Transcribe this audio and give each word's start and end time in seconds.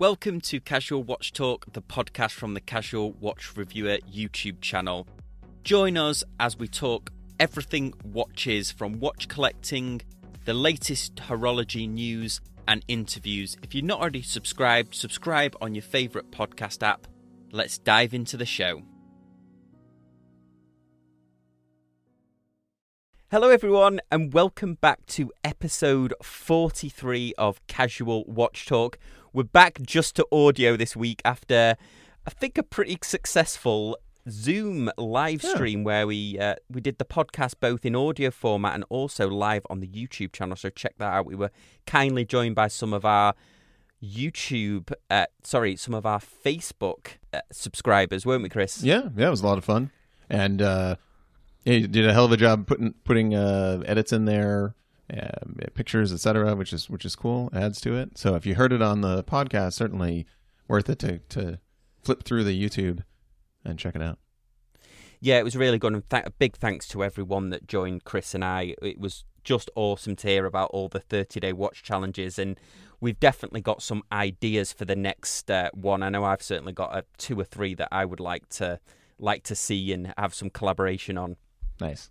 Welcome 0.00 0.40
to 0.42 0.60
Casual 0.60 1.02
Watch 1.02 1.32
Talk, 1.32 1.72
the 1.72 1.82
podcast 1.82 2.30
from 2.30 2.54
the 2.54 2.60
Casual 2.60 3.14
Watch 3.14 3.56
Reviewer 3.56 3.98
YouTube 4.08 4.60
channel. 4.60 5.08
Join 5.64 5.96
us 5.96 6.22
as 6.38 6.56
we 6.56 6.68
talk 6.68 7.10
everything 7.40 7.92
watches 8.04 8.70
from 8.70 9.00
watch 9.00 9.26
collecting, 9.26 10.02
the 10.44 10.54
latest 10.54 11.16
horology 11.16 11.88
news, 11.88 12.40
and 12.68 12.84
interviews. 12.86 13.56
If 13.64 13.74
you're 13.74 13.84
not 13.84 13.98
already 13.98 14.22
subscribed, 14.22 14.94
subscribe 14.94 15.56
on 15.60 15.74
your 15.74 15.82
favourite 15.82 16.30
podcast 16.30 16.86
app. 16.86 17.08
Let's 17.50 17.78
dive 17.78 18.14
into 18.14 18.36
the 18.36 18.46
show. 18.46 18.82
Hello, 23.32 23.50
everyone, 23.50 24.00
and 24.12 24.32
welcome 24.32 24.74
back 24.74 25.04
to 25.06 25.32
episode 25.42 26.14
43 26.22 27.34
of 27.36 27.60
Casual 27.66 28.24
Watch 28.26 28.64
Talk. 28.64 28.96
We're 29.38 29.44
back 29.44 29.80
just 29.82 30.16
to 30.16 30.26
audio 30.32 30.76
this 30.76 30.96
week 30.96 31.22
after, 31.24 31.76
I 32.26 32.30
think, 32.30 32.58
a 32.58 32.64
pretty 32.64 32.98
successful 33.04 33.96
Zoom 34.28 34.90
live 34.98 35.42
stream 35.42 35.78
yeah. 35.78 35.84
where 35.84 36.06
we 36.08 36.36
uh, 36.40 36.56
we 36.68 36.80
did 36.80 36.98
the 36.98 37.04
podcast 37.04 37.54
both 37.60 37.86
in 37.86 37.94
audio 37.94 38.32
format 38.32 38.74
and 38.74 38.84
also 38.88 39.28
live 39.28 39.64
on 39.70 39.78
the 39.78 39.86
YouTube 39.86 40.32
channel. 40.32 40.56
So 40.56 40.70
check 40.70 40.94
that 40.98 41.12
out. 41.12 41.26
We 41.26 41.36
were 41.36 41.52
kindly 41.86 42.24
joined 42.24 42.56
by 42.56 42.66
some 42.66 42.92
of 42.92 43.04
our 43.04 43.34
YouTube, 44.02 44.92
uh, 45.08 45.26
sorry, 45.44 45.76
some 45.76 45.94
of 45.94 46.04
our 46.04 46.18
Facebook 46.18 47.18
uh, 47.32 47.42
subscribers, 47.52 48.26
weren't 48.26 48.42
we, 48.42 48.48
Chris? 48.48 48.82
Yeah, 48.82 49.10
yeah, 49.16 49.28
it 49.28 49.30
was 49.30 49.42
a 49.42 49.46
lot 49.46 49.56
of 49.56 49.64
fun, 49.64 49.92
and 50.28 50.60
uh, 50.60 50.96
you 51.62 51.86
did 51.86 52.08
a 52.08 52.12
hell 52.12 52.24
of 52.24 52.32
a 52.32 52.36
job 52.36 52.66
putting 52.66 52.92
putting 53.04 53.36
uh, 53.36 53.84
edits 53.86 54.12
in 54.12 54.24
there, 54.24 54.74
um, 55.12 55.56
pictures, 55.74 56.12
etc., 56.12 56.54
which 56.54 56.72
is 56.72 56.90
which 56.90 57.04
is 57.04 57.16
cool. 57.16 57.50
Adds 57.52 57.80
to 57.82 57.94
it. 57.94 58.18
So 58.18 58.34
if 58.34 58.46
you 58.46 58.54
heard 58.54 58.72
it 58.72 58.82
on 58.82 59.00
the 59.00 59.24
podcast, 59.24 59.74
certainly 59.74 60.26
worth 60.66 60.88
it 60.88 60.98
to 61.00 61.18
to 61.30 61.58
flip 62.02 62.24
through 62.24 62.44
the 62.44 62.68
YouTube 62.68 63.02
and 63.64 63.78
check 63.78 63.94
it 63.94 64.02
out. 64.02 64.18
Yeah, 65.20 65.38
it 65.38 65.44
was 65.44 65.56
really 65.56 65.78
good. 65.78 65.92
And 65.92 66.08
th- 66.08 66.24
a 66.26 66.30
big 66.30 66.56
thanks 66.56 66.86
to 66.88 67.02
everyone 67.02 67.50
that 67.50 67.66
joined 67.66 68.04
Chris 68.04 68.34
and 68.34 68.44
I. 68.44 68.74
It 68.80 69.00
was 69.00 69.24
just 69.42 69.70
awesome 69.74 70.14
to 70.16 70.28
hear 70.28 70.46
about 70.46 70.70
all 70.70 70.88
the 70.88 71.00
30 71.00 71.40
day 71.40 71.52
watch 71.52 71.82
challenges. 71.82 72.38
And 72.38 72.58
we've 73.00 73.18
definitely 73.18 73.60
got 73.60 73.82
some 73.82 74.02
ideas 74.12 74.72
for 74.72 74.84
the 74.84 74.94
next 74.94 75.50
uh, 75.50 75.70
one. 75.74 76.02
I 76.02 76.08
know 76.08 76.24
I've 76.24 76.42
certainly 76.42 76.72
got 76.72 76.96
a 76.96 77.04
two 77.16 77.38
or 77.40 77.44
three 77.44 77.74
that 77.74 77.88
I 77.90 78.04
would 78.04 78.20
like 78.20 78.48
to 78.50 78.78
like 79.18 79.42
to 79.44 79.56
see 79.56 79.92
and 79.92 80.14
have 80.16 80.34
some 80.34 80.50
collaboration 80.50 81.18
on. 81.18 81.36
Nice. 81.80 82.10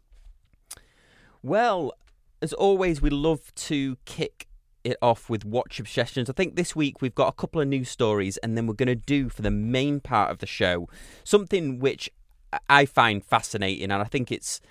Well, 1.41 1.93
as 2.41 2.53
always, 2.53 3.01
we 3.01 3.09
love 3.09 3.53
to 3.55 3.97
kick 4.05 4.47
it 4.83 4.97
off 5.01 5.29
with 5.29 5.43
watch 5.43 5.79
obsessions. 5.79 6.29
I 6.29 6.33
think 6.33 6.55
this 6.55 6.75
week 6.75 7.01
we've 7.01 7.15
got 7.15 7.27
a 7.27 7.33
couple 7.33 7.59
of 7.59 7.67
news 7.67 7.89
stories, 7.89 8.37
and 8.37 8.57
then 8.57 8.67
we're 8.67 8.73
going 8.73 8.87
to 8.87 8.95
do 8.95 9.29
for 9.29 9.41
the 9.41 9.51
main 9.51 9.99
part 9.99 10.31
of 10.31 10.39
the 10.39 10.45
show 10.45 10.87
something 11.23 11.79
which 11.79 12.09
I 12.69 12.85
find 12.85 13.23
fascinating, 13.23 13.91
and 13.91 14.01
I 14.01 14.05
think 14.05 14.31
it's 14.31 14.61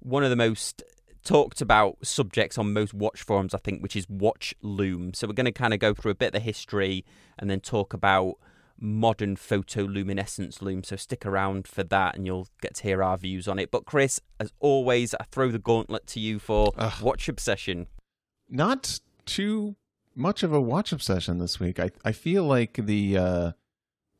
one 0.00 0.24
of 0.24 0.30
the 0.30 0.36
most 0.36 0.82
talked 1.22 1.60
about 1.60 1.98
subjects 2.02 2.58
on 2.58 2.72
most 2.72 2.94
watch 2.94 3.22
forums, 3.22 3.54
I 3.54 3.58
think, 3.58 3.82
which 3.82 3.94
is 3.94 4.08
watch 4.08 4.54
lume. 4.62 5.14
So 5.14 5.26
we're 5.26 5.34
going 5.34 5.44
to 5.44 5.52
kind 5.52 5.74
of 5.74 5.80
go 5.80 5.94
through 5.94 6.12
a 6.12 6.14
bit 6.14 6.28
of 6.28 6.32
the 6.32 6.40
history 6.40 7.04
and 7.38 7.50
then 7.50 7.60
talk 7.60 7.92
about 7.92 8.36
modern 8.80 9.36
photoluminescence 9.36 10.62
lume. 10.62 10.82
So 10.82 10.96
stick 10.96 11.26
around 11.26 11.68
for 11.68 11.82
that 11.84 12.16
and 12.16 12.26
you'll 12.26 12.48
get 12.60 12.74
to 12.76 12.82
hear 12.82 13.02
our 13.02 13.18
views 13.18 13.46
on 13.46 13.58
it. 13.58 13.70
But 13.70 13.84
Chris, 13.84 14.20
as 14.38 14.52
always, 14.58 15.14
I 15.14 15.24
throw 15.30 15.50
the 15.50 15.58
gauntlet 15.58 16.06
to 16.08 16.20
you 16.20 16.38
for 16.38 16.72
Ugh. 16.76 17.02
watch 17.02 17.28
obsession. 17.28 17.86
Not 18.48 19.00
too 19.26 19.76
much 20.16 20.42
of 20.42 20.52
a 20.52 20.60
watch 20.60 20.92
obsession 20.92 21.38
this 21.38 21.60
week. 21.60 21.78
I 21.78 21.90
I 22.04 22.12
feel 22.12 22.44
like 22.44 22.74
the 22.74 23.16
uh 23.16 23.52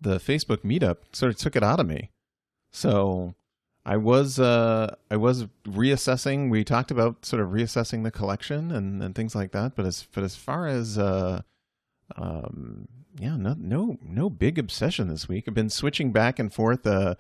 the 0.01 0.19
Facebook 0.19 0.59
meetup 0.59 0.99
sort 1.13 1.33
of 1.33 1.39
took 1.39 1.57
it 1.57 1.63
out 1.63 1.81
of 1.81 1.87
me. 1.87 2.11
So 2.73 3.35
I 3.85 3.97
was 3.97 4.39
uh 4.39 4.95
I 5.11 5.17
was 5.17 5.47
reassessing. 5.67 6.51
We 6.51 6.65
talked 6.65 6.91
about 6.91 7.25
sort 7.25 7.43
of 7.43 7.49
reassessing 7.49 8.05
the 8.05 8.11
collection 8.11 8.71
and, 8.71 9.03
and 9.03 9.15
things 9.15 9.35
like 9.35 9.53
that. 9.53 9.75
But 9.75 9.87
as 9.87 10.07
but 10.13 10.23
as 10.23 10.37
far 10.37 10.67
as 10.67 10.99
uh 10.99 11.43
um 12.17 12.89
yeah 13.19 13.37
no 13.37 13.55
no 13.59 13.99
no 14.03 14.31
big 14.31 14.59
obsession 14.59 15.09
this 15.09 15.29
week. 15.29 15.45
I've 15.47 15.55
been 15.55 15.71
switching 15.71 16.13
back 16.13 16.39
and 16.39 16.53
forth. 16.53 16.87
Uh, 16.87 17.15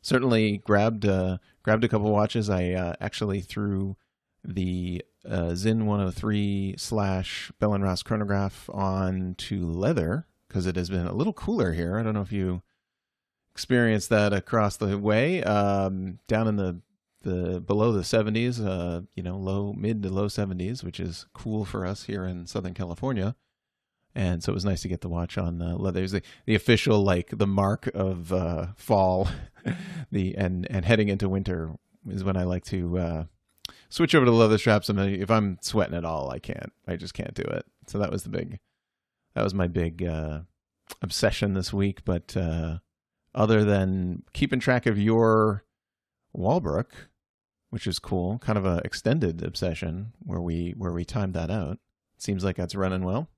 certainly 0.00 0.58
grabbed 0.58 1.06
uh 1.06 1.38
grabbed 1.62 1.84
a 1.84 1.88
couple 1.88 2.10
watches. 2.10 2.50
I 2.50 2.72
uh, 2.72 2.94
actually 3.00 3.40
threw 3.40 3.96
the 4.44 5.04
uh, 5.28 5.54
Sinn 5.54 5.86
103 5.86 6.74
slash 6.78 7.52
Bell 7.60 7.74
and 7.74 7.84
Ross 7.84 8.02
chronograph 8.02 8.68
on 8.72 9.34
to 9.38 9.70
leather 9.70 10.26
because 10.48 10.66
it 10.66 10.76
has 10.76 10.90
been 10.90 11.06
a 11.06 11.14
little 11.14 11.32
cooler 11.32 11.72
here. 11.72 11.98
I 11.98 12.02
don't 12.02 12.14
know 12.14 12.22
if 12.22 12.32
you 12.32 12.62
experienced 13.52 14.08
that 14.10 14.32
across 14.32 14.76
the 14.76 14.98
way. 14.98 15.42
Um, 15.42 16.18
down 16.26 16.48
in 16.48 16.56
the 16.56 16.80
the 17.22 17.60
below 17.60 17.92
the 17.92 18.00
70s, 18.00 18.64
uh, 18.64 19.02
you 19.14 19.22
know, 19.22 19.36
low 19.36 19.72
mid 19.72 20.02
to 20.02 20.10
low 20.10 20.26
70s, 20.26 20.82
which 20.82 20.98
is 20.98 21.26
cool 21.32 21.64
for 21.64 21.86
us 21.86 22.04
here 22.04 22.24
in 22.24 22.46
Southern 22.46 22.74
California. 22.74 23.36
And 24.14 24.42
so 24.42 24.52
it 24.52 24.54
was 24.54 24.64
nice 24.64 24.82
to 24.82 24.88
get 24.88 25.00
the 25.00 25.08
watch 25.08 25.38
on 25.38 25.62
uh, 25.62 25.76
leather. 25.76 26.06
The, 26.06 26.22
the 26.44 26.54
official 26.54 27.02
like 27.02 27.30
the 27.32 27.46
mark 27.46 27.88
of 27.94 28.32
uh, 28.32 28.66
fall, 28.76 29.28
the 30.12 30.36
and 30.36 30.70
and 30.70 30.84
heading 30.84 31.08
into 31.08 31.28
winter 31.28 31.72
is 32.08 32.24
when 32.24 32.36
I 32.36 32.44
like 32.44 32.64
to 32.66 32.98
uh, 32.98 33.24
switch 33.88 34.14
over 34.14 34.26
to 34.26 34.32
leather 34.32 34.58
straps. 34.58 34.88
And 34.88 34.98
if 35.00 35.30
I'm 35.30 35.58
sweating 35.60 35.96
at 35.96 36.04
all, 36.04 36.30
I 36.30 36.38
can't. 36.38 36.72
I 36.86 36.96
just 36.96 37.14
can't 37.14 37.34
do 37.34 37.42
it. 37.42 37.64
So 37.86 37.98
that 37.98 38.10
was 38.10 38.22
the 38.22 38.28
big, 38.28 38.58
that 39.34 39.44
was 39.44 39.54
my 39.54 39.66
big 39.66 40.04
uh, 40.04 40.40
obsession 41.00 41.54
this 41.54 41.72
week. 41.72 42.04
But 42.04 42.36
uh, 42.36 42.78
other 43.34 43.64
than 43.64 44.24
keeping 44.32 44.60
track 44.60 44.86
of 44.86 44.98
your 44.98 45.64
Walbrook, 46.34 47.08
which 47.70 47.86
is 47.86 47.98
cool, 47.98 48.38
kind 48.38 48.58
of 48.58 48.66
a 48.66 48.82
extended 48.84 49.42
obsession 49.42 50.12
where 50.18 50.40
we 50.40 50.74
where 50.76 50.92
we 50.92 51.04
timed 51.04 51.34
that 51.34 51.50
out. 51.50 51.78
Seems 52.18 52.44
like 52.44 52.56
that's 52.56 52.74
running 52.74 53.04
well. 53.04 53.28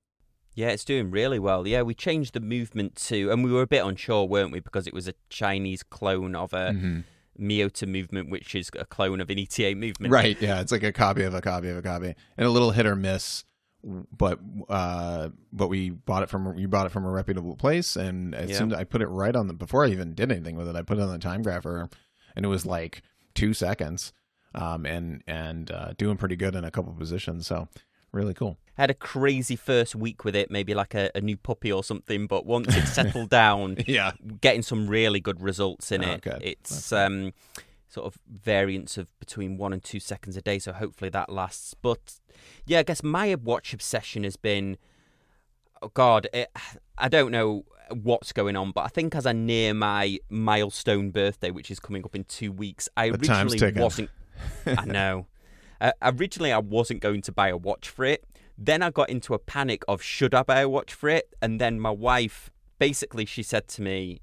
Yeah, 0.55 0.69
it's 0.69 0.85
doing 0.85 1.11
really 1.11 1.37
well. 1.37 1.67
Yeah, 1.67 1.81
we 1.81 1.93
changed 1.93 2.33
the 2.33 2.39
movement 2.39 2.95
to, 3.07 3.29
and 3.29 3.43
we 3.43 3.51
were 3.51 3.61
a 3.61 3.67
bit 3.67 3.85
unsure, 3.85 4.25
weren't 4.25 4.51
we? 4.51 4.61
Because 4.61 4.87
it 4.87 4.93
was 4.93 5.07
a 5.07 5.13
Chinese 5.29 5.83
clone 5.83 6.35
of 6.35 6.53
a. 6.53 6.71
Mm-hmm 6.71 6.99
Miyota 7.39 7.87
movement, 7.87 8.29
which 8.29 8.55
is 8.55 8.69
a 8.79 8.85
clone 8.85 9.19
of 9.19 9.29
an 9.29 9.39
ETA 9.39 9.75
movement. 9.75 10.11
Right. 10.11 10.39
Yeah, 10.41 10.61
it's 10.61 10.71
like 10.71 10.83
a 10.83 10.91
copy 10.91 11.23
of 11.23 11.33
a 11.33 11.41
copy 11.41 11.69
of 11.69 11.77
a 11.77 11.81
copy, 11.81 12.15
and 12.37 12.47
a 12.47 12.49
little 12.49 12.71
hit 12.71 12.85
or 12.85 12.95
miss. 12.95 13.43
But 13.83 14.39
uh, 14.67 15.29
but 15.53 15.67
we 15.67 15.91
bought 15.91 16.23
it 16.23 16.29
from 16.29 16.57
you 16.57 16.67
bought 16.67 16.87
it 16.87 16.91
from 16.91 17.05
a 17.05 17.11
reputable 17.11 17.55
place, 17.55 17.95
and 17.95 18.33
as 18.33 18.49
yeah. 18.49 18.65
as 18.65 18.73
I 18.73 18.83
put 18.83 19.01
it 19.01 19.07
right 19.07 19.35
on 19.35 19.47
the 19.47 19.53
before 19.53 19.85
I 19.85 19.89
even 19.89 20.15
did 20.15 20.31
anything 20.31 20.55
with 20.55 20.67
it, 20.67 20.75
I 20.75 20.81
put 20.81 20.97
it 20.97 21.01
on 21.01 21.11
the 21.11 21.19
timegrapher, 21.19 21.91
and 22.35 22.45
it 22.45 22.47
was 22.47 22.65
like 22.65 23.03
two 23.35 23.53
seconds, 23.53 24.11
um, 24.55 24.87
and 24.87 25.23
and 25.27 25.69
uh, 25.69 25.93
doing 25.97 26.17
pretty 26.17 26.35
good 26.35 26.55
in 26.55 26.63
a 26.63 26.71
couple 26.71 26.93
positions. 26.93 27.45
So 27.45 27.67
really 28.15 28.33
cool. 28.33 28.57
Had 28.75 28.89
a 28.89 28.93
crazy 28.93 29.55
first 29.55 29.95
week 29.95 30.25
with 30.25 30.35
it, 30.35 30.49
maybe 30.49 30.73
like 30.73 30.93
a, 30.93 31.09
a 31.15 31.21
new 31.21 31.37
puppy 31.37 31.71
or 31.71 31.83
something. 31.83 32.27
But 32.27 32.45
once 32.45 32.75
it 32.75 32.87
settled 32.87 33.29
down, 33.29 33.77
yeah, 33.87 34.13
getting 34.41 34.61
some 34.61 34.87
really 34.87 35.19
good 35.19 35.41
results 35.41 35.91
in 35.91 36.03
oh, 36.03 36.13
it. 36.13 36.21
Good. 36.21 36.41
It's 36.41 36.91
um, 36.91 37.33
sort 37.87 38.07
of 38.07 38.17
variance 38.27 38.97
of 38.97 39.17
between 39.19 39.57
one 39.57 39.71
and 39.71 39.83
two 39.83 39.99
seconds 39.99 40.35
a 40.35 40.41
day. 40.41 40.59
So 40.59 40.73
hopefully 40.73 41.09
that 41.11 41.29
lasts. 41.29 41.73
But 41.73 42.15
yeah, 42.65 42.79
I 42.79 42.83
guess 42.83 43.03
my 43.03 43.35
watch 43.35 43.73
obsession 43.73 44.23
has 44.23 44.35
been, 44.35 44.77
oh 45.81 45.89
God, 45.89 46.27
it, 46.33 46.51
I 46.97 47.07
don't 47.07 47.31
know 47.31 47.65
what's 47.89 48.33
going 48.33 48.55
on, 48.55 48.71
but 48.71 48.81
I 48.81 48.87
think 48.87 49.15
as 49.15 49.25
I 49.25 49.31
near 49.31 49.73
my 49.73 50.19
milestone 50.29 51.11
birthday, 51.11 51.51
which 51.51 51.71
is 51.71 51.79
coming 51.79 52.03
up 52.03 52.15
in 52.15 52.23
two 52.25 52.51
weeks, 52.51 52.89
I 52.97 53.09
the 53.09 53.17
originally 53.17 53.71
wasn't. 53.73 54.09
I 54.65 54.85
know. 54.85 55.27
Uh, 55.79 55.91
originally, 56.01 56.51
I 56.51 56.59
wasn't 56.59 57.01
going 57.01 57.21
to 57.23 57.31
buy 57.31 57.49
a 57.49 57.57
watch 57.57 57.89
for 57.89 58.05
it. 58.05 58.25
Then 58.57 58.81
I 58.81 58.89
got 58.89 59.09
into 59.09 59.33
a 59.33 59.39
panic 59.39 59.83
of 59.87 60.01
should 60.01 60.33
I 60.33 60.43
buy 60.43 60.61
a 60.61 60.69
watch 60.69 60.93
for 60.93 61.09
it? 61.09 61.33
And 61.41 61.59
then 61.59 61.79
my 61.79 61.91
wife 61.91 62.49
basically 62.79 63.25
she 63.25 63.43
said 63.43 63.67
to 63.69 63.81
me, 63.81 64.21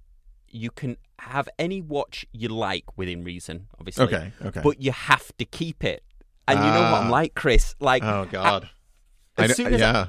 "You 0.49 0.71
can 0.71 0.97
have 1.19 1.49
any 1.59 1.81
watch 1.81 2.27
you 2.33 2.49
like 2.49 2.97
within 2.97 3.25
reason, 3.25 3.69
obviously. 3.79 4.05
Okay, 4.05 4.33
okay. 4.43 4.61
But 4.63 4.81
you 4.81 4.93
have 4.93 5.37
to 5.37 5.45
keep 5.45 5.85
it." 5.85 6.03
And 6.49 6.59
you 6.59 6.65
know 6.65 6.83
what 6.83 7.03
I'm 7.03 7.07
ah. 7.07 7.11
like, 7.11 7.35
Chris? 7.35 7.75
Like, 7.79 8.03
oh 8.03 8.27
god, 8.31 8.69
I, 9.37 9.45
as 9.45 9.57
soon 9.57 9.75
as 9.75 9.81
yeah. 9.81 10.07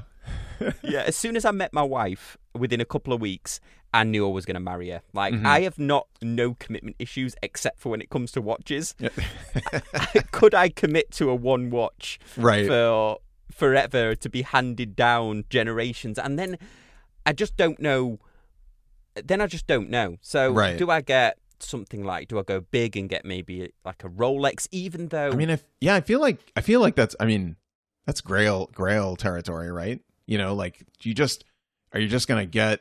yeah, 0.82 1.02
as 1.02 1.16
soon 1.16 1.36
as 1.36 1.44
I 1.44 1.50
met 1.50 1.72
my 1.72 1.82
wife, 1.82 2.36
within 2.56 2.80
a 2.80 2.84
couple 2.84 3.12
of 3.12 3.20
weeks, 3.20 3.60
I 3.92 4.02
knew 4.04 4.26
I 4.26 4.30
was 4.30 4.44
going 4.44 4.54
to 4.54 4.60
marry 4.60 4.90
her. 4.90 5.02
Like 5.12 5.34
mm-hmm. 5.34 5.46
I 5.46 5.60
have 5.60 5.78
not 5.78 6.08
no 6.20 6.54
commitment 6.54 6.96
issues 6.98 7.36
except 7.42 7.78
for 7.78 7.90
when 7.90 8.00
it 8.00 8.10
comes 8.10 8.32
to 8.32 8.40
watches. 8.40 8.94
Could 10.32 10.54
I 10.54 10.68
commit 10.68 11.12
to 11.12 11.30
a 11.30 11.34
one 11.34 11.70
watch 11.70 12.18
right. 12.36 12.66
for 12.66 13.18
forever 13.52 14.16
to 14.16 14.28
be 14.28 14.42
handed 14.42 14.96
down 14.96 15.44
generations 15.48 16.18
and 16.18 16.36
then 16.36 16.58
I 17.24 17.32
just 17.32 17.56
don't 17.56 17.78
know 17.78 18.18
then 19.14 19.40
I 19.40 19.46
just 19.46 19.68
don't 19.68 19.90
know. 19.90 20.16
So 20.22 20.52
right. 20.52 20.76
do 20.76 20.90
I 20.90 21.00
get 21.00 21.38
something 21.60 22.02
like 22.02 22.26
do 22.26 22.40
I 22.40 22.42
go 22.42 22.60
big 22.60 22.96
and 22.96 23.08
get 23.08 23.24
maybe 23.24 23.72
like 23.84 24.02
a 24.02 24.08
Rolex 24.08 24.66
even 24.72 25.06
though 25.08 25.30
I 25.30 25.36
mean 25.36 25.50
if 25.50 25.64
yeah, 25.80 25.94
I 25.94 26.00
feel 26.00 26.20
like 26.20 26.40
I 26.56 26.62
feel 26.62 26.80
like 26.80 26.96
that's 26.96 27.14
I 27.20 27.26
mean 27.26 27.54
that's 28.06 28.20
grail 28.20 28.68
grail 28.72 29.14
territory, 29.14 29.70
right? 29.70 30.00
You 30.26 30.38
know, 30.38 30.54
like 30.54 30.84
you 31.02 31.14
just 31.14 31.44
are 31.92 32.00
you 32.00 32.08
just 32.08 32.28
going 32.28 32.44
to 32.44 32.50
get 32.50 32.80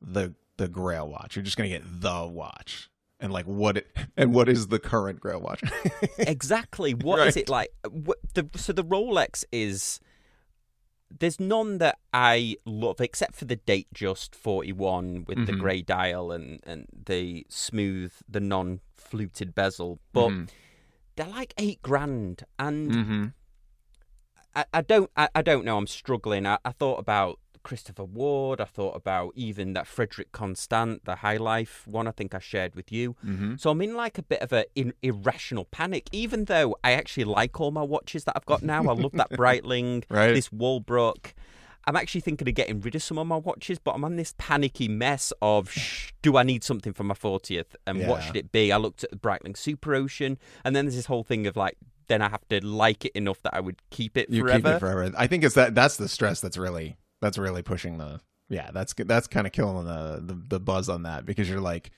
the 0.00 0.34
the 0.56 0.68
Grail 0.68 1.08
watch. 1.08 1.36
You're 1.36 1.42
just 1.44 1.56
gonna 1.56 1.68
get 1.68 1.82
the 1.84 2.26
watch. 2.26 2.88
And 3.20 3.32
like 3.32 3.46
what 3.46 3.76
it 3.78 3.86
and 4.16 4.32
what 4.34 4.48
is 4.48 4.68
the 4.68 4.78
current 4.78 5.20
Grail 5.20 5.40
watch? 5.40 5.62
exactly. 6.18 6.92
What 6.94 7.18
is 7.26 7.36
Right. 7.36 7.42
it 7.42 7.48
like? 7.48 7.70
What, 7.90 8.18
the, 8.34 8.48
so 8.56 8.72
the 8.72 8.84
Rolex 8.84 9.44
is. 9.52 10.00
There's 11.20 11.38
none 11.38 11.78
that 11.78 11.98
I 12.12 12.56
love 12.64 13.00
except 13.00 13.36
for 13.36 13.44
the 13.44 13.56
Datejust 13.56 14.34
41 14.34 15.24
with 15.28 15.46
the 15.46 15.52
Mhm. 15.52 15.60
grey 15.60 15.80
dial 15.82 16.32
and, 16.32 16.58
and 16.64 16.86
the 16.92 17.46
smooth, 17.48 18.12
the 18.28 18.40
non 18.40 18.80
fluted 18.92 19.54
bezel. 19.54 20.00
But 20.12 20.28
Mhm. 20.30 20.48
they're 21.14 21.28
like 21.28 21.54
eight 21.58 21.80
grand. 21.80 22.42
And 22.58 22.90
Mhm. 22.90 23.32
I, 24.56 24.64
I 24.74 24.80
don't 24.80 25.10
I, 25.16 25.28
I 25.34 25.42
don't 25.42 25.64
know. 25.64 25.76
I'm 25.78 25.86
struggling. 25.86 26.46
I, 26.46 26.58
I 26.64 26.72
thought 26.72 26.98
about 26.98 27.38
Christopher 27.62 28.04
Ward. 28.04 28.60
I 28.60 28.64
thought 28.64 28.94
about 28.96 29.32
even 29.36 29.72
that 29.74 29.86
Frederique 29.86 30.32
Constant, 30.32 31.04
the 31.04 31.16
Highlife 31.16 31.86
one. 31.86 32.06
I 32.08 32.12
think 32.12 32.34
I 32.34 32.38
shared 32.38 32.74
with 32.74 32.90
you. 32.92 33.14
Mhm. 33.24 33.60
So 33.60 33.70
I'm 33.70 33.82
in 33.82 33.94
like 33.94 34.18
a 34.18 34.22
bit 34.22 34.40
of 34.40 34.52
a 34.52 34.64
in, 34.74 34.92
irrational 35.02 35.66
panic. 35.66 36.08
Even 36.12 36.46
though 36.46 36.76
I 36.82 36.92
actually 36.92 37.24
like 37.24 37.60
all 37.60 37.70
my 37.72 37.82
watches 37.82 38.24
that 38.24 38.34
I've 38.36 38.46
got 38.46 38.62
now. 38.62 38.82
I 38.82 38.94
love 38.94 39.12
that 39.12 39.30
Breitling, 39.40 40.04
Right. 40.08 40.32
this 40.32 40.50
Walbrook. 40.52 41.34
I'm 41.88 41.94
actually 41.94 42.20
thinking 42.22 42.48
of 42.48 42.54
getting 42.54 42.80
rid 42.80 42.96
of 42.96 43.02
some 43.04 43.16
of 43.16 43.28
my 43.28 43.36
watches, 43.36 43.78
but 43.78 43.94
I'm 43.94 44.04
on 44.04 44.16
this 44.16 44.34
panicky 44.38 44.88
mess 44.88 45.32
of 45.40 45.70
shh, 45.70 46.10
do 46.20 46.36
I 46.36 46.42
need 46.42 46.64
something 46.64 46.92
for 46.92 47.04
my 47.04 47.14
40th 47.14 47.76
and 47.86 48.08
what 48.08 48.24
should 48.24 48.34
it 48.36 48.50
be? 48.50 48.72
I 48.72 48.76
looked 48.76 49.04
at 49.04 49.10
the 49.12 49.16
Breitling 49.16 49.54
Superocean, 49.54 50.36
and 50.64 50.74
then 50.74 50.86
there's 50.86 50.96
this 50.96 51.06
whole 51.06 51.22
thing 51.22 51.46
of 51.46 51.54
like, 51.56 51.76
then 52.08 52.22
I 52.22 52.28
have 52.28 52.46
to 52.48 52.64
like 52.64 53.04
it 53.04 53.12
enough 53.12 53.42
that 53.42 53.54
I 53.54 53.60
would 53.60 53.80
keep 53.90 54.16
it 54.16 54.30
You 54.30 54.42
forever. 54.42 54.58
keep 54.58 54.66
it 54.66 54.78
forever. 54.80 55.12
I 55.16 55.26
think 55.26 55.44
it's 55.44 55.54
that 55.54 55.74
that's 55.74 55.96
the 55.96 56.08
stress 56.08 56.40
that's 56.40 56.56
really 56.56 56.96
that's 57.20 57.38
really 57.38 57.62
pushing 57.62 57.98
the 57.98 58.20
yeah, 58.48 58.70
that's 58.72 58.94
that's 58.96 59.26
kind 59.26 59.46
of 59.46 59.52
killing 59.52 59.84
the, 59.86 60.22
the 60.24 60.34
the 60.48 60.60
buzz 60.60 60.88
on 60.88 61.02
that 61.02 61.26
because 61.26 61.48
you're 61.50 61.60
like 61.60 61.90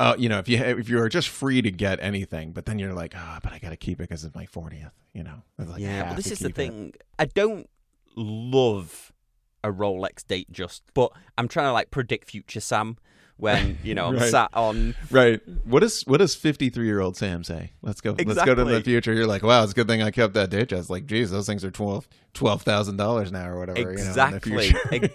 uh, 0.00 0.16
you 0.18 0.28
know, 0.28 0.38
if 0.38 0.48
you 0.48 0.58
if 0.58 0.88
you 0.88 0.98
are 1.00 1.08
just 1.08 1.28
free 1.28 1.62
to 1.62 1.70
get 1.70 2.00
anything, 2.02 2.50
but 2.52 2.66
then 2.66 2.78
you're 2.78 2.94
like, 2.94 3.14
ah, 3.16 3.38
but 3.40 3.52
I 3.52 3.58
got 3.60 3.70
to 3.70 3.76
keep 3.76 4.00
it 4.00 4.08
because 4.08 4.24
it's 4.24 4.34
my 4.34 4.46
40th, 4.46 4.90
you 5.12 5.22
know. 5.22 5.42
Like, 5.58 5.80
yeah, 5.80 6.08
but 6.08 6.16
this 6.16 6.32
is 6.32 6.40
the 6.40 6.48
keep 6.48 6.52
it. 6.52 6.56
thing. 6.56 6.94
I 7.20 7.26
don't 7.26 7.68
love 8.16 9.12
a 9.62 9.70
Rolex 9.70 10.24
Datejust, 10.24 10.80
but 10.94 11.12
I'm 11.38 11.46
trying 11.46 11.68
to 11.68 11.72
like 11.72 11.90
predict 11.92 12.30
future 12.30 12.58
Sam 12.60 12.96
when 13.36 13.78
you 13.84 13.94
know 13.94 14.12
Right. 14.12 14.30
sat 14.30 14.50
on. 14.54 14.94
Right. 15.10 15.40
What 15.64 15.80
does 15.80 16.02
what 16.02 16.18
does 16.18 16.34
53 16.34 16.86
year 16.86 17.00
old 17.00 17.16
Sam 17.16 17.44
say? 17.44 17.72
Let's 17.82 18.00
go. 18.00 18.14
Let's 18.24 18.44
go 18.44 18.54
to 18.54 18.64
the 18.64 18.80
future. 18.82 19.12
You're 19.12 19.26
like, 19.26 19.42
wow, 19.42 19.62
it's 19.62 19.72
a 19.72 19.74
good 19.74 19.88
thing 19.88 20.02
I 20.02 20.10
kept 20.10 20.34
that 20.34 20.50
date. 20.50 20.68
Just 20.68 20.90
like, 20.90 21.06
geez, 21.06 21.30
those 21.30 21.46
things 21.46 21.64
are 21.64 21.70
twelve 21.70 22.08
twelve 22.34 22.62
thousand 22.62 22.96
dollars 22.96 23.30
now 23.30 23.48
or 23.48 23.58
whatever. 23.58 23.90
Exactly. 23.90 24.72
You 24.90 25.00
know. 25.00 25.08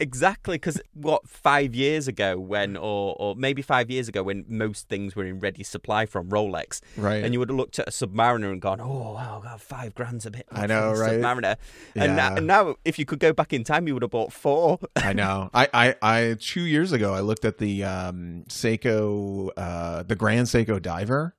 Exactly, 0.00 0.56
because 0.56 0.80
what 0.94 1.28
five 1.28 1.74
years 1.74 2.08
ago, 2.08 2.38
when 2.38 2.76
or 2.76 3.14
or 3.18 3.36
maybe 3.36 3.62
five 3.62 3.90
years 3.90 4.08
ago, 4.08 4.22
when 4.22 4.44
most 4.48 4.88
things 4.88 5.14
were 5.14 5.24
in 5.24 5.38
ready 5.40 5.62
supply 5.62 6.06
from 6.06 6.28
Rolex, 6.30 6.80
right. 6.96 7.24
and 7.24 7.32
you 7.32 7.38
would 7.38 7.48
have 7.48 7.56
looked 7.56 7.78
at 7.78 7.88
a 7.88 7.90
Submariner 7.90 8.50
and 8.50 8.60
gone, 8.60 8.80
"Oh 8.80 9.12
wow, 9.14 9.40
God, 9.42 9.60
five 9.60 9.94
grand's 9.94 10.26
a 10.26 10.30
bit." 10.30 10.46
I 10.50 10.66
know, 10.66 10.92
right? 10.92 11.20
Submariner, 11.20 11.56
and, 11.94 12.16
now, 12.16 12.36
and 12.36 12.46
now, 12.46 12.76
if 12.84 12.98
you 12.98 13.04
could 13.04 13.20
go 13.20 13.32
back 13.32 13.52
in 13.52 13.64
time, 13.64 13.86
you 13.86 13.94
would 13.94 14.02
have 14.02 14.10
bought 14.10 14.32
four. 14.32 14.78
I 14.96 15.12
know. 15.12 15.50
I, 15.54 15.68
I, 15.72 15.94
I, 16.02 16.36
two 16.40 16.62
years 16.62 16.92
ago, 16.92 17.14
I 17.14 17.20
looked 17.20 17.44
at 17.44 17.58
the 17.58 17.63
um, 17.84 18.44
Seiko, 18.48 19.50
uh, 19.56 20.02
the 20.02 20.16
Grand 20.16 20.46
Seiko 20.46 20.80
Diver, 20.80 21.34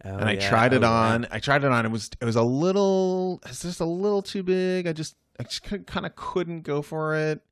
and 0.00 0.24
I 0.24 0.36
tried 0.36 0.72
it 0.72 0.82
on. 0.82 1.26
I 1.30 1.38
tried 1.38 1.64
it 1.64 1.70
on. 1.70 1.86
It 1.86 1.90
was, 1.90 2.10
it 2.20 2.24
was 2.24 2.36
a 2.36 2.42
little, 2.42 3.40
it's 3.46 3.62
just 3.62 3.80
a 3.80 3.84
little 3.84 4.22
too 4.22 4.42
big. 4.42 4.86
I 4.86 4.92
just, 4.92 5.14
I 5.38 5.44
just 5.44 5.62
kind 5.62 6.06
of 6.06 6.14
couldn't 6.16 6.62
go 6.62 6.82
for 6.82 7.14
it. 7.14 7.42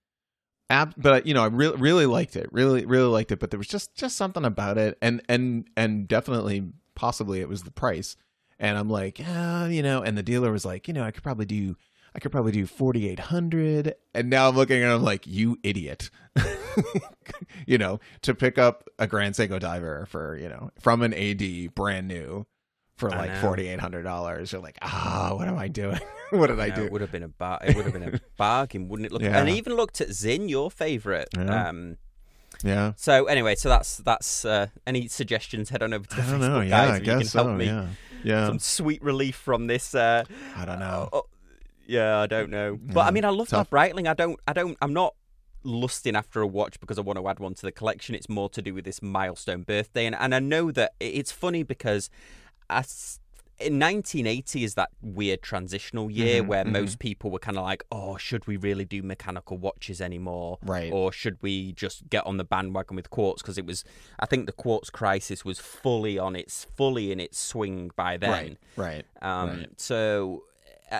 Ab- 0.70 0.94
but 0.96 1.26
you 1.26 1.34
know, 1.34 1.42
I 1.42 1.46
really, 1.46 1.76
really 1.76 2.06
liked 2.06 2.36
it. 2.36 2.48
Really, 2.52 2.84
really 2.84 3.08
liked 3.08 3.32
it. 3.32 3.38
But 3.38 3.50
there 3.50 3.58
was 3.58 3.68
just, 3.68 3.94
just 3.94 4.16
something 4.16 4.44
about 4.44 4.76
it, 4.78 4.98
and 5.00 5.22
and 5.28 5.66
and 5.76 6.06
definitely, 6.06 6.72
possibly, 6.94 7.40
it 7.40 7.48
was 7.48 7.62
the 7.62 7.70
price. 7.70 8.16
And 8.58 8.76
I'm 8.76 8.90
like, 8.90 9.18
yeah, 9.18 9.66
you 9.68 9.82
know. 9.82 10.02
And 10.02 10.18
the 10.18 10.22
dealer 10.22 10.50
was 10.50 10.64
like, 10.64 10.88
you 10.88 10.94
know, 10.94 11.04
I 11.04 11.12
could 11.12 11.22
probably 11.22 11.46
do, 11.46 11.76
I 12.18 12.20
could 12.20 12.32
probably 12.32 12.50
do 12.50 12.66
4,800. 12.66 13.94
And 14.12 14.28
now 14.28 14.48
I'm 14.48 14.56
looking 14.56 14.82
and 14.82 14.90
I'm 14.90 15.04
like, 15.04 15.24
you 15.28 15.56
idiot. 15.62 16.10
you 17.68 17.78
know, 17.78 18.00
to 18.22 18.34
pick 18.34 18.58
up 18.58 18.88
a 18.98 19.06
Grand 19.06 19.36
Seiko 19.36 19.60
diver 19.60 20.04
for, 20.10 20.36
you 20.36 20.48
know, 20.48 20.72
from 20.80 21.02
an 21.02 21.14
AD 21.14 21.76
brand 21.76 22.08
new 22.08 22.44
for 22.96 23.08
like 23.10 23.30
$4,800. 23.34 24.50
You're 24.50 24.60
like, 24.60 24.78
ah, 24.82 25.30
what 25.34 25.46
am 25.46 25.56
I 25.56 25.68
doing? 25.68 26.00
what 26.30 26.48
did 26.48 26.58
I 26.58 26.70
No, 26.70 26.74
do? 26.74 26.82
It 26.86 26.90
would 26.90 27.02
have 27.02 27.12
been 27.12 27.22
a 27.22 27.28
bar- 27.28 27.60
it 27.64 27.76
would 27.76 27.84
have 27.84 27.94
been 27.94 28.14
a 28.14 28.20
bargain, 28.36 28.88
wouldn't 28.88 29.06
it? 29.06 29.12
Look, 29.12 29.22
Yeah. 29.22 29.38
and 29.38 29.48
I 29.48 29.52
even 29.52 29.76
looked 29.76 30.00
at 30.00 30.12
Sinn, 30.12 30.48
your 30.48 30.72
favorite. 30.72 31.28
Yeah. 31.36 31.68
Um, 31.68 31.98
Yeah. 32.64 32.94
so 32.96 33.26
anyway, 33.26 33.54
so 33.54 33.68
that's 33.68 33.98
that's 33.98 34.44
uh, 34.44 34.66
any 34.88 35.06
suggestions? 35.06 35.70
Head 35.70 35.84
on 35.84 35.92
over 35.94 36.04
to 36.08 36.16
the 36.16 36.22
I 36.22 36.26
don't 36.32 36.40
Facebook 36.40 36.48
know. 36.48 36.60
guys 36.62 36.68
Yeah, 36.68 36.82
I 36.82 36.96
if 36.96 37.00
you 37.00 37.04
can 37.06 37.18
help 37.20 37.28
so. 37.28 37.54
me. 37.54 37.66
Yeah. 37.66 37.86
Yeah. 38.24 38.46
Some 38.48 38.58
sweet 38.58 39.00
relief 39.04 39.36
from 39.36 39.68
this. 39.68 39.94
Uh, 39.94 40.24
I 40.56 40.64
don't 40.64 40.80
know. 40.80 41.08
oh, 41.12 41.26
yeah, 41.88 42.18
I 42.18 42.26
don't 42.28 42.50
know, 42.50 42.78
but 42.80 43.00
I 43.00 43.10
mean, 43.10 43.24
I 43.24 43.30
love 43.30 43.48
tough. 43.48 43.68
that 43.70 43.76
Breitling. 43.76 44.06
I 44.06 44.14
don't, 44.14 44.38
I 44.46 44.52
don't, 44.52 44.76
I'm 44.80 44.92
not 44.92 45.14
lusting 45.64 46.14
after 46.14 46.40
a 46.40 46.46
watch 46.46 46.78
because 46.78 46.98
I 46.98 47.00
want 47.00 47.18
to 47.18 47.26
add 47.28 47.40
one 47.40 47.54
to 47.54 47.62
the 47.62 47.72
collection. 47.72 48.14
It's 48.14 48.28
more 48.28 48.48
to 48.50 48.62
do 48.62 48.72
with 48.74 48.84
this 48.84 49.02
milestone 49.02 49.62
birthday, 49.62 50.06
and 50.06 50.14
and 50.14 50.32
I 50.34 50.38
know 50.38 50.70
that 50.70 50.92
it's 51.00 51.32
funny 51.32 51.62
because 51.64 52.08
I. 52.70 52.84
In 53.60 53.80
1980 53.80 54.62
is 54.62 54.74
that 54.74 54.90
weird 55.02 55.42
transitional 55.42 56.08
year 56.12 56.44
Mhm, 56.44 56.46
where 56.46 56.64
mhm. 56.64 56.70
most 56.70 57.00
people 57.00 57.32
were 57.32 57.40
kind 57.40 57.58
of 57.58 57.64
like, 57.64 57.82
"Oh, 57.90 58.16
should 58.16 58.46
we 58.46 58.56
really 58.56 58.84
do 58.84 59.02
mechanical 59.02 59.56
watches 59.58 60.00
anymore?" 60.00 60.58
Right. 60.62 60.92
or 60.92 61.10
should 61.10 61.38
we 61.42 61.72
just 61.72 62.08
get 62.08 62.24
on 62.24 62.36
the 62.36 62.44
bandwagon 62.44 62.94
with 62.94 63.10
quartz 63.10 63.42
because 63.42 63.58
it 63.58 63.66
was 63.66 63.82
i 64.20 64.26
think 64.26 64.46
the 64.46 64.52
quartz 64.52 64.90
crisis 64.90 65.44
was 65.44 65.58
fully 65.58 66.20
on 66.20 66.36
its 66.36 66.66
fully 66.76 67.10
in 67.10 67.18
its 67.18 67.36
swing 67.36 67.90
by 67.96 68.16
then 68.16 68.30
Right. 68.76 69.04
Right. 69.22 69.28
um 69.42 69.48
right. 69.48 69.68
so 69.80 70.44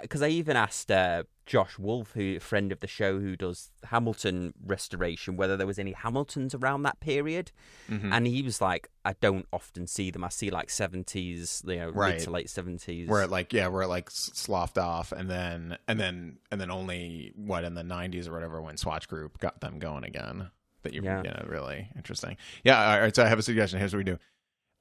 because 0.02 0.22
i 0.22 0.28
even 0.28 0.56
asked 0.56 0.90
uh, 0.90 1.22
josh 1.46 1.78
wolf 1.78 2.12
who 2.12 2.36
a 2.36 2.40
friend 2.40 2.72
of 2.72 2.80
the 2.80 2.86
show 2.86 3.18
who 3.20 3.34
does 3.36 3.70
hamilton 3.84 4.52
restoration 4.66 5.36
whether 5.36 5.56
there 5.56 5.66
was 5.66 5.78
any 5.78 5.92
hamiltons 5.92 6.54
around 6.54 6.82
that 6.82 7.00
period 7.00 7.50
Mhm. 7.88 8.12
and 8.12 8.26
he 8.26 8.42
was 8.42 8.60
like 8.60 8.88
i 9.04 9.14
don't 9.20 9.46
often 9.52 9.86
see 9.86 10.10
them 10.10 10.24
i 10.24 10.28
see 10.28 10.50
like 10.50 10.68
70s 10.68 11.66
you 11.66 11.76
know 11.76 11.86
mid 11.86 11.96
Right. 11.96 12.18
to 12.20 12.30
late 12.30 12.48
70s 12.48 13.08
where 13.08 13.22
it 13.22 13.30
like 13.30 13.52
yeah 13.52 13.66
where 13.68 13.82
it 13.82 13.88
like 13.88 14.10
sloughed 14.10 14.76
off 14.78 15.10
and 15.12 15.30
then 15.30 15.78
and 15.88 15.98
then 15.98 16.38
and 16.50 16.60
then 16.60 16.70
only 16.70 17.32
what 17.34 17.64
in 17.64 17.74
the 17.74 17.82
90s 17.82 18.28
or 18.28 18.32
whatever 18.32 18.60
when 18.60 18.76
swatch 18.76 19.08
group 19.08 19.38
got 19.38 19.60
them 19.60 19.78
going 19.78 20.04
again 20.04 20.50
that 20.82 20.92
you 20.92 21.02
Yeah. 21.02 21.22
you 21.22 21.30
know 21.30 21.44
really 21.48 21.88
interesting 21.96 22.36
yeah 22.62 22.92
all 22.92 23.00
right 23.00 23.16
so 23.16 23.24
i 23.24 23.28
have 23.28 23.38
a 23.38 23.42
suggestion 23.42 23.78
here's 23.78 23.94
what 23.94 23.98
we 23.98 24.04
do 24.04 24.18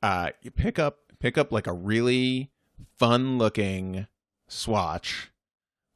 uh 0.03 0.31
you 0.41 0.51
pick 0.51 0.77
up 0.79 0.99
pick 1.19 1.37
up 1.37 1.51
like 1.53 1.65
a 1.67 1.73
really 1.73 2.51
fun 2.99 3.37
looking 3.37 4.05
swatch 4.47 5.31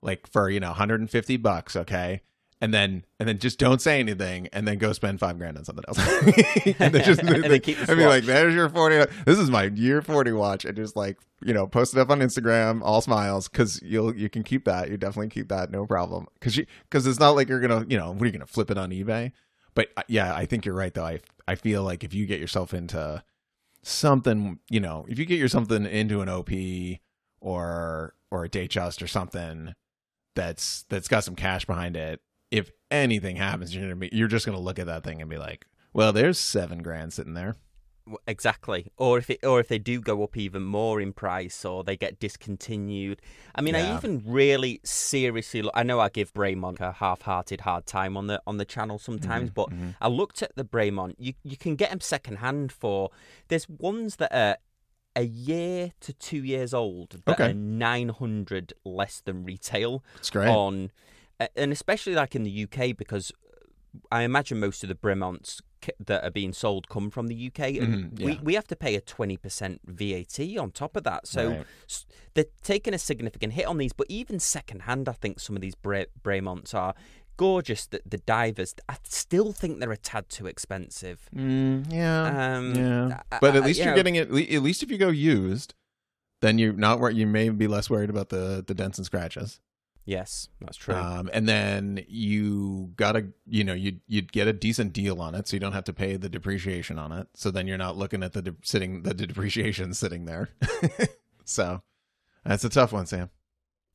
like 0.01 0.27
for 0.27 0.49
you 0.49 0.59
know 0.59 0.69
150 0.69 1.37
bucks 1.37 1.75
okay? 1.75 2.21
And 2.63 2.71
then 2.71 3.05
and 3.19 3.27
then 3.27 3.39
just 3.39 3.57
don't 3.57 3.81
say 3.81 3.99
anything 3.99 4.47
and 4.53 4.67
then 4.67 4.77
go 4.77 4.93
spend 4.93 5.19
five 5.19 5.39
grand 5.39 5.57
on 5.57 5.65
something 5.65 5.83
else. 5.87 5.97
And 6.79 6.93
then 6.93 7.03
just 7.03 7.21
And 7.23 7.43
then 7.43 7.59
keep 7.59 7.77
the 7.79 7.91
i 7.91 7.95
mean 7.95 8.07
like 8.07 8.23
there's 8.23 8.53
your 8.53 8.69
40 8.69 9.11
this 9.25 9.39
is 9.39 9.49
my 9.49 9.63
year 9.63 10.01
40 10.03 10.31
watch 10.33 10.65
and 10.65 10.75
just 10.75 10.95
like 10.95 11.17
you 11.43 11.55
know 11.55 11.65
post 11.65 11.95
it 11.95 11.99
up 11.99 12.11
on 12.11 12.19
instagram 12.19 12.81
all 12.83 13.01
smiles 13.01 13.47
because 13.49 13.81
you'll 13.81 14.15
you 14.15 14.29
can 14.29 14.43
keep 14.43 14.65
that. 14.65 14.89
You 14.91 14.97
definitely 14.97 15.29
keep 15.29 15.49
that 15.49 15.71
no 15.71 15.87
problem. 15.87 16.27
Because 16.35 16.55
you 16.55 16.67
because 16.83 17.07
it's 17.07 17.19
not 17.19 17.31
like 17.31 17.49
you're 17.49 17.59
gonna 17.61 17.83
you 17.89 17.97
know 17.97 18.11
what 18.11 18.21
are 18.21 18.25
you 18.27 18.31
gonna 18.31 18.45
flip 18.45 18.69
it 18.69 18.77
on 18.77 18.91
ebay? 18.91 19.31
But 19.73 19.89
uh, 19.97 20.03
yeah 20.07 20.35
i 20.35 20.45
think 20.45 20.65
you're 20.65 20.75
right 20.75 20.93
though. 20.93 21.05
I 21.05 21.19
i 21.47 21.55
feel 21.55 21.81
like 21.83 22.03
if 22.03 22.13
you 22.13 22.27
get 22.27 22.39
yourself 22.39 22.75
into 22.75 23.23
something 23.81 24.59
you 24.69 24.79
know 24.79 25.05
if 25.09 25.17
you 25.17 25.25
get 25.25 25.39
yourself 25.39 25.71
in- 25.71 25.87
into 25.87 26.21
an 26.21 26.29
op 26.29 26.51
or 27.41 28.13
or 28.29 28.45
a 28.45 28.49
Datejust 28.49 29.01
or 29.01 29.07
something 29.07 29.73
that's 30.35 30.83
that's 30.89 31.07
got 31.07 31.23
some 31.23 31.35
cash 31.35 31.65
behind 31.65 31.97
it 31.97 32.21
if 32.51 32.71
anything 32.89 33.35
happens 33.35 33.75
you're 33.75 33.83
gonna 33.83 33.95
be 33.95 34.09
you're 34.13 34.27
just 34.27 34.45
gonna 34.45 34.59
look 34.59 34.79
at 34.79 34.85
that 34.85 35.03
thing 35.03 35.21
and 35.21 35.29
be 35.29 35.37
like 35.37 35.65
well 35.93 36.13
there's 36.13 36.37
seven 36.37 36.81
grand 36.81 37.11
sitting 37.11 37.33
there 37.33 37.57
Exactly. 38.27 38.91
Or 38.97 39.17
if 39.17 39.29
it, 39.29 39.39
or 39.45 39.59
if 39.59 39.67
they 39.67 39.77
do 39.77 40.01
go 40.01 40.23
up 40.23 40.35
even 40.35 40.63
more 40.63 40.99
in 40.99 41.13
price, 41.13 41.63
or 41.63 41.83
they 41.83 41.95
get 41.95 42.19
discontinued. 42.19 43.21
I 43.53 43.61
mean, 43.61 43.75
I 43.75 43.95
even 43.95 44.23
really 44.25 44.81
seriously. 44.83 45.61
Look, 45.61 45.73
I 45.75 45.83
know 45.83 45.99
I 45.99 46.09
give 46.09 46.33
Bremont 46.33 46.79
a 46.79 46.93
half-hearted 46.93 47.61
hard 47.61 47.85
time 47.85 48.17
on 48.17 48.27
the 48.27 48.41
on 48.47 48.57
the 48.57 48.65
channel 48.65 48.97
sometimes, 48.97 49.49
but 49.51 49.69
mhm. 49.69 49.95
I 50.01 50.07
looked 50.07 50.41
at 50.41 50.55
the 50.55 50.65
Bremont. 50.65 51.15
You 51.17 51.33
you 51.43 51.57
can 51.57 51.75
get 51.75 51.91
them 51.91 52.01
secondhand 52.01 52.71
for. 52.71 53.11
There's 53.47 53.69
ones 53.69 54.17
that 54.17 54.33
are 54.35 54.57
a 55.15 55.23
year 55.23 55.91
to 56.01 56.13
two 56.13 56.43
years 56.43 56.73
old 56.73 57.21
that 57.25 57.33
Okay. 57.33 57.51
are 57.51 57.53
nine 57.53 58.09
hundred 58.09 58.73
less 58.85 59.21
than 59.21 59.43
retail 59.43 60.03
it's 60.15 60.29
great 60.29 60.49
on, 60.49 60.91
and 61.55 61.71
especially 61.71 62.13
like 62.15 62.35
in 62.35 62.43
the 62.43 62.63
UK 62.63 62.95
because 62.97 63.31
I 64.11 64.23
imagine 64.23 64.59
most 64.59 64.83
of 64.83 64.87
the 64.89 64.95
Bremonts 64.95 65.61
that 65.99 66.23
are 66.23 66.29
being 66.31 66.53
sold 66.53 66.87
come 66.87 67.09
from 67.09 67.27
the 67.27 67.35
UK, 67.35 67.77
and 67.79 68.13
Mhm, 68.13 68.19
we 68.21 68.31
yeah. 68.33 68.39
we 68.41 68.53
have 68.53 68.67
to 68.67 68.75
pay 68.75 68.95
a 68.95 69.01
twenty 69.01 69.35
percent 69.35 69.81
VAT 69.85 70.39
on 70.57 70.71
top 70.71 70.95
of 70.95 71.03
that. 71.03 71.27
So 71.27 71.49
Right. 71.49 71.65
they're 72.35 72.45
taking 72.63 72.93
a 72.93 72.99
significant 72.99 73.53
hit 73.53 73.65
on 73.65 73.79
these. 73.79 73.91
But 73.91 74.07
even 74.09 74.39
secondhand, 74.39 75.09
I 75.09 75.13
think 75.13 75.39
some 75.39 75.55
of 75.57 75.61
these 75.61 75.75
Bra- 75.75 76.05
Bremonts 76.23 76.73
are 76.73 76.93
gorgeous. 77.37 77.85
The, 77.85 78.01
the 78.05 78.17
divers, 78.17 78.75
I 78.89 78.97
still 79.03 79.51
think 79.51 79.79
they're 79.79 79.91
a 79.91 79.97
tad 79.97 80.29
too 80.29 80.47
expensive. 80.47 81.29
Mm, 81.35 81.91
yeah, 81.91 82.55
Um, 82.57 82.75
yeah. 82.75 83.21
I- 83.31 83.39
But 83.39 83.55
at 83.55 83.63
I- 83.63 83.65
least 83.65 83.79
you 83.79 83.85
you're 83.85 83.93
know, 83.93 83.97
getting 83.99 84.15
it. 84.15 84.27
At 84.29 84.63
least 84.63 84.83
if 84.83 84.91
you 84.91 84.97
go 84.97 85.09
used, 85.09 85.73
then 86.41 86.57
you're 86.59 86.73
not 86.73 86.99
wor 86.99 87.11
You 87.11 87.27
may 87.27 87.49
be 87.49 87.67
less 87.67 87.89
worried 87.89 88.09
about 88.09 88.29
the 88.29 88.63
the 88.65 88.73
dents 88.73 88.97
and 88.97 89.05
scratches. 89.05 89.59
Yes, 90.03 90.49
that's 90.59 90.77
true. 90.77 90.95
Um, 90.95 91.29
and 91.31 91.47
then 91.47 92.03
you 92.07 92.91
gotta, 92.95 93.27
you 93.47 93.63
know, 93.63 93.73
you'd 93.73 94.01
you'd 94.07 94.31
get 94.31 94.47
a 94.47 94.53
decent 94.53 94.93
deal 94.93 95.21
on 95.21 95.35
it, 95.35 95.47
so 95.47 95.55
you 95.55 95.59
don't 95.59 95.73
have 95.73 95.83
to 95.83 95.93
pay 95.93 96.17
the 96.17 96.27
depreciation 96.27 96.97
on 96.97 97.11
it. 97.11 97.27
So 97.35 97.51
then 97.51 97.67
you're 97.67 97.77
not 97.77 97.97
looking 97.97 98.23
at 98.23 98.33
the 98.33 98.41
de- 98.41 98.55
sitting 98.63 99.03
the 99.03 99.13
depreciation 99.13 99.93
sitting 100.03 100.25
there. 100.25 100.49
so 101.45 101.83
that's 102.43 102.63
a 102.63 102.69
tough 102.69 102.91
one, 102.91 103.05
Sam. 103.05 103.29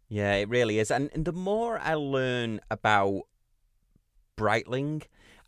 Yeah, 0.09 0.35
it 0.35 0.49
really 0.49 0.79
is. 0.79 0.91
And, 0.91 1.11
and 1.15 1.25
the 1.25 1.33
more 1.33 1.79
I 1.81 1.95
learn 1.95 2.61
about 2.71 3.23
Breitling, 4.37 5.03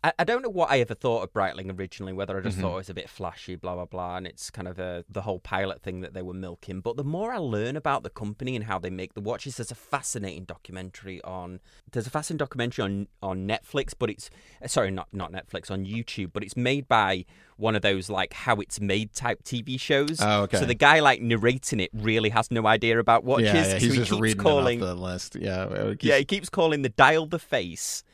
I, 0.05 0.12
I 0.21 0.25
don't 0.25 0.43
know 0.43 0.49
what 0.49 0.71
I 0.71 0.78
ever 0.78 0.95
thought 0.95 1.23
of 1.25 1.33
Breitling 1.33 1.76
originally, 1.76 2.12
whether 2.12 2.38
I 2.38 2.40
just 2.40 2.57
Mhm. 2.57 2.61
thought 2.61 2.73
it 2.75 2.76
was 2.76 2.90
a 2.90 2.95
bit 2.95 3.09
flashy, 3.11 3.57
blah, 3.57 3.75
blah, 3.75 3.85
blah, 3.87 4.17
and 4.17 4.26
it's 4.28 4.49
kind 4.49 4.69
of 4.69 4.78
a, 4.78 5.05
the 5.11 5.23
whole 5.23 5.40
pilot 5.40 5.83
thing 5.83 6.02
that 6.02 6.14
they 6.14 6.23
were 6.23 6.35
milking. 6.35 6.81
But 6.81 6.97
the 6.97 7.02
more 7.05 7.33
I 7.33 7.38
learn 7.38 7.76
about 7.76 8.05
the 8.05 8.11
company 8.11 8.55
and 8.55 8.67
how 8.67 8.78
they 8.78 8.90
make 8.90 9.14
the 9.14 9.21
watches, 9.21 9.57
there's 9.57 9.73
a 9.73 9.75
fascinating 9.76 10.45
documentary 10.45 11.21
on, 11.25 11.59
there's 11.90 12.07
a 12.07 12.11
fascinating 12.11 12.38
documentary 12.38 12.85
on, 12.85 13.09
on 13.23 13.49
Netflix, 13.49 13.93
but 13.99 14.09
it's, 14.09 14.31
sorry, 14.67 14.93
not, 14.93 15.09
not 15.12 15.33
Netflix, 15.33 15.69
on 15.71 15.85
YouTube, 15.85 16.31
but 16.33 16.45
it's 16.45 16.57
made 16.57 16.87
by 16.87 17.25
one 17.57 17.75
of 17.75 17.83
those 17.83 18.09
like 18.09 18.33
how 18.33 18.55
it's 18.57 18.81
made 18.81 19.12
type 19.14 19.43
TV 19.43 19.81
shows. 19.81 20.19
Oh, 20.23 20.43
okay. 20.43 20.59
So 20.61 20.64
the 20.64 20.75
guy 20.76 21.00
like 21.00 21.21
narrating 21.21 21.81
it 21.81 21.90
really 21.93 22.28
has 22.28 22.52
no 22.52 22.69
idea 22.69 23.00
about 23.00 23.25
watches. 23.25 23.47
yeah, 23.47 23.55
yeah, 23.57 23.62
so 23.64 23.78
he's 23.78 23.93
he 23.95 23.99
just 23.99 24.11
keeps 24.12 24.21
reading 24.23 24.38
calling, 24.40 24.81
off 24.81 24.88
the 24.90 24.95
list. 24.95 25.35
Yeah, 25.35 25.67
keeps- 25.90 26.05
yeah, 26.05 26.19
he 26.19 26.25
keeps 26.25 26.49
calling 26.49 26.83
the 26.83 26.88
dial 26.88 27.26
the 27.26 27.40
face. 27.40 28.05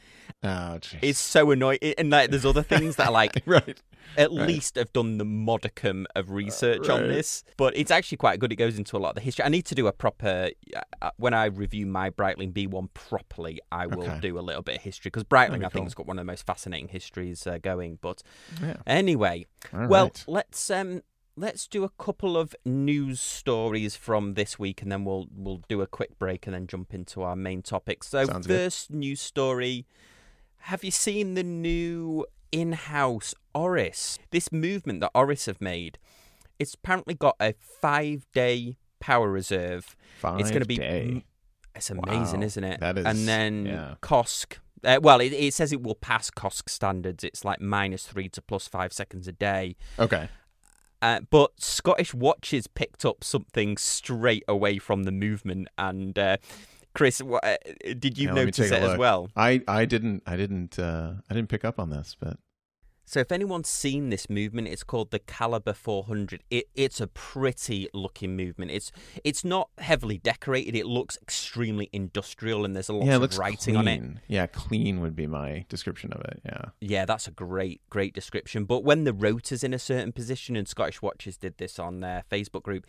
Oh. 0.45 0.79
It's 1.03 1.19
so 1.19 1.51
annoying, 1.51 1.79
and 1.99 2.11
like 2.11 2.31
there's 2.31 2.45
other 2.47 2.63
things 2.63 2.97
that 2.97 3.07
are 3.09 3.13
like 3.13 3.43
right. 3.47 3.81
at 4.17 4.31
Right. 4.31 4.47
least 4.47 4.77
have 4.77 4.93
done 4.93 5.19
the 5.19 5.25
modicum 5.25 6.07
of 6.15 6.31
research 6.31 6.89
on 6.89 7.01
right. 7.01 7.09
this, 7.09 7.43
but 7.57 7.77
it's 7.77 7.91
actually 7.91 8.19
quite 8.19 8.39
good. 8.39 8.53
It 8.53 8.57
goes 8.57 8.77
into 8.79 8.97
a 8.97 8.99
lot 8.99 9.11
of 9.11 9.15
the 9.17 9.21
history. 9.23 9.45
I 9.45 9.49
need 9.49 9.65
to 9.67 9.75
do 9.75 9.87
a 9.87 9.93
proper 9.93 10.51
uh, 11.03 11.11
when 11.17 11.33
I 11.35 11.47
review 11.47 11.87
my 11.87 12.11
Breitling 12.11 12.53
B1 12.53 12.93
properly. 12.95 13.61
I 13.73 13.87
will 13.87 14.05
Okay. 14.05 14.21
do 14.21 14.39
a 14.39 14.43
little 14.43 14.63
bit 14.63 14.77
of 14.77 14.83
history 14.83 15.09
because 15.09 15.25
Breitling, 15.25 15.61
be 15.61 15.65
I 15.65 15.69
think, 15.71 15.87
has 15.87 15.95
got 15.95 16.07
one 16.07 16.19
of 16.19 16.27
the 16.27 16.31
most 16.31 16.47
fascinating 16.47 16.89
histories 16.89 17.47
uh, 17.47 17.59
going. 17.59 17.99
But 18.03 18.23
Yeah. 18.63 18.77
anyway, 18.87 19.47
All 19.73 19.87
well, 19.89 20.05
right. 20.05 20.25
let's 20.29 20.71
um 20.71 21.03
let's 21.37 21.67
do 21.67 21.83
a 21.83 21.89
couple 21.89 22.37
of 22.37 22.55
news 22.65 23.21
stories 23.21 23.97
from 23.97 24.35
this 24.35 24.59
week, 24.59 24.83
and 24.83 24.93
then 24.93 25.05
we'll 25.05 25.27
we'll 25.35 25.63
do 25.69 25.81
a 25.81 25.87
quick 25.87 26.19
break 26.19 26.47
and 26.47 26.55
then 26.55 26.67
jump 26.67 26.93
into 26.95 27.23
our 27.23 27.35
main 27.35 27.63
topic. 27.63 28.05
So, 28.05 28.27
Sounds 28.27 28.47
good. 28.47 28.57
first 28.61 28.91
news 28.93 29.21
story: 29.21 29.87
Have 30.68 30.83
you 30.83 30.90
seen 30.90 31.35
the 31.35 31.42
new 31.42 32.25
in-house 32.50 33.35
Oris? 33.54 34.18
This 34.30 34.50
movement 34.50 35.00
that 35.00 35.11
Oris 35.14 35.44
have 35.47 35.61
made, 35.61 35.99
it's 36.59 36.73
apparently 36.75 37.12
got 37.14 37.37
a 37.38 37.54
five-day 37.61 38.78
power 38.99 39.30
reserve. 39.30 39.94
Five 40.21 40.40
it's 40.40 40.50
gonna 40.50 40.64
be 40.64 40.78
day. 40.78 41.25
It's 41.75 41.90
amazing, 41.90 42.40
Wow, 42.40 42.47
isn't 42.47 42.64
it? 42.64 42.80
that 42.80 42.97
is- 42.97 43.04
and 43.04 43.28
then 43.28 43.66
yeah. 43.66 43.94
COSC. 44.00 44.56
Uh, 44.83 45.00
well, 45.02 45.21
it, 45.21 45.33
it 45.35 45.52
says 45.52 45.71
it 45.73 45.83
will 45.83 45.94
pass 45.97 46.30
COSC 46.30 46.71
standards. 46.71 47.25
It's 47.25 47.44
like 47.44 47.61
minus 47.61 48.06
three 48.06 48.30
to 48.30 48.40
plus 48.40 48.66
five 48.66 48.92
seconds 48.92 49.28
a 49.28 49.33
day. 49.33 49.76
Okay. 49.99 50.28
Uh, 51.02 51.21
but 51.28 51.61
Scottish 51.61 52.14
Watches 52.14 52.66
picked 52.66 53.04
up 53.04 53.23
something 53.23 53.76
straight 53.76 54.44
away 54.49 54.78
from 54.78 55.02
the 55.02 55.12
movement. 55.12 55.68
And 55.76 56.18
uh, 56.18 56.38
Chris, 56.95 57.21
what, 57.21 57.45
uh, 57.45 57.57
did 57.99 58.17
you 58.19 58.29
Yeah, 58.29 58.35
notice 58.35 58.71
it 58.71 58.73
as 58.73 58.97
well? 58.99 59.29
I 59.37 59.63
I 59.67 59.85
didn't 59.85 60.23
I 60.27 60.37
didn't 60.37 60.79
uh 60.79 61.15
I 61.29 61.35
didn't 61.35 61.49
pick 61.49 61.65
up 61.65 61.79
on 61.79 61.91
this, 61.91 62.17
but 62.19 62.39
So, 63.06 63.20
if 63.20 63.30
anyone's 63.30 63.68
seen 63.68 64.08
this 64.08 64.30
movement, 64.30 64.68
it's 64.68 64.82
called 64.82 65.11
the 65.11 65.18
Caliber 65.18 65.75
400. 65.75 66.42
It, 66.50 66.68
it's 66.75 67.00
a 67.00 67.06
pretty 67.06 67.88
looking 67.92 68.34
movement. 68.37 68.70
It's 68.70 68.90
it's 69.23 69.44
not 69.44 69.68
heavily 69.78 70.18
decorated. 70.18 70.75
It 70.75 70.87
looks 70.87 71.18
extremely 71.20 71.90
industrial, 71.92 72.64
and 72.64 72.75
there's 72.75 72.88
a 72.88 72.94
lot 72.94 73.06
yeah, 73.06 73.16
of 73.16 73.38
writing 73.38 73.75
clean. 73.75 73.76
on 73.76 73.88
it. 73.88 74.02
Yeah, 74.26 74.46
clean 74.46 75.00
would 75.00 75.14
be 75.14 75.26
my 75.26 75.66
description 75.68 76.12
of 76.12 76.23
it. 76.23 76.40
Yeah. 76.46 76.64
Yeah, 76.80 77.04
that's 77.04 77.28
a 77.28 77.30
great, 77.30 77.82
great 77.90 78.14
description. 78.14 78.64
But 78.64 78.84
when 78.84 79.04
the 79.04 79.12
rotor's 79.12 79.62
in 79.62 79.75
a 79.75 79.78
certain 79.78 80.12
position, 80.12 80.56
and 80.56 80.66
Scottish 80.66 81.02
Watches 81.02 81.37
did 81.37 81.58
this 81.58 81.78
on 81.78 82.00
their 82.00 82.25
Facebook 82.30 82.62
group, 82.62 82.87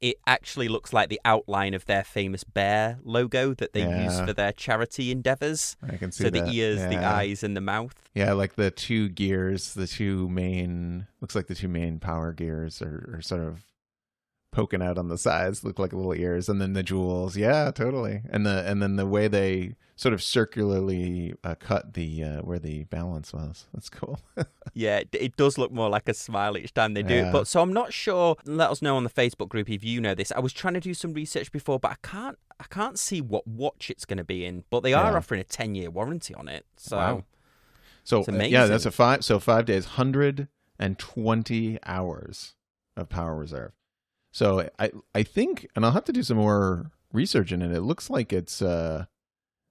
it 0.00 0.16
actually 0.26 0.68
looks 0.68 0.92
like 0.92 1.08
the 1.08 1.20
outline 1.24 1.74
of 1.74 1.86
their 1.86 2.04
famous 2.04 2.44
bear 2.44 2.98
logo 3.02 3.54
that 3.54 3.72
they 3.72 3.82
use 4.04 4.20
for 4.20 4.32
their 4.32 4.52
charity 4.52 5.10
endeavors. 5.10 5.76
I 5.82 5.96
can 5.96 6.12
see 6.12 6.24
So 6.24 6.30
that. 6.30 6.46
the 6.46 6.52
ears, 6.52 6.80
the 6.80 7.04
eyes, 7.04 7.42
and 7.42 7.56
the 7.56 7.60
mouth. 7.60 7.94
Yeah, 8.14 8.32
like 8.32 8.56
the 8.56 8.70
two 8.70 9.08
gears, 9.08 9.55
the 9.74 9.86
two 9.86 10.28
main 10.28 11.06
looks 11.20 11.34
like 11.34 11.46
the 11.46 11.54
two 11.54 11.68
main 11.68 11.98
power 11.98 12.32
gears 12.32 12.80
are, 12.82 13.14
are 13.16 13.22
sort 13.22 13.40
of 13.42 13.64
poking 14.52 14.80
out 14.82 14.96
on 14.96 15.08
the 15.08 15.18
sides, 15.18 15.64
look 15.64 15.78
like 15.78 15.92
little 15.92 16.14
ears, 16.14 16.48
and 16.48 16.60
then 16.60 16.72
the 16.72 16.82
jewels. 16.82 17.36
Yeah, 17.36 17.70
totally. 17.70 18.22
And 18.30 18.46
the 18.46 18.64
and 18.66 18.82
then 18.82 18.96
the 18.96 19.06
way 19.06 19.28
they 19.28 19.74
sort 19.96 20.12
of 20.14 20.22
circularly 20.22 21.34
uh, 21.44 21.54
cut 21.58 21.94
the 21.94 22.22
uh, 22.24 22.36
where 22.42 22.58
the 22.58 22.84
balance 22.84 23.32
was. 23.32 23.66
That's 23.72 23.88
cool. 23.88 24.18
Yeah, 24.78 24.98
it, 24.98 25.08
it 25.18 25.36
does 25.38 25.56
look 25.56 25.72
more 25.72 25.88
like 25.88 26.06
a 26.06 26.12
smile 26.12 26.54
each 26.58 26.74
time 26.74 26.92
they 26.92 27.02
do 27.02 27.14
Yeah. 27.14 27.28
it. 27.30 27.32
But 27.32 27.46
so 27.48 27.62
I'm 27.62 27.72
not 27.72 27.94
sure. 27.94 28.36
Let 28.44 28.70
us 28.70 28.82
know 28.82 28.96
on 28.98 29.04
the 29.04 29.10
Facebook 29.10 29.48
group 29.48 29.70
if 29.70 29.82
you 29.82 30.02
know 30.02 30.14
this. 30.14 30.30
I 30.32 30.38
was 30.40 30.52
trying 30.52 30.74
to 30.74 30.80
do 30.80 30.92
some 30.92 31.14
research 31.14 31.50
before, 31.50 31.80
but 31.80 31.92
I 31.92 31.96
can't. 32.02 32.36
I 32.60 32.64
can't 32.64 32.98
see 32.98 33.22
what 33.22 33.46
watch 33.48 33.88
it's 33.88 34.04
going 34.04 34.18
to 34.18 34.24
be 34.24 34.44
in. 34.44 34.64
But 34.68 34.80
they 34.82 34.92
are 34.92 35.12
Yeah. 35.12 35.16
offering 35.16 35.40
a 35.40 35.44
10 35.44 35.74
year 35.76 35.88
warranty 35.90 36.34
on 36.34 36.46
it. 36.48 36.66
So 36.76 36.98
Wow. 36.98 37.24
So 38.06 38.22
uh, 38.22 38.32
yeah, 38.44 38.66
that's 38.66 38.86
a 38.86 38.90
five. 38.92 39.24
So 39.24 39.40
five 39.40 39.64
days, 39.66 39.84
hundred 39.84 40.46
and 40.78 40.96
twenty 40.98 41.78
hours 41.84 42.54
of 42.96 43.08
power 43.08 43.34
reserve. 43.34 43.72
So 44.32 44.68
I 44.78 44.92
I 45.14 45.22
think, 45.24 45.66
and 45.74 45.84
I'll 45.84 45.90
have 45.92 46.04
to 46.04 46.12
do 46.12 46.22
some 46.22 46.36
more 46.36 46.92
research 47.12 47.50
in 47.50 47.62
it. 47.62 47.72
It 47.72 47.80
looks 47.80 48.08
like 48.08 48.32
it's 48.32 48.62
uh, 48.62 49.06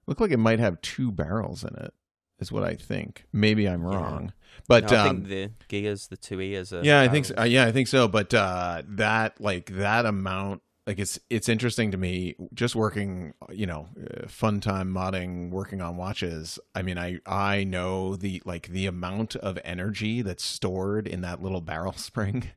look 0.06 0.20
like 0.20 0.32
it 0.32 0.38
might 0.38 0.60
have 0.60 0.82
two 0.82 1.12
barrels 1.12 1.64
in 1.64 1.76
it. 1.76 1.94
Is 2.40 2.52
what 2.52 2.64
I 2.66 2.74
think. 2.76 3.24
Maybe 3.32 3.66
I'm 3.70 3.82
Yeah. 3.82 3.88
wrong, 3.96 4.34
but 4.68 4.92
No, 4.92 4.98
I 4.98 5.00
um, 5.08 5.24
think 5.24 5.28
the 5.30 5.52
gears, 5.70 6.08
the 6.08 6.18
two 6.18 6.42
ears 6.42 6.74
yeah, 6.84 7.00
I 7.00 7.08
think 7.08 7.24
so. 7.24 7.36
uh, 7.38 7.44
yeah, 7.46 7.66
I 7.66 7.72
think 7.72 7.88
so. 7.88 8.10
But 8.10 8.34
uh, 8.34 8.84
that 8.86 9.40
like 9.40 9.68
that 9.72 10.06
amount, 10.06 10.62
like 10.88 11.00
it's 11.00 11.20
it's 11.30 11.50
interesting 11.50 11.92
to 11.92 11.98
me. 11.98 12.36
Just 12.54 12.76
working, 12.76 13.34
you 13.52 13.66
know, 13.66 13.88
uh, 14.00 14.28
fun 14.28 14.60
time 14.60 14.94
modding, 14.94 15.50
working 15.50 15.82
on 15.82 15.98
watches. 15.98 16.60
I 16.76 16.84
mean, 16.84 16.98
I 16.98 17.20
I 17.26 17.64
know 17.64 18.16
the 18.16 18.42
like 18.46 18.68
the 18.68 18.86
amount 18.86 19.36
of 19.36 19.58
energy 19.64 20.22
that's 20.22 20.46
stored 20.46 21.08
in 21.08 21.22
that 21.22 21.42
little 21.42 21.62
barrel 21.62 21.94
spring. 21.98 22.52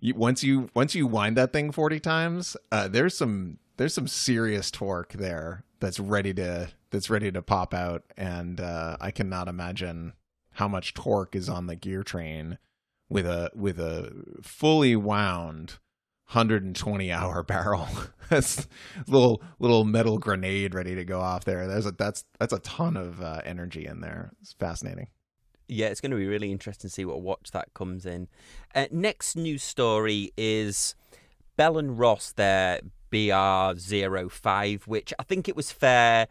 You, 0.00 0.14
once 0.14 0.44
you 0.44 0.70
once 0.74 0.94
you 0.94 1.06
wind 1.06 1.36
that 1.36 1.52
thing 1.52 1.72
forty 1.72 1.98
times, 1.98 2.56
uh, 2.70 2.88
there's 2.88 3.16
some 3.16 3.58
there's 3.78 3.94
some 3.94 4.08
serious 4.08 4.70
torque 4.70 5.14
there 5.14 5.64
that's 5.80 5.98
ready 5.98 6.32
to 6.34 6.68
that's 6.90 7.10
ready 7.10 7.32
to 7.32 7.42
pop 7.42 7.74
out, 7.74 8.04
and 8.16 8.60
uh, 8.60 8.96
I 9.00 9.10
cannot 9.10 9.48
imagine 9.48 10.12
how 10.52 10.68
much 10.68 10.94
torque 10.94 11.34
is 11.34 11.48
on 11.48 11.66
the 11.66 11.76
gear 11.76 12.04
train 12.04 12.58
with 13.08 13.26
a 13.26 13.50
with 13.54 13.80
a 13.80 14.12
fully 14.42 14.94
wound 14.94 15.78
120 16.28 17.12
hour 17.12 17.42
barrel. 17.44 17.88
that's 18.28 18.66
little 19.06 19.42
little 19.58 19.84
metal 19.84 20.18
grenade 20.18 20.74
ready 20.74 20.94
to 20.94 21.04
go 21.04 21.20
off 21.20 21.44
there. 21.44 21.66
There's 21.66 21.86
a 21.86 21.92
that's 21.92 22.24
that's 22.38 22.52
a 22.52 22.58
ton 22.60 22.96
of 22.96 23.20
uh, 23.20 23.42
energy 23.44 23.86
in 23.86 24.00
there. 24.00 24.32
It's 24.40 24.52
fascinating. 24.52 25.08
Yeah, 25.68 25.86
it's 25.86 26.00
going 26.00 26.12
to 26.12 26.16
be 26.16 26.26
really 26.28 26.52
interesting 26.52 26.88
to 26.88 26.94
see 26.94 27.04
what 27.04 27.20
watch 27.22 27.50
that 27.50 27.74
comes 27.74 28.06
in. 28.06 28.28
Uh, 28.72 28.86
next 28.92 29.34
news 29.34 29.64
story 29.64 30.32
is 30.36 30.94
Bell 31.56 31.76
and 31.76 31.98
Ross, 31.98 32.30
their 32.30 32.80
BR05, 33.10 34.86
which 34.86 35.12
I 35.18 35.24
think 35.24 35.48
it 35.48 35.56
was 35.56 35.72
fair 35.72 36.28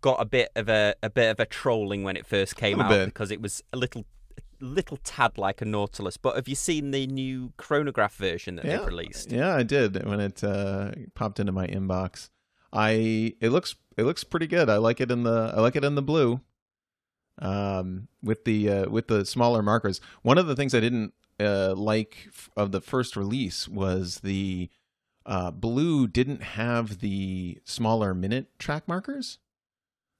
got 0.00 0.20
a 0.20 0.24
bit 0.24 0.50
of 0.54 0.68
a, 0.68 0.94
a 1.02 1.10
bit 1.10 1.30
of 1.30 1.40
a 1.40 1.46
trolling 1.46 2.04
when 2.04 2.16
it 2.16 2.26
first 2.26 2.56
came 2.56 2.80
out 2.80 2.88
bit. 2.88 3.06
because 3.06 3.30
it 3.30 3.40
was 3.40 3.62
a 3.72 3.76
little 3.76 4.04
little 4.62 4.96
tad 4.98 5.36
like 5.38 5.60
a 5.60 5.64
Nautilus. 5.64 6.16
But 6.16 6.36
have 6.36 6.48
you 6.48 6.54
seen 6.54 6.90
the 6.92 7.06
new 7.06 7.52
chronograph 7.56 8.14
version 8.16 8.56
that 8.56 8.64
Yeah. 8.64 8.78
they've 8.78 8.86
released? 8.86 9.30
Yeah, 9.32 9.54
I 9.54 9.62
did 9.62 10.04
when 10.06 10.20
it 10.20 10.42
uh, 10.44 10.92
popped 11.14 11.40
into 11.40 11.52
my 11.52 11.66
inbox. 11.66 12.30
I 12.72 13.34
it 13.40 13.50
looks 13.50 13.74
it 13.96 14.04
looks 14.04 14.24
pretty 14.24 14.46
good. 14.46 14.70
I 14.70 14.76
like 14.78 15.00
it 15.00 15.10
in 15.10 15.24
the 15.24 15.52
I 15.54 15.60
like 15.60 15.76
it 15.76 15.84
in 15.84 15.94
the 15.94 16.02
blue. 16.02 16.40
Um, 17.38 18.08
with 18.22 18.44
the 18.44 18.68
uh, 18.70 18.88
with 18.90 19.08
the 19.08 19.24
smaller 19.24 19.62
markers. 19.62 20.00
One 20.22 20.38
of 20.38 20.46
the 20.46 20.54
things 20.54 20.74
I 20.74 20.80
didn't 20.80 21.12
uh, 21.40 21.74
like 21.74 22.26
f- 22.28 22.50
of 22.56 22.72
the 22.72 22.80
first 22.80 23.16
release 23.16 23.66
was 23.66 24.20
the 24.20 24.68
uh, 25.26 25.50
blue 25.50 26.06
didn't 26.06 26.42
have 26.42 27.00
the 27.00 27.58
smaller 27.64 28.14
minute 28.14 28.58
track 28.58 28.86
markers. 28.86 29.38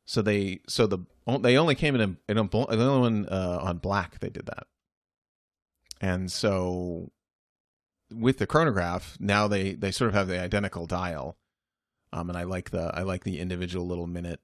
So 0.04 0.22
they 0.22 0.60
so 0.68 0.86
the 0.86 0.98
they 1.40 1.56
only 1.56 1.74
came 1.74 1.94
in 1.94 2.16
in 2.28 2.38
a 2.38 2.44
the 2.48 2.66
only 2.68 3.00
one 3.00 3.28
uh, 3.28 3.60
on 3.62 3.78
black 3.78 4.18
they 4.20 4.30
did 4.30 4.46
that. 4.46 4.66
And 6.00 6.30
so 6.30 7.12
with 8.12 8.38
the 8.38 8.46
chronograph, 8.46 9.16
now 9.20 9.48
they 9.48 9.74
they 9.74 9.90
sort 9.90 10.08
of 10.08 10.14
have 10.14 10.28
the 10.28 10.40
identical 10.40 10.86
dial. 10.86 11.36
Um, 12.12 12.28
and 12.28 12.36
I 12.36 12.42
like 12.42 12.70
the 12.70 12.90
I 12.94 13.02
like 13.02 13.24
the 13.24 13.38
individual 13.38 13.86
little 13.86 14.06
minute 14.06 14.40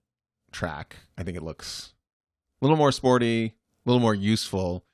track. 0.53 0.97
I 1.19 1.23
think 1.23 1.37
it 1.37 1.43
looks 1.43 1.93
a 2.61 2.65
little 2.65 2.77
more 2.77 2.93
sporty, 2.93 3.45
a 3.45 3.53
little 3.91 4.01
more 4.01 4.15
useful 4.15 4.85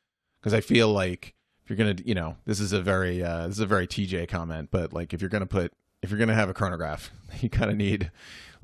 because 0.41 0.55
I 0.55 0.61
feel 0.61 0.93
like 0.93 1.35
if 1.63 1.71
you're 1.71 1.77
gonna, 1.77 1.97
you 2.05 2.15
know, 2.15 2.37
this 2.45 2.61
is 2.61 2.73
a 2.73 2.83
very 2.83 3.23
uh, 3.23 3.47
this 3.47 3.57
is 3.57 3.61
a 3.61 3.67
very 3.67 3.87
TJ 3.87 4.29
comment, 4.29 4.71
but 4.71 4.93
like 4.93 5.15
if 5.15 5.21
you're 5.21 5.31
gonna 5.31 5.47
put 5.47 5.73
if 6.03 6.11
you're 6.11 6.19
gonna 6.19 6.35
have 6.35 6.51
a 6.51 6.55
chronograph, 6.55 7.11
you 7.41 7.49
kind 7.49 7.71
of 7.71 7.77
need 7.77 8.11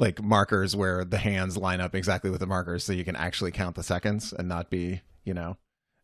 like 0.01 0.23
markers 0.23 0.75
where 0.75 1.05
the 1.05 1.19
hands 1.19 1.57
line 1.57 1.81
up 1.81 1.95
exactly 1.95 2.31
with 2.31 2.41
the 2.41 2.47
markers, 2.47 2.83
so 2.85 2.93
you 2.93 3.05
can 3.05 3.17
actually 3.17 3.53
count 3.53 3.77
the 3.77 3.83
seconds 3.83 4.33
and 4.33 4.49
not 4.49 4.71
be, 4.71 5.03
you 5.25 5.35
know, 5.35 5.59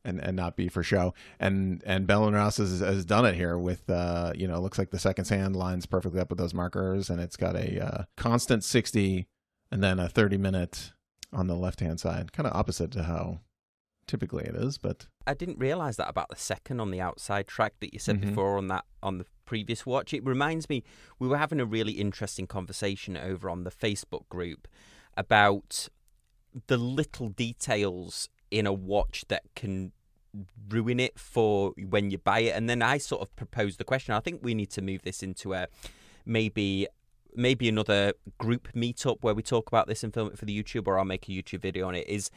and 0.04 0.20
and 0.20 0.36
not 0.36 0.56
be 0.56 0.68
for 0.68 0.82
show. 0.82 1.14
And 1.40 1.82
and 1.86 2.06
Bell 2.06 2.26
and 2.26 2.36
Ross 2.36 2.58
has, 2.58 2.80
has 2.80 3.04
done 3.04 3.24
it 3.24 3.34
here 3.34 3.58
with 3.58 3.88
uh, 3.88 4.32
you 4.36 4.46
know, 4.46 4.60
looks 4.60 4.78
like 4.78 4.90
the 4.90 4.98
seconds 4.98 5.30
hand 5.30 5.56
lines 5.56 5.86
perfectly 5.86 6.20
up 6.20 6.30
with 6.30 6.38
those 6.38 6.54
markers, 6.54 7.10
and 7.10 7.20
it's 7.20 7.36
got 7.36 7.56
a 7.56 7.84
uh, 7.84 8.04
constant 8.16 8.62
sixty 8.62 9.26
and 9.72 9.82
then 9.82 9.98
a 9.98 10.08
thirty 10.08 10.36
minute 10.36 10.92
on 11.32 11.46
the 11.46 11.56
left 11.56 11.80
hand 11.80 11.98
side, 11.98 12.32
kind 12.32 12.46
of 12.46 12.54
opposite 12.54 12.90
to 12.92 13.04
how 13.04 13.40
typically 14.06 14.44
it 14.44 14.54
is, 14.54 14.78
but 14.78 15.06
I 15.26 15.34
didn't 15.34 15.58
realize 15.58 15.96
that 15.96 16.08
about 16.08 16.28
the 16.28 16.36
second 16.36 16.80
on 16.80 16.90
the 16.90 17.00
outside 17.00 17.46
track 17.46 17.74
that 17.80 17.92
you 17.92 17.98
said 17.98 18.18
Mhm. 18.20 18.28
before 18.28 18.56
on 18.58 18.68
that 18.68 18.84
on 19.02 19.18
the 19.18 19.26
previous 19.44 19.84
watch. 19.86 20.12
It 20.14 20.24
reminds 20.24 20.68
me 20.68 20.82
we 21.18 21.28
were 21.28 21.38
having 21.38 21.60
a 21.60 21.64
really 21.66 21.92
interesting 21.92 22.46
conversation 22.46 23.16
over 23.16 23.48
on 23.50 23.64
the 23.64 23.70
Facebook 23.70 24.28
group 24.28 24.68
about 25.16 25.88
the 26.68 26.76
little 26.76 27.28
details 27.28 28.28
in 28.50 28.66
a 28.66 28.72
watch 28.72 29.24
that 29.28 29.42
can 29.54 29.92
ruin 30.68 31.00
it 31.00 31.18
for 31.18 31.72
when 31.88 32.10
you 32.10 32.18
buy 32.18 32.40
it. 32.40 32.50
And 32.50 32.68
then 32.68 32.82
I 32.82 32.98
sort 32.98 33.22
of 33.22 33.34
proposed 33.36 33.78
the 33.78 33.84
question. 33.84 34.14
I 34.14 34.20
think 34.20 34.40
we 34.42 34.54
need 34.54 34.70
to 34.70 34.82
move 34.82 35.02
this 35.02 35.22
into 35.22 35.54
a 35.54 35.68
maybe 36.24 36.86
maybe 37.38 37.68
another 37.68 38.14
group 38.38 38.68
meetup 38.72 39.18
where 39.20 39.34
we 39.34 39.42
talk 39.42 39.68
about 39.68 39.86
this 39.86 40.02
and 40.02 40.14
film 40.14 40.28
it 40.28 40.38
for 40.38 40.46
the 40.46 40.62
YouTube, 40.62 40.86
or 40.86 40.98
I'll 40.98 41.04
make 41.04 41.28
a 41.28 41.32
YouTube 41.32 41.60
video 41.60 41.86
on 41.86 41.94
it. 41.94 42.08
Is 42.08 42.30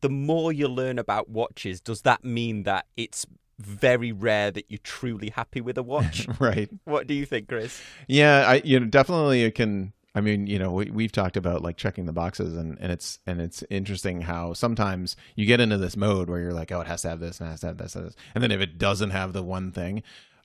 the 0.00 0.08
more 0.08 0.52
you 0.52 0.68
learn 0.68 0.98
about 0.98 1.28
watches, 1.28 1.80
does 1.80 2.02
that 2.02 2.24
mean 2.24 2.62
that 2.64 2.86
it's 2.96 3.26
very 3.58 4.12
rare 4.12 4.50
that 4.50 4.66
you're 4.68 4.78
truly 4.82 5.30
happy 5.30 5.60
with 5.60 5.78
a 5.78 5.82
watch? 5.82 6.26
right. 6.38 6.70
what 6.84 7.06
do 7.06 7.14
you 7.14 7.26
think, 7.26 7.48
Chris? 7.48 7.80
Yeah, 8.08 8.44
I 8.46 8.62
you 8.64 8.80
know 8.80 8.86
definitely 8.86 9.44
it 9.44 9.54
can. 9.54 9.92
I 10.14 10.20
mean, 10.20 10.46
you 10.46 10.58
know, 10.58 10.72
we, 10.72 10.90
we've 10.90 11.12
talked 11.12 11.38
about 11.38 11.62
like 11.62 11.78
checking 11.78 12.04
the 12.04 12.12
boxes, 12.12 12.54
and, 12.56 12.76
and 12.80 12.92
it's 12.92 13.18
and 13.26 13.40
it's 13.40 13.64
interesting 13.70 14.22
how 14.22 14.52
sometimes 14.52 15.16
you 15.36 15.46
get 15.46 15.60
into 15.60 15.78
this 15.78 15.96
mode 15.96 16.28
where 16.28 16.40
you're 16.40 16.52
like, 16.52 16.70
oh, 16.70 16.80
it 16.80 16.86
has 16.86 17.02
to 17.02 17.08
have 17.08 17.20
this, 17.20 17.40
and 17.40 17.48
it 17.48 17.52
has 17.52 17.60
to 17.60 17.68
have 17.68 17.78
this, 17.78 17.96
and 17.96 18.06
this, 18.06 18.16
and 18.34 18.42
then 18.42 18.50
if 18.50 18.60
it 18.60 18.78
doesn't 18.78 19.10
have 19.10 19.32
the 19.32 19.42
one 19.42 19.72
thing, 19.72 20.02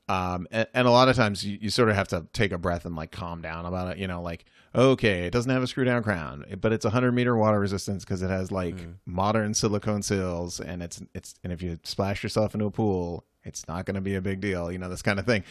um, 0.09 0.47
and, 0.51 0.67
and 0.73 0.87
a 0.87 0.91
lot 0.91 1.09
of 1.09 1.15
times 1.15 1.43
you, 1.45 1.57
you 1.61 1.69
sort 1.69 1.89
of 1.89 1.95
have 1.95 2.07
to 2.09 2.25
take 2.33 2.51
a 2.51 2.57
breath 2.57 2.85
and 2.85 2.95
like 2.95 3.11
calm 3.11 3.41
down 3.41 3.65
about 3.65 3.91
it. 3.91 3.97
You 3.97 4.07
know, 4.07 4.21
like 4.21 4.45
okay, 4.75 5.25
it 5.25 5.31
doesn't 5.31 5.49
have 5.51 5.63
a 5.63 5.67
screw 5.67 5.85
down 5.85 6.03
crown, 6.03 6.45
but 6.61 6.71
it's 6.71 6.85
100 6.85 7.11
meter 7.11 7.35
water 7.35 7.59
resistance 7.59 8.03
because 8.05 8.21
it 8.21 8.29
has 8.29 8.51
like 8.51 8.75
Mm. 8.75 8.93
modern 9.05 9.53
silicone 9.53 10.01
sills, 10.03 10.59
and 10.59 10.81
it's 10.83 11.01
it's 11.13 11.35
and 11.43 11.51
if 11.51 11.61
you 11.61 11.79
splash 11.83 12.21
yourself 12.23 12.53
into 12.53 12.65
a 12.65 12.71
pool, 12.71 13.25
it's 13.43 13.67
not 13.67 13.85
going 13.85 13.95
to 13.95 14.01
be 14.01 14.15
a 14.15 14.21
big 14.21 14.39
deal. 14.41 14.71
You 14.71 14.77
know, 14.77 14.89
this 14.89 15.01
kind 15.01 15.19
of 15.19 15.25
thing. 15.25 15.43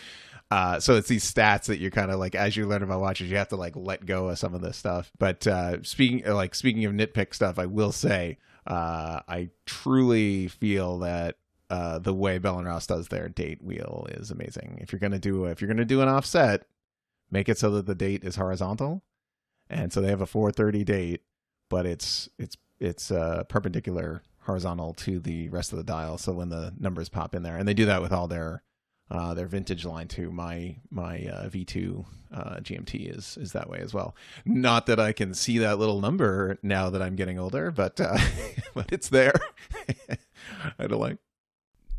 Uh, 0.49 0.79
so 0.79 0.95
it's 0.95 1.09
these 1.09 1.25
stats 1.31 1.65
that 1.65 1.79
you're 1.79 1.91
kind 1.91 2.11
of 2.13 2.21
like 2.21 2.37
as 2.37 2.57
you 2.57 2.67
learn 2.67 2.83
about 2.85 3.01
watches, 3.01 3.29
you 3.29 3.37
have 3.37 3.49
to 3.49 3.57
like 3.57 3.75
let 3.75 4.07
go 4.07 4.29
of 4.29 4.39
some 4.39 4.55
of 4.55 4.61
this 4.61 4.77
stuff. 4.77 5.11
But 5.19 5.45
uh, 5.47 5.83
speaking 5.83 6.25
like 6.33 6.55
speaking 6.55 6.85
of 6.85 6.93
nitpick 6.93 7.35
stuff, 7.35 7.59
I 7.59 7.67
will 7.67 7.91
say 7.93 8.39
uh, 8.67 9.21
I 9.27 9.51
truly 9.65 10.47
feel 10.49 10.99
that 11.01 11.37
uh, 11.71 11.99
the 11.99 12.15
way 12.15 12.39
Bell 12.39 12.59
and 12.59 12.67
Ross 12.67 12.87
does 12.87 13.09
their 13.09 13.29
date 13.29 13.63
wheel 13.63 14.07
is 14.11 14.31
amazing. 14.31 14.79
If 14.81 14.93
you're 14.93 15.01
gonna 15.01 15.19
do 15.19 15.47
if 15.47 15.61
you're 15.61 15.69
gonna 15.69 15.85
do 15.85 16.01
an 16.01 16.09
offset, 16.09 16.67
make 17.31 17.49
it 17.49 17.59
so 17.59 17.71
that 17.73 17.87
the 17.87 17.95
date 17.95 18.25
is 18.25 18.37
horizontal, 18.37 19.03
and 19.69 19.93
so 19.93 20.01
they 20.01 20.09
have 20.09 20.21
a 20.21 20.27
4:30 20.27 20.85
date, 20.85 21.23
but 21.69 21.87
it's 21.87 22.29
it's 22.39 22.57
it's 22.79 23.11
uh, 23.11 23.45
perpendicular 23.49 24.23
horizontal 24.41 24.95
to 24.95 25.19
the 25.19 25.49
rest 25.49 25.73
of 25.73 25.79
the 25.79 25.85
dial. 25.85 26.19
So 26.19 26.33
when 26.33 26.51
the 26.51 26.73
numbers 26.79 27.09
pop 27.09 27.35
in 27.35 27.43
there, 27.43 27.57
and 27.57 27.67
they 27.67 27.75
do 27.75 27.87
that 27.87 28.03
with 28.03 28.13
all 28.13 28.29
their 28.29 28.63
uh, 29.11 29.35
their 29.35 29.47
vintage 29.47 29.85
line 29.85 30.09
too. 30.09 30.31
My 30.31 30.77
my 30.91 31.27
uh, 31.27 31.49
V2 31.49 32.05
uh, 32.35 32.57
GMT 32.57 33.17
is 33.17 33.37
is 33.41 33.53
that 33.53 33.69
way 33.69 33.79
as 33.79 33.95
well. 33.95 34.17
Not 34.45 34.87
that 34.87 34.99
I 34.99 35.13
can 35.13 35.35
see 35.35 35.59
that 35.59 35.79
little 35.79 36.01
number 36.01 36.59
now 36.63 36.91
that 36.91 37.03
I'm 37.03 37.17
getting 37.17 37.39
older, 37.39 37.71
but 37.71 38.01
uh, 38.01 38.19
but 38.75 38.93
it's 38.93 39.09
there. 39.09 39.35
I 40.79 40.87
don't 40.87 41.01
like. 41.01 41.19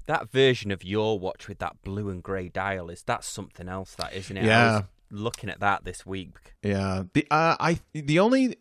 That 0.08 0.32
version 0.32 0.72
of 0.72 0.84
your 0.84 1.20
watch 1.20 1.48
with 1.48 1.60
that 1.60 1.82
blue 1.84 2.10
and 2.10 2.24
grey 2.24 2.50
dial 2.50 2.90
is 2.90 3.04
that's 3.04 3.28
something 3.28 3.70
else, 3.70 3.94
that 3.96 4.14
isn't 4.14 4.36
it? 4.36 4.44
I 4.44 4.48
Yeah. 4.48 4.74
was 4.76 4.84
looking 5.12 5.50
at 5.50 5.60
that 5.60 5.84
this 5.86 6.06
week. 6.06 6.56
Yeah. 6.64 7.04
The 7.14 7.26
uh, 7.32 7.56
I 7.60 7.80
the 7.94 8.20
only 8.20 8.58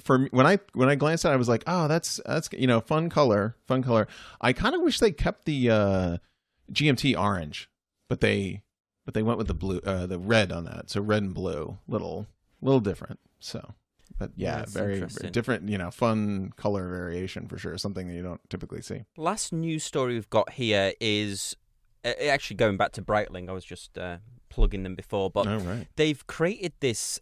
for 0.00 0.18
me, 0.18 0.28
when 0.30 0.46
I 0.46 0.58
when 0.72 0.88
I 0.88 0.94
glanced 0.94 1.24
at 1.24 1.30
it, 1.30 1.34
I 1.34 1.36
was 1.36 1.48
like, 1.48 1.64
oh, 1.66 1.86
that's 1.88 2.20
that's 2.26 2.48
you 2.52 2.66
know 2.66 2.80
fun 2.80 3.08
color, 3.10 3.56
fun 3.66 3.82
color. 3.82 4.06
I 4.40 4.52
kind 4.52 4.74
of 4.74 4.82
wish 4.82 4.98
they 5.00 5.12
kept 5.12 5.44
the 5.44 5.70
uh, 5.70 6.16
GMT 6.72 7.18
orange, 7.18 7.68
but 8.08 8.20
they 8.20 8.62
but 9.04 9.12
they 9.14 9.22
went 9.22 9.36
with 9.38 9.48
the 9.48 9.54
blue, 9.54 9.80
uh, 9.84 10.06
the 10.06 10.18
red 10.18 10.50
on 10.50 10.64
that. 10.64 10.88
So 10.90 11.00
red 11.02 11.22
and 11.22 11.34
blue, 11.34 11.76
little 11.86 12.26
little 12.62 12.80
different. 12.80 13.20
So, 13.38 13.74
but 14.18 14.30
Yeah, 14.36 14.62
it's 14.62 14.72
very 14.72 15.00
different. 15.30 15.68
You 15.68 15.78
know, 15.78 15.90
fun 15.90 16.52
color 16.56 16.88
variation 16.88 17.48
for 17.48 17.58
sure. 17.58 17.76
Something 17.78 18.08
that 18.08 18.14
you 18.14 18.22
don't 18.22 18.40
typically 18.48 18.82
see. 18.82 19.04
Last 19.16 19.52
news 19.52 19.84
story 19.84 20.14
we've 20.14 20.30
got 20.30 20.52
here 20.52 20.92
is 21.00 21.56
uh, 22.04 22.12
actually 22.28 22.56
going 22.56 22.76
back 22.76 22.92
to 22.92 23.02
Breitling. 23.02 23.48
I 23.48 23.52
was 23.52 23.64
just 23.64 23.98
uh, 23.98 24.18
plugging 24.48 24.82
them 24.82 24.94
before, 24.94 25.30
but 25.30 25.46
oh 25.46 25.58
right. 25.58 25.86
they've 25.96 26.26
created 26.26 26.72
this 26.80 27.20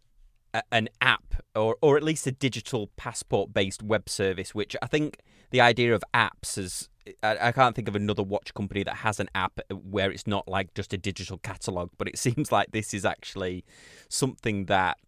a- 0.54 0.62
an 0.70 0.88
app 1.00 1.34
or 1.54 1.76
or 1.80 1.96
at 1.96 2.02
least 2.02 2.26
a 2.26 2.32
digital 2.32 2.90
passport 2.96 3.52
based 3.52 3.82
web 3.82 4.08
service 4.08 4.54
which 4.54 4.76
i 4.82 4.86
think 4.86 5.18
the 5.50 5.60
idea 5.60 5.94
of 5.94 6.02
apps 6.14 6.58
is 6.58 6.88
I, 7.22 7.48
I 7.48 7.52
can't 7.52 7.74
think 7.74 7.88
of 7.88 7.96
another 7.96 8.22
watch 8.22 8.54
company 8.54 8.84
that 8.84 8.96
has 8.96 9.18
an 9.18 9.28
app 9.34 9.58
where 9.70 10.10
it's 10.12 10.26
not 10.26 10.46
like 10.46 10.72
just 10.74 10.92
a 10.92 10.98
digital 10.98 11.38
catalog 11.38 11.90
but 11.98 12.08
it 12.08 12.18
seems 12.26 12.52
like 12.52 12.70
this 12.72 12.94
is 12.94 13.04
actually 13.04 13.64
something 14.08 14.66
that 14.66 14.98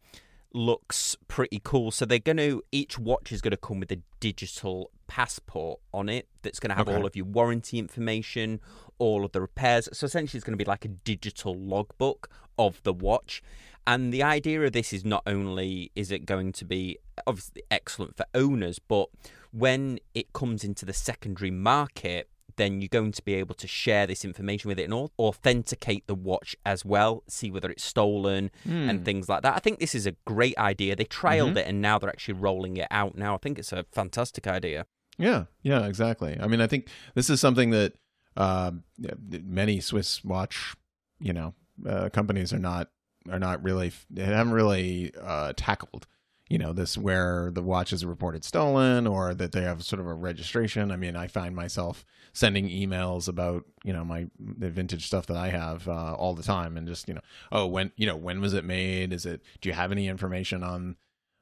looks 0.55 1.17
pretty 1.29 1.61
cool. 1.63 1.91
So 1.91 2.07
they're 2.07 2.19
going 2.19 2.39
to 2.39 2.63
each 2.73 2.99
watch 2.99 3.33
is 3.33 3.43
going 3.43 3.51
to 3.51 3.57
come 3.57 3.81
with 3.81 3.93
a 3.93 3.99
digital 4.21 4.91
passport 5.07 5.81
on 5.93 6.09
it 6.09 6.29
that's 6.43 6.59
going 6.59 6.71
to 6.71 6.77
have 6.77 6.89
Okay. 6.89 6.97
all 6.97 7.05
of 7.05 7.15
your 7.15 7.27
warranty 7.27 7.79
information 7.79 8.61
all 8.99 9.25
of 9.25 9.33
the 9.33 9.41
repairs. 9.41 9.89
So 9.93 10.07
essentially 10.07 10.39
it's 10.39 10.45
going 10.45 10.57
to 10.57 10.65
be 10.65 10.69
like 10.69 10.85
a 10.85 10.89
digital 10.89 11.55
logbook 11.55 12.31
of 12.59 12.81
the 12.85 12.93
watch. 12.93 13.43
And 13.87 14.15
the 14.15 14.23
idea 14.23 14.63
of 14.63 14.73
this 14.73 14.93
is 14.93 15.05
not 15.05 15.23
only 15.27 15.91
is 15.95 16.11
it 16.11 16.25
going 16.25 16.53
to 16.53 16.65
be 16.65 16.99
obviously 17.27 17.63
excellent 17.71 18.17
for 18.17 18.25
owners, 18.35 18.79
but 18.79 19.09
when 19.51 19.99
it 20.15 20.33
comes 20.33 20.65
into 20.65 20.87
the 20.87 20.93
secondary 20.95 21.51
market, 21.51 22.29
then 22.57 22.81
you're 22.81 22.89
going 22.89 23.13
to 23.13 23.23
be 23.23 23.35
able 23.35 23.55
to 23.57 23.67
share 23.67 24.07
this 24.07 24.25
information 24.25 24.69
with 24.69 24.79
it 24.79 24.85
and 24.91 25.11
authenticate 25.19 26.07
the 26.07 26.15
watch 26.15 26.57
as 26.65 26.85
well, 26.85 27.23
see 27.29 27.51
whether 27.51 27.71
it's 27.71 27.85
stolen 27.85 28.51
Hmm. 28.65 28.89
and 28.89 29.05
things 29.05 29.29
like 29.29 29.43
that. 29.43 29.55
I 29.55 29.59
think 29.59 29.79
this 29.79 29.95
is 29.95 30.07
a 30.07 30.13
great 30.27 30.57
idea. 30.59 30.97
They 30.97 31.05
trialed 31.05 31.57
it 31.57 31.67
and 31.67 31.81
now 31.81 31.99
they're 31.99 32.11
actually 32.11 32.35
rolling 32.35 32.77
it 32.77 32.89
out 32.91 33.17
now. 33.17 33.35
I 33.35 33.39
think 33.39 33.59
it's 33.59 33.73
a 33.73 33.85
fantastic 33.93 34.47
idea. 34.47 34.87
Yeah, 35.19 35.45
yeah, 35.63 35.87
exactly. 35.87 36.37
I 36.41 36.47
mean, 36.47 36.61
I 36.61 36.67
think 36.67 36.89
this 37.15 37.31
is 37.31 37.41
something 37.41 37.71
that 37.71 37.95
um, 38.37 38.83
many 39.29 39.81
Swiss 39.81 40.25
watch, 40.25 40.75
you 41.21 41.33
know, 41.33 41.55
uh, 41.89 42.09
companies 42.11 42.53
are 42.53 42.59
not 42.59 42.91
are 43.31 43.39
not 43.39 43.63
really 43.63 43.91
they 44.11 44.25
haven't 44.25 44.53
really 44.53 45.13
uh, 45.21 45.53
tackled. 45.57 46.07
You 46.49 46.59
know, 46.59 46.73
this 46.75 46.99
where 46.99 47.51
the 47.53 47.63
watch 47.63 47.93
is 47.93 48.05
reported 48.05 48.45
stolen 48.45 49.07
or 49.07 49.33
that 49.35 49.53
they 49.53 49.63
have 49.63 49.83
sort 49.83 50.01
of 50.01 50.07
a 50.07 50.15
registration. 50.15 50.91
I 50.91 50.97
mean, 50.97 51.17
I 51.17 51.27
find 51.27 51.57
myself 51.57 52.05
sending 52.35 52.69
emails 52.69 53.29
about 53.29 53.65
you 53.83 53.93
know 53.93 54.05
my 54.05 54.27
the 54.39 54.71
vintage 54.71 55.07
stuff 55.07 55.27
that 55.27 55.37
I 55.37 55.49
have 55.49 55.89
uh, 55.89 56.15
all 56.15 56.35
the 56.35 56.43
time, 56.43 56.77
and 56.77 56.87
just 56.87 57.09
you 57.09 57.15
know, 57.15 57.23
oh, 57.51 57.67
when 57.67 57.93
you 57.97 58.07
know 58.07 58.17
when 58.17 58.41
was 58.41 58.53
it 58.53 58.65
made? 58.65 59.13
Is 59.13 59.25
it? 59.25 59.43
Do 59.61 59.69
you 59.69 59.75
have 59.75 59.91
any 59.91 60.09
information 60.09 60.63
on 60.63 60.97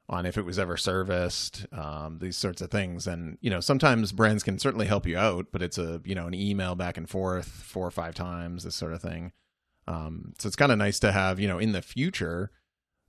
on 0.09 0.25
if 0.25 0.37
it 0.37 0.45
was 0.45 0.59
ever 0.59 0.75
serviced, 0.75 1.65
um, 1.71 2.19
these 2.19 2.35
sorts 2.35 2.61
of 2.61 2.69
things. 2.69 3.07
And 3.07 3.37
you 3.41 3.49
know, 3.49 3.59
sometimes 3.59 4.11
brands 4.11 4.43
can 4.43 4.59
certainly 4.59 4.85
help 4.85 5.05
you 5.05 5.17
out, 5.17 5.47
but 5.51 5.61
it's 5.61 5.77
a 5.77 6.01
you 6.05 6.15
know 6.15 6.27
an 6.27 6.33
email 6.33 6.75
back 6.75 6.97
and 6.97 7.09
forth 7.09 7.47
four 7.47 7.87
or 7.87 7.91
five 7.91 8.15
times, 8.15 8.63
this 8.63 8.75
sort 8.75 8.93
of 8.93 9.01
thing. 9.01 9.31
Um, 9.87 10.33
so 10.37 10.47
it's 10.47 10.55
kind 10.55 10.71
of 10.71 10.77
nice 10.77 10.99
to 10.99 11.11
have 11.11 11.39
you 11.39 11.47
know 11.47 11.59
in 11.59 11.71
the 11.71 11.81
future 11.81 12.51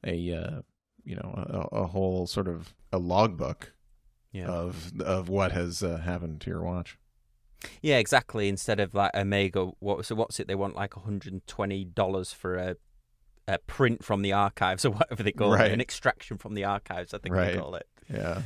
a 0.05 0.33
uh, 0.33 0.63
you 1.05 1.17
know 1.17 1.69
a, 1.73 1.77
a 1.83 1.87
whole 1.87 2.27
sort 2.27 2.49
of 2.49 2.75
a 2.93 2.99
logbook 2.99 3.73
Yeah. 4.33 4.47
of 4.49 5.01
of 5.01 5.29
what 5.29 5.53
has 5.53 5.83
uh, 5.83 5.99
happened 5.99 6.41
to 6.43 6.51
your 6.51 6.63
watch. 6.63 6.99
Yeah, 7.81 7.97
exactly. 7.99 8.49
Instead 8.49 8.79
of 8.81 8.95
like 8.95 9.11
Omega, 9.15 9.67
what 9.81 10.05
so 10.05 10.15
what's 10.15 10.39
it? 10.41 10.49
They 10.49 10.55
want 10.55 10.77
like 10.77 10.97
120 10.97 11.85
dollars 11.87 12.33
for 12.33 12.57
a, 12.57 12.77
a 13.49 13.59
print 13.59 14.05
from 14.05 14.23
the 14.23 14.33
archives 14.33 14.85
or 14.85 14.91
whatever 14.91 15.23
they 15.23 15.33
call 15.33 15.53
Right. 15.53 15.71
it, 15.71 15.73
an 15.73 15.81
extraction 15.81 16.37
from 16.39 16.55
the 16.55 16.65
archives. 16.65 17.15
I 17.15 17.19
think 17.19 17.35
Right. 17.35 17.53
they 17.53 17.59
call 17.59 17.75
it. 17.75 17.87
Yeah. 18.13 18.43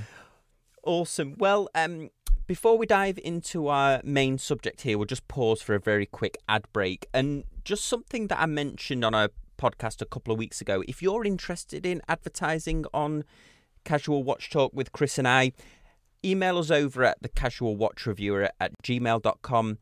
Awesome. 0.85 1.35
Well, 1.39 1.69
um, 1.75 2.11
before 2.47 2.79
we 2.79 2.87
dive 2.87 3.19
into 3.23 3.69
our 3.69 4.01
main 4.05 4.39
subject 4.39 4.83
here, 4.83 4.97
we'll 4.97 5.05
just 5.07 5.27
pause 5.29 5.61
for 5.61 5.75
a 5.75 5.81
very 5.81 6.07
quick 6.07 6.39
ad 6.49 6.65
break 6.73 7.07
and 7.13 7.45
just 7.65 7.85
something 7.85 8.29
that 8.29 8.41
I 8.41 8.47
mentioned 8.47 9.05
on 9.05 9.15
a 9.15 9.31
podcast 9.59 10.01
a 10.01 10.07
couple 10.07 10.33
of 10.33 10.39
weeks 10.39 10.61
ago. 10.61 10.83
If 10.89 11.03
you're 11.03 11.25
interested 11.25 11.85
in 11.85 12.01
advertising 12.09 12.85
on 12.95 13.25
Casual 13.89 14.23
Watch 14.23 14.51
Talk 14.51 14.73
with 14.75 14.93
Chris 14.93 15.17
and 15.17 15.27
I. 15.27 15.53
Email 16.23 16.59
us 16.59 16.71
over 16.71 17.05
at 17.05 17.23
the 17.23 17.29
Casual 17.29 17.75
Watch 17.75 18.07
Reviewer 18.07 18.51
at 18.61 18.73
gmail.com 18.83 19.79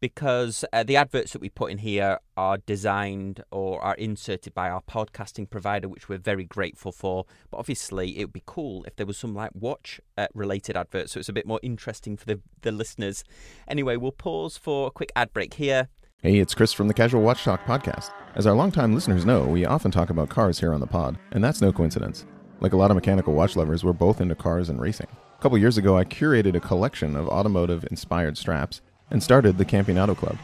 because 0.00 0.64
uh, 0.72 0.82
the 0.82 0.96
adverts 0.96 1.32
that 1.34 1.42
we 1.42 1.50
put 1.50 1.70
in 1.70 1.76
here 1.76 2.18
are 2.38 2.56
designed 2.56 3.42
or 3.50 3.82
are 3.82 3.96
inserted 3.96 4.54
by 4.54 4.70
our 4.70 4.80
podcasting 4.80 5.50
provider, 5.50 5.90
which 5.90 6.08
we're 6.08 6.16
very 6.16 6.44
grateful 6.44 6.90
for. 6.90 7.26
But 7.50 7.58
obviously, 7.58 8.18
it 8.18 8.24
would 8.24 8.32
be 8.32 8.42
cool 8.46 8.82
if 8.84 8.96
there 8.96 9.04
was 9.04 9.18
some 9.18 9.34
like 9.34 9.50
watch 9.52 10.00
uh, 10.16 10.28
related 10.32 10.74
adverts, 10.74 11.12
so 11.12 11.20
it's 11.20 11.28
a 11.28 11.34
bit 11.34 11.46
more 11.46 11.60
interesting 11.62 12.16
for 12.16 12.24
the, 12.24 12.40
the 12.62 12.72
listeners. 12.72 13.24
Anyway, 13.68 13.96
we'll 13.96 14.12
pause 14.12 14.56
for 14.56 14.86
a 14.86 14.90
quick 14.90 15.12
ad 15.14 15.34
break 15.34 15.54
here. 15.54 15.88
Hey, 16.22 16.38
it's 16.38 16.52
Chris 16.52 16.74
from 16.74 16.86
the 16.86 16.92
Casual 16.92 17.22
Watch 17.22 17.44
Talk 17.44 17.64
podcast. 17.64 18.10
As 18.34 18.46
our 18.46 18.52
longtime 18.52 18.94
listeners 18.94 19.24
know, 19.24 19.46
we 19.46 19.64
often 19.64 19.90
talk 19.90 20.10
about 20.10 20.28
cars 20.28 20.60
here 20.60 20.74
on 20.74 20.80
the 20.80 20.86
pod, 20.86 21.18
and 21.32 21.42
that's 21.42 21.62
no 21.62 21.72
coincidence. 21.72 22.26
Like 22.60 22.74
a 22.74 22.76
lot 22.76 22.90
of 22.90 22.94
mechanical 22.94 23.32
watch 23.32 23.56
lovers, 23.56 23.84
we're 23.84 23.94
both 23.94 24.20
into 24.20 24.34
cars 24.34 24.68
and 24.68 24.78
racing. 24.78 25.06
A 25.38 25.42
couple 25.42 25.56
years 25.56 25.78
ago, 25.78 25.96
I 25.96 26.04
curated 26.04 26.54
a 26.54 26.60
collection 26.60 27.16
of 27.16 27.26
automotive 27.28 27.86
inspired 27.90 28.36
straps 28.36 28.82
and 29.10 29.22
started 29.22 29.56
the 29.56 29.64
Campionato 29.64 30.14
Club. 30.14 30.36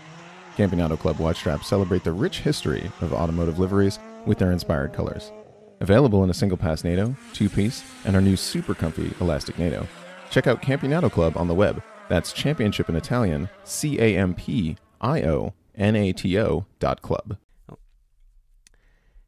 Campionato 0.56 0.96
Club 0.96 1.18
watch 1.18 1.36
straps 1.36 1.66
celebrate 1.66 2.04
the 2.04 2.12
rich 2.12 2.38
history 2.38 2.90
of 3.02 3.12
automotive 3.12 3.58
liveries 3.58 3.98
with 4.24 4.38
their 4.38 4.52
inspired 4.52 4.94
colors. 4.94 5.30
Available 5.80 6.24
in 6.24 6.30
a 6.30 6.34
single 6.34 6.56
pass 6.56 6.84
NATO, 6.84 7.14
two 7.34 7.50
piece, 7.50 7.84
and 8.06 8.16
our 8.16 8.22
new 8.22 8.36
super 8.36 8.74
comfy 8.74 9.12
elastic 9.20 9.58
NATO. 9.58 9.86
Check 10.30 10.46
out 10.46 10.62
Campionato 10.62 11.10
Club 11.10 11.36
on 11.36 11.48
the 11.48 11.54
web. 11.54 11.82
That's 12.08 12.32
championship 12.32 12.88
in 12.88 12.96
Italian, 12.96 13.50
C 13.64 14.00
A 14.00 14.16
M 14.16 14.32
P 14.32 14.78
I 15.02 15.22
O 15.24 15.52
N 15.76 15.94
A 15.94 16.12
T 16.12 16.38
O 16.38 16.66
dot 16.78 17.02
club. 17.02 17.36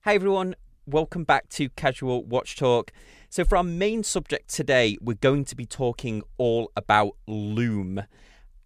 Hey 0.04 0.14
everyone, 0.14 0.54
welcome 0.86 1.24
back 1.24 1.48
to 1.50 1.68
Casual 1.68 2.24
Watch 2.24 2.56
Talk. 2.56 2.92
So, 3.28 3.44
for 3.44 3.58
our 3.58 3.64
main 3.64 4.02
subject 4.02 4.48
today, 4.48 4.96
we're 5.02 5.14
going 5.14 5.44
to 5.44 5.54
be 5.54 5.66
talking 5.66 6.22
all 6.38 6.72
about 6.76 7.16
Lume. 7.26 8.04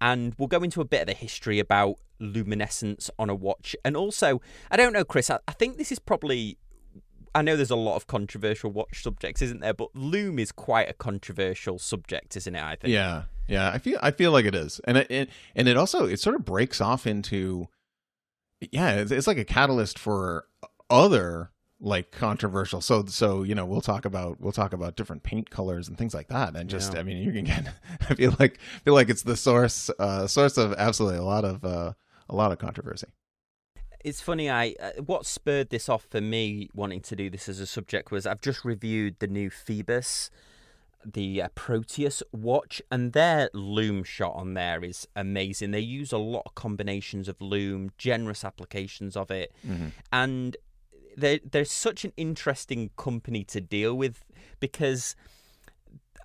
And 0.00 0.34
we'll 0.38 0.48
go 0.48 0.62
into 0.62 0.80
a 0.80 0.84
bit 0.84 1.00
of 1.00 1.06
the 1.08 1.14
history 1.14 1.58
about 1.58 1.96
luminescence 2.20 3.10
on 3.18 3.28
a 3.30 3.34
watch. 3.34 3.74
And 3.84 3.96
also, 3.96 4.40
I 4.70 4.76
don't 4.76 4.92
know, 4.92 5.04
Chris, 5.04 5.30
I, 5.30 5.38
I 5.48 5.52
think 5.52 5.78
this 5.78 5.90
is 5.90 5.98
probably. 5.98 6.58
I 7.34 7.40
know 7.40 7.56
there's 7.56 7.70
a 7.70 7.76
lot 7.76 7.96
of 7.96 8.06
controversial 8.06 8.70
watch 8.70 9.02
subjects, 9.02 9.40
isn't 9.42 9.60
there? 9.60 9.72
But 9.74 9.88
Lume 9.96 10.38
is 10.38 10.52
quite 10.52 10.88
a 10.88 10.92
controversial 10.92 11.78
subject, 11.78 12.36
isn't 12.36 12.54
it? 12.54 12.62
I 12.62 12.76
think. 12.76 12.92
Yeah, 12.92 13.22
yeah. 13.48 13.70
I 13.70 13.78
feel 13.78 13.98
I 14.02 14.12
feel 14.12 14.30
like 14.30 14.44
it 14.44 14.54
is, 14.54 14.80
and 14.84 14.98
it, 14.98 15.10
it 15.10 15.30
and 15.56 15.66
it 15.66 15.76
also 15.76 16.06
it 16.06 16.20
sort 16.20 16.36
of 16.36 16.44
breaks 16.44 16.80
off 16.80 17.06
into. 17.06 17.68
Yeah, 18.70 18.92
it's, 18.92 19.10
it's 19.10 19.26
like 19.26 19.38
a 19.38 19.44
catalyst 19.44 19.98
for 19.98 20.46
other 20.90 21.50
like 21.84 22.12
controversial 22.12 22.80
so 22.80 23.04
so 23.06 23.42
you 23.42 23.56
know 23.56 23.66
we'll 23.66 23.80
talk 23.80 24.04
about 24.04 24.40
we'll 24.40 24.52
talk 24.52 24.72
about 24.72 24.94
different 24.94 25.24
paint 25.24 25.50
colors 25.50 25.88
and 25.88 25.98
things 25.98 26.14
like 26.14 26.28
that 26.28 26.54
and 26.54 26.70
just 26.70 26.92
Yeah. 26.94 27.00
i 27.00 27.02
mean 27.02 27.16
you 27.16 27.32
can 27.32 27.42
get 27.44 27.74
i 28.08 28.14
feel 28.14 28.36
like 28.38 28.60
feel 28.84 28.94
like 28.94 29.08
it's 29.08 29.24
the 29.24 29.36
source 29.36 29.90
uh 29.98 30.28
source 30.28 30.56
of 30.58 30.72
absolutely 30.74 31.18
a 31.18 31.24
lot 31.24 31.44
of 31.44 31.64
uh 31.64 31.92
a 32.28 32.34
lot 32.36 32.52
of 32.52 32.58
controversy 32.58 33.08
it's 34.04 34.20
funny 34.20 34.48
i 34.48 34.76
uh, 34.78 34.90
what 35.04 35.26
spurred 35.26 35.70
this 35.70 35.88
off 35.88 36.04
for 36.08 36.20
me 36.20 36.68
wanting 36.72 37.00
to 37.00 37.16
do 37.16 37.28
this 37.28 37.48
as 37.48 37.58
a 37.58 37.66
subject 37.66 38.12
was 38.12 38.26
i've 38.26 38.40
just 38.40 38.64
reviewed 38.64 39.16
the 39.18 39.26
new 39.26 39.50
Phoibos 39.50 40.30
the 41.04 41.42
uh, 41.42 41.48
proteus 41.54 42.22
watch 42.32 42.80
and 42.90 43.12
their 43.12 43.50
lume 43.54 44.04
shot 44.04 44.34
on 44.34 44.54
there 44.54 44.84
is 44.84 45.06
amazing. 45.16 45.70
They 45.70 45.80
use 45.80 46.12
a 46.12 46.18
lot 46.18 46.42
of 46.46 46.54
combinations 46.54 47.28
of 47.28 47.40
lume 47.40 47.90
generous 47.98 48.44
applications 48.44 49.16
of 49.16 49.30
it 49.30 49.52
and 50.12 50.56
they're, 51.16 51.40
they're 51.44 51.64
such 51.64 52.04
an 52.04 52.12
interesting 52.16 52.90
company 52.96 53.44
to 53.44 53.60
deal 53.60 53.94
with 53.94 54.24
because 54.60 55.14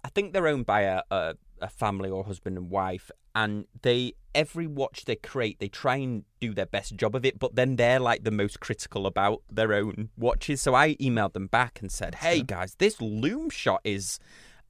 I 0.03 0.09
think 0.09 0.31
they're 0.33 0.47
owned 0.47 0.65
by 0.65 0.81
a, 0.81 1.01
a, 1.11 1.35
a 1.61 1.67
family 1.67 2.09
or 2.09 2.23
husband 2.23 2.57
and 2.57 2.69
wife, 2.69 3.11
and 3.35 3.65
they 3.81 4.13
every 4.33 4.67
watch 4.67 5.05
they 5.05 5.15
create, 5.15 5.59
they 5.59 5.67
try 5.67 5.97
and 5.97 6.23
do 6.39 6.53
their 6.53 6.65
best 6.65 6.95
job 6.95 7.15
of 7.15 7.25
it, 7.25 7.37
but 7.39 7.55
then 7.55 7.75
they're 7.75 7.99
like 7.99 8.23
the 8.23 8.31
most 8.31 8.59
critical 8.59 9.05
about 9.05 9.41
their 9.51 9.73
own 9.73 10.09
watches. 10.17 10.61
So 10.61 10.75
I 10.75 10.95
emailed 10.95 11.33
them 11.33 11.47
back 11.47 11.79
and 11.81 11.91
said, 11.91 12.15
"Hey 12.15 12.41
guys, 12.41 12.75
this 12.75 13.01
lume 13.01 13.49
shot 13.49 13.81
is 13.83 14.19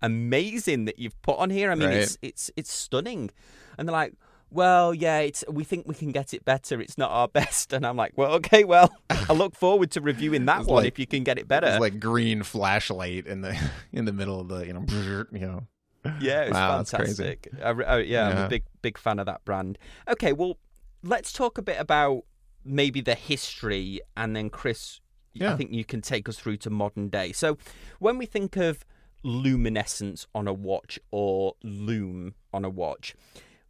amazing 0.02 0.86
that 0.86 1.00
you've 1.00 1.20
put 1.22 1.38
on 1.40 1.50
here. 1.50 1.72
I 1.72 1.76
mean, 1.76 1.90
Right. 1.90 1.98
it's 1.98 2.18
it's 2.22 2.52
it's 2.56 2.72
stunning," 2.72 3.32
and 3.78 3.88
they're 3.88 3.94
like. 3.94 4.14
Well, 4.50 4.94
yeah, 4.94 5.20
it's 5.20 5.44
we 5.52 5.66
think 5.66 5.90
we 5.90 5.94
can 5.94 6.14
get 6.14 6.34
it 6.34 6.46
better. 6.46 6.80
It's 6.80 6.98
not 6.98 7.12
our 7.12 7.28
best, 7.40 7.74
and 7.74 7.86
I'm 7.86 7.98
like, 7.98 8.14
well, 8.16 8.32
okay, 8.36 8.64
well, 8.64 8.90
I 9.10 9.34
look 9.34 9.54
forward 9.58 9.92
to 9.92 10.00
reviewing 10.00 10.46
that 10.46 10.60
one 10.66 10.84
like- 10.84 10.88
if 10.88 10.98
you 11.00 11.06
can 11.06 11.26
get 11.26 11.38
it 11.38 11.50
better. 11.50 11.68
it's 11.68 11.82
like 11.82 12.00
green 12.00 12.44
flashlight 12.44 13.28
in 13.28 13.42
the 13.42 13.60
in 13.92 14.06
the 14.06 14.14
middle 14.14 14.40
of 14.40 14.48
the 14.48 14.66
you 14.66 14.72
know 14.72 14.86
you 15.34 15.40
know 15.48 15.68
Yeah, 16.22 16.44
it's 16.44 16.54
Wow, 16.54 16.82
fantastic. 16.82 17.50
I, 17.62 17.72
re- 17.72 17.86
oh, 17.90 17.98
yeah, 17.98 18.30
I'm 18.30 18.38
a 18.46 18.48
big 18.48 18.64
big 18.82 18.98
fan 18.98 19.20
of 19.20 19.26
that 19.26 19.44
brand. 19.44 19.78
Okay, 20.08 20.32
well, 20.32 20.58
let's 21.04 21.34
talk 21.34 21.58
a 21.58 21.62
bit 21.62 21.76
about 21.78 22.22
maybe 22.64 23.02
the 23.02 23.16
history, 23.16 24.00
and 24.16 24.34
then 24.34 24.50
Chris, 24.50 25.02
I 25.42 25.58
think 25.58 25.74
you 25.74 25.84
can 25.84 26.00
take 26.02 26.30
us 26.30 26.38
through 26.40 26.56
to 26.60 26.70
modern 26.70 27.10
day. 27.10 27.34
So, 27.34 27.58
when 28.00 28.18
we 28.18 28.26
think 28.26 28.56
of 28.56 28.86
luminescence 29.28 30.26
on 30.34 30.48
a 30.48 30.54
watch 30.54 31.00
or 31.12 31.54
lume 31.64 32.34
on 32.54 32.66
a 32.66 32.70
watch, 32.70 33.14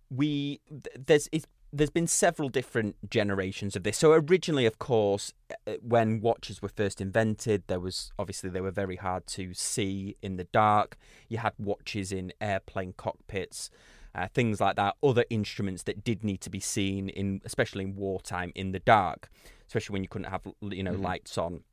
we 0.09 0.61
there's 0.97 1.27
it's, 1.31 1.45
there's 1.73 1.89
been 1.89 2.07
several 2.07 2.47
different 2.47 2.95
generations 3.09 3.75
of 3.75 3.83
this. 3.83 3.97
So 3.97 4.13
originally, 4.13 4.65
of 4.65 4.79
course, 4.79 5.33
uh, 5.67 5.73
when 5.81 6.21
watches 6.21 6.61
were 6.61 6.69
first 6.69 7.01
invented, 7.01 7.63
there 7.67 7.79
was 7.81 8.11
obviously 8.17 8.49
they 8.49 8.61
were 8.61 8.71
very 8.71 8.95
hard 8.95 9.27
to 9.27 9.53
see 9.53 10.15
in 10.21 10.37
the 10.37 10.45
dark. 10.45 10.95
You 11.27 11.39
had 11.39 11.53
watches 11.59 12.11
in 12.13 12.31
airplane 12.39 12.93
cockpits, 12.95 13.69
uh, 14.15 14.27
things 14.33 14.61
like 14.61 14.77
that. 14.77 14.95
Other 15.03 15.25
instruments 15.29 15.83
that 15.83 16.05
did 16.05 16.23
need 16.23 16.39
to 16.41 16.49
be 16.49 16.61
seen 16.61 17.09
in, 17.09 17.41
especially 17.43 17.83
in 17.83 17.95
wartime, 17.97 18.53
in 18.55 18.71
the 18.71 18.79
dark, 18.79 19.29
especially 19.67 19.93
when 19.93 20.03
you 20.03 20.09
couldn't 20.09 20.31
have 20.31 20.43
you 20.61 20.83
know 20.83 20.93
Mhm. 20.93 21.01
lights 21.01 21.37
on. 21.37 21.63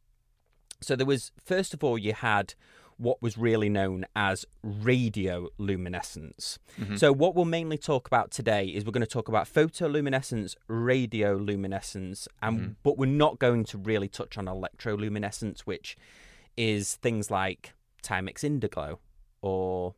So 0.80 0.96
there 0.96 1.06
was 1.06 1.30
first 1.44 1.72
of 1.72 1.84
all 1.84 1.96
you 1.96 2.14
had 2.14 2.54
what 2.98 3.20
was 3.22 3.36
really 3.36 3.68
known 3.68 4.04
as 4.16 4.44
radio 4.62 5.48
luminescence. 5.58 6.58
Mhm. 6.78 6.98
So 6.98 7.12
what 7.12 7.34
we'll 7.34 7.44
mainly 7.44 7.78
talk 7.78 8.06
about 8.06 8.30
today 8.30 8.66
is 8.66 8.84
we're 8.84 8.92
going 8.92 9.00
to 9.00 9.06
talk 9.06 9.28
about 9.28 9.46
photoluminescence, 9.46 10.54
radioluminescence, 10.68 12.28
and 12.42 12.58
Mhm. 12.60 12.76
but 12.82 12.98
we're 12.98 13.06
not 13.06 13.38
going 13.38 13.64
to 13.64 13.78
really 13.78 14.08
touch 14.08 14.38
on 14.38 14.46
electroluminescence, 14.46 15.60
which 15.60 15.96
is 16.56 16.96
things 16.96 17.30
like 17.30 17.74
Timex 18.02 18.44
Indiglo 18.44 18.98
or 19.42 19.94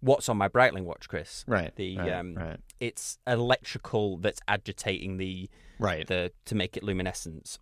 what's 0.00 0.28
on 0.28 0.36
my 0.36 0.48
Breitling 0.48 0.84
watch, 0.84 1.08
Chris. 1.08 1.44
right 1.46 1.74
The, 1.76 1.96
right, 1.98 2.12
um, 2.12 2.34
right 2.34 2.60
It's 2.80 3.18
electrical 3.26 4.18
that's 4.18 4.40
agitating 4.48 5.16
the 5.16 5.48
right 5.78 6.06
the 6.06 6.32
to 6.44 6.54
make 6.54 6.76
it 6.76 6.82
luminescence. 6.82 7.58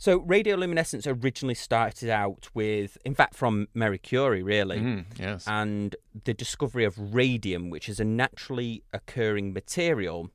So 0.00 0.18
radioluminescence 0.20 1.06
originally 1.06 1.54
started 1.54 2.08
out 2.08 2.48
with, 2.54 2.96
in 3.04 3.14
fact, 3.14 3.34
from 3.34 3.68
Marie 3.74 3.98
Curie, 3.98 4.42
really, 4.42 4.78
Mhm, 4.78 5.04
yes 5.18 5.46
and 5.46 5.94
the 6.24 6.32
discovery 6.32 6.86
of 6.86 6.94
radium, 7.14 7.68
which 7.68 7.86
is 7.86 8.00
a 8.00 8.04
naturally 8.04 8.82
occurring 8.94 9.52
material 9.52 10.30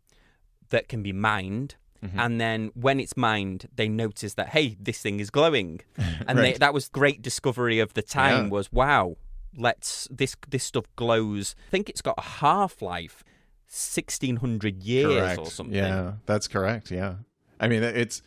that 0.69 0.87
can 0.87 1.01
be 1.01 1.11
mined. 1.11 1.77
Mhm. 2.03 2.11
And 2.15 2.39
then 2.39 2.71
when 2.75 2.99
it's 2.99 3.17
mined, 3.17 3.67
they 3.75 3.89
notice 3.89 4.35
that 4.35 4.49
hey, 4.49 4.77
this 4.79 5.01
thing 5.01 5.19
is 5.19 5.31
glowing, 5.31 5.81
and 6.27 6.37
they, 6.37 6.53
that 6.53 6.71
was 6.71 6.87
great 6.87 7.23
discovery 7.23 7.79
of 7.79 7.95
the 7.95 8.03
time. 8.03 8.45
Yeah. 8.45 8.51
Was 8.51 8.71
wow, 8.71 9.17
let's 9.57 10.07
this 10.11 10.35
this 10.47 10.63
stuff 10.63 10.85
glows. 10.95 11.55
I 11.69 11.71
think 11.71 11.89
it's 11.89 12.03
got 12.03 12.15
a 12.19 12.27
half 12.45 12.83
life, 12.83 13.23
sixteen 13.65 14.35
hundred 14.35 14.83
years 14.83 15.15
correct. 15.21 15.39
or 15.39 15.49
something. 15.49 15.75
Yeah, 15.75 16.13
that's 16.27 16.47
correct. 16.47 16.91
Yeah, 16.91 17.15
I 17.59 17.67
mean 17.67 17.81
it's 17.81 18.21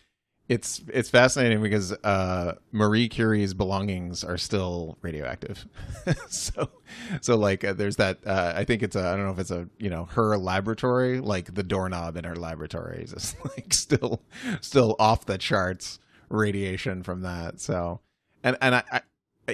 it's 0.48 0.82
it's 0.88 1.10
fascinating 1.10 1.62
because 1.62 1.92
uh, 1.92 2.54
Marie 2.72 3.08
Curie's 3.08 3.54
belongings 3.54 4.24
are 4.24 4.38
still 4.38 4.98
radioactive. 5.02 5.66
so 6.28 6.70
so 7.20 7.36
like 7.36 7.64
uh, 7.64 7.72
there's 7.72 7.96
that. 7.96 8.18
Uh, 8.26 8.52
I 8.56 8.64
think 8.64 8.82
it's 8.82 8.96
a 8.96 9.00
I 9.00 9.16
don't 9.16 9.26
know 9.26 9.32
if 9.32 9.38
it's 9.38 9.50
a 9.50 9.68
you 9.78 9.90
know 9.90 10.04
her 10.06 10.36
laboratory 10.36 11.20
like 11.20 11.54
the 11.54 11.62
doorknob 11.62 12.16
in 12.16 12.24
her 12.24 12.36
laboratory 12.36 13.02
is 13.02 13.12
just 13.12 13.36
like 13.44 13.72
still 13.74 14.22
still 14.60 14.96
off 14.98 15.26
the 15.26 15.38
charts 15.38 15.98
radiation 16.28 17.02
from 17.02 17.22
that. 17.22 17.60
So 17.60 18.00
and 18.42 18.56
and 18.60 18.74
I. 18.76 18.82
I 18.92 19.00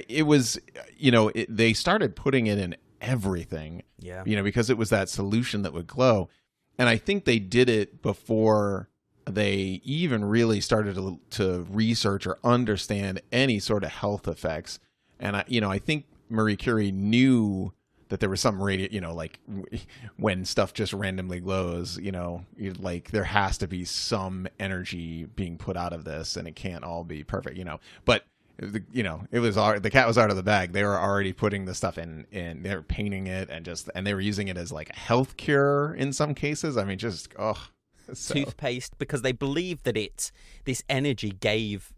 it 0.09 0.23
was, 0.23 0.59
you 0.97 1.09
know, 1.09 1.29
it, 1.29 1.47
they 1.49 1.71
started 1.71 2.17
putting 2.17 2.47
it 2.47 2.57
in 2.57 2.75
everything 2.99 3.81
yeah. 4.05 4.23
you 4.25 4.35
know, 4.35 4.43
because 4.43 4.69
it 4.69 4.77
was 4.77 4.89
that 4.89 5.09
solution 5.09 5.63
that 5.63 5.73
would 5.73 5.87
glow. 5.87 6.29
And 6.77 6.87
I 6.87 6.97
think 6.97 7.25
they 7.25 7.39
did 7.39 7.69
it 7.69 8.01
before 8.01 8.89
they 9.25 9.81
even 9.83 10.23
really 10.23 10.61
started 10.61 10.95
to, 10.95 11.19
to 11.31 11.65
research 11.69 12.27
or 12.27 12.37
understand 12.43 13.21
any 13.31 13.59
sort 13.59 13.83
of 13.83 13.91
health 13.91 14.27
effects. 14.27 14.79
And 15.19 15.37
I, 15.37 15.43
you 15.47 15.61
know, 15.61 15.71
I 15.71 15.79
think 15.79 16.05
Marie 16.29 16.55
Curie 16.55 16.91
knew 16.91 17.73
that 18.09 18.19
there 18.19 18.29
was 18.29 18.41
some 18.41 18.61
radio, 18.61 18.87
you 18.91 19.01
know, 19.01 19.13
like 19.13 19.39
when 20.17 20.45
stuff 20.45 20.73
just 20.73 20.93
randomly 20.93 21.39
glows, 21.39 21.97
you 21.97 22.11
know, 22.11 22.45
like 22.79 23.11
there 23.11 23.23
has 23.23 23.57
to 23.59 23.67
be 23.67 23.83
some 23.83 24.47
energy 24.59 25.25
being 25.25 25.57
put 25.57 25.75
out 25.75 25.93
of 25.93 26.03
this 26.03 26.37
and 26.37 26.47
it 26.47 26.55
can't 26.55 26.83
all 26.83 27.03
be 27.03 27.23
perfect, 27.23 27.57
you 27.57 27.65
know. 27.65 27.79
But 28.05 28.25
the, 28.57 28.83
you 28.91 29.03
know, 29.03 29.23
it 29.31 29.39
was 29.39 29.55
the 29.55 29.89
cat 29.91 30.07
was 30.07 30.17
out 30.17 30.29
of 30.29 30.35
the 30.35 30.43
bag. 30.43 30.71
They 30.71 30.83
were 30.83 30.99
already 30.99 31.33
putting 31.33 31.65
the 31.65 31.73
stuff 31.73 31.97
in, 31.97 32.27
in 32.31 32.61
they 32.61 32.75
were 32.75 32.83
painting 32.83 33.27
it 33.27 33.49
and 33.49 33.65
just, 33.65 33.89
and 33.95 34.05
they 34.05 34.13
were 34.13 34.21
using 34.21 34.49
it 34.49 34.57
as 34.57 34.71
like 34.71 34.91
a 34.91 34.99
health 34.99 35.35
cure 35.35 35.95
in 35.95 36.13
some 36.13 36.35
cases. 36.35 36.77
I 36.77 36.83
mean, 36.83 36.99
just 36.99 37.33
oh, 37.39 37.69
so, 38.13 38.33
toothpaste 38.33 38.97
because 38.97 39.21
they 39.21 39.31
believed 39.31 39.85
that 39.85 39.97
it 39.97 40.31
this 40.65 40.83
energy 40.89 41.31
gave 41.31 41.93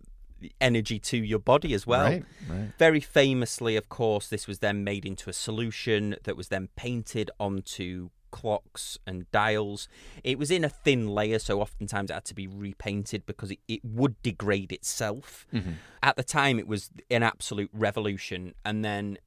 energy 0.62 1.00
to 1.00 1.18
your 1.18 1.40
body 1.40 1.74
as 1.74 1.88
well. 1.88 2.04
right, 2.04 2.24
right. 2.50 2.72
Very 2.78 3.00
famously, 3.00 3.76
of 3.76 3.90
course, 3.90 4.28
this 4.28 4.48
was 4.48 4.60
then 4.60 4.84
made 4.84 5.06
into 5.06 5.30
a 5.30 5.34
solution 5.34 6.16
that 6.24 6.38
was 6.38 6.50
then 6.50 6.70
painted 6.76 7.32
onto 7.40 8.10
clocks 8.32 8.98
and 9.08 9.30
dials. 9.32 9.88
It 10.24 10.38
was 10.38 10.52
in 10.52 10.64
a 10.64 10.70
thin 10.70 11.08
layer, 11.08 11.40
so 11.40 11.62
oftentimes 11.62 12.10
it 12.10 12.14
had 12.14 12.26
to 12.26 12.36
be 12.36 12.48
repainted 12.48 13.26
because 13.26 13.52
it, 13.52 13.60
it 13.68 13.84
would 13.84 14.22
degrade 14.22 14.72
itself. 14.72 15.48
Mm-hmm. 15.54 15.72
At 16.04 16.18
the 16.18 16.24
time, 16.24 16.60
it 16.60 16.68
was 16.68 16.90
an 17.10 17.24
absolute 17.24 17.72
revolution, 17.74 18.54
and 18.66 18.84
then 18.84 19.18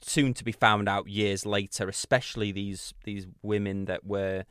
soon 0.00 0.32
to 0.34 0.44
be 0.44 0.52
found 0.52 0.88
out 0.88 1.08
years 1.08 1.44
later, 1.44 1.88
especially 1.88 2.52
these 2.52 2.94
these 3.04 3.26
women 3.42 3.84
that 3.86 4.04
were 4.04 4.44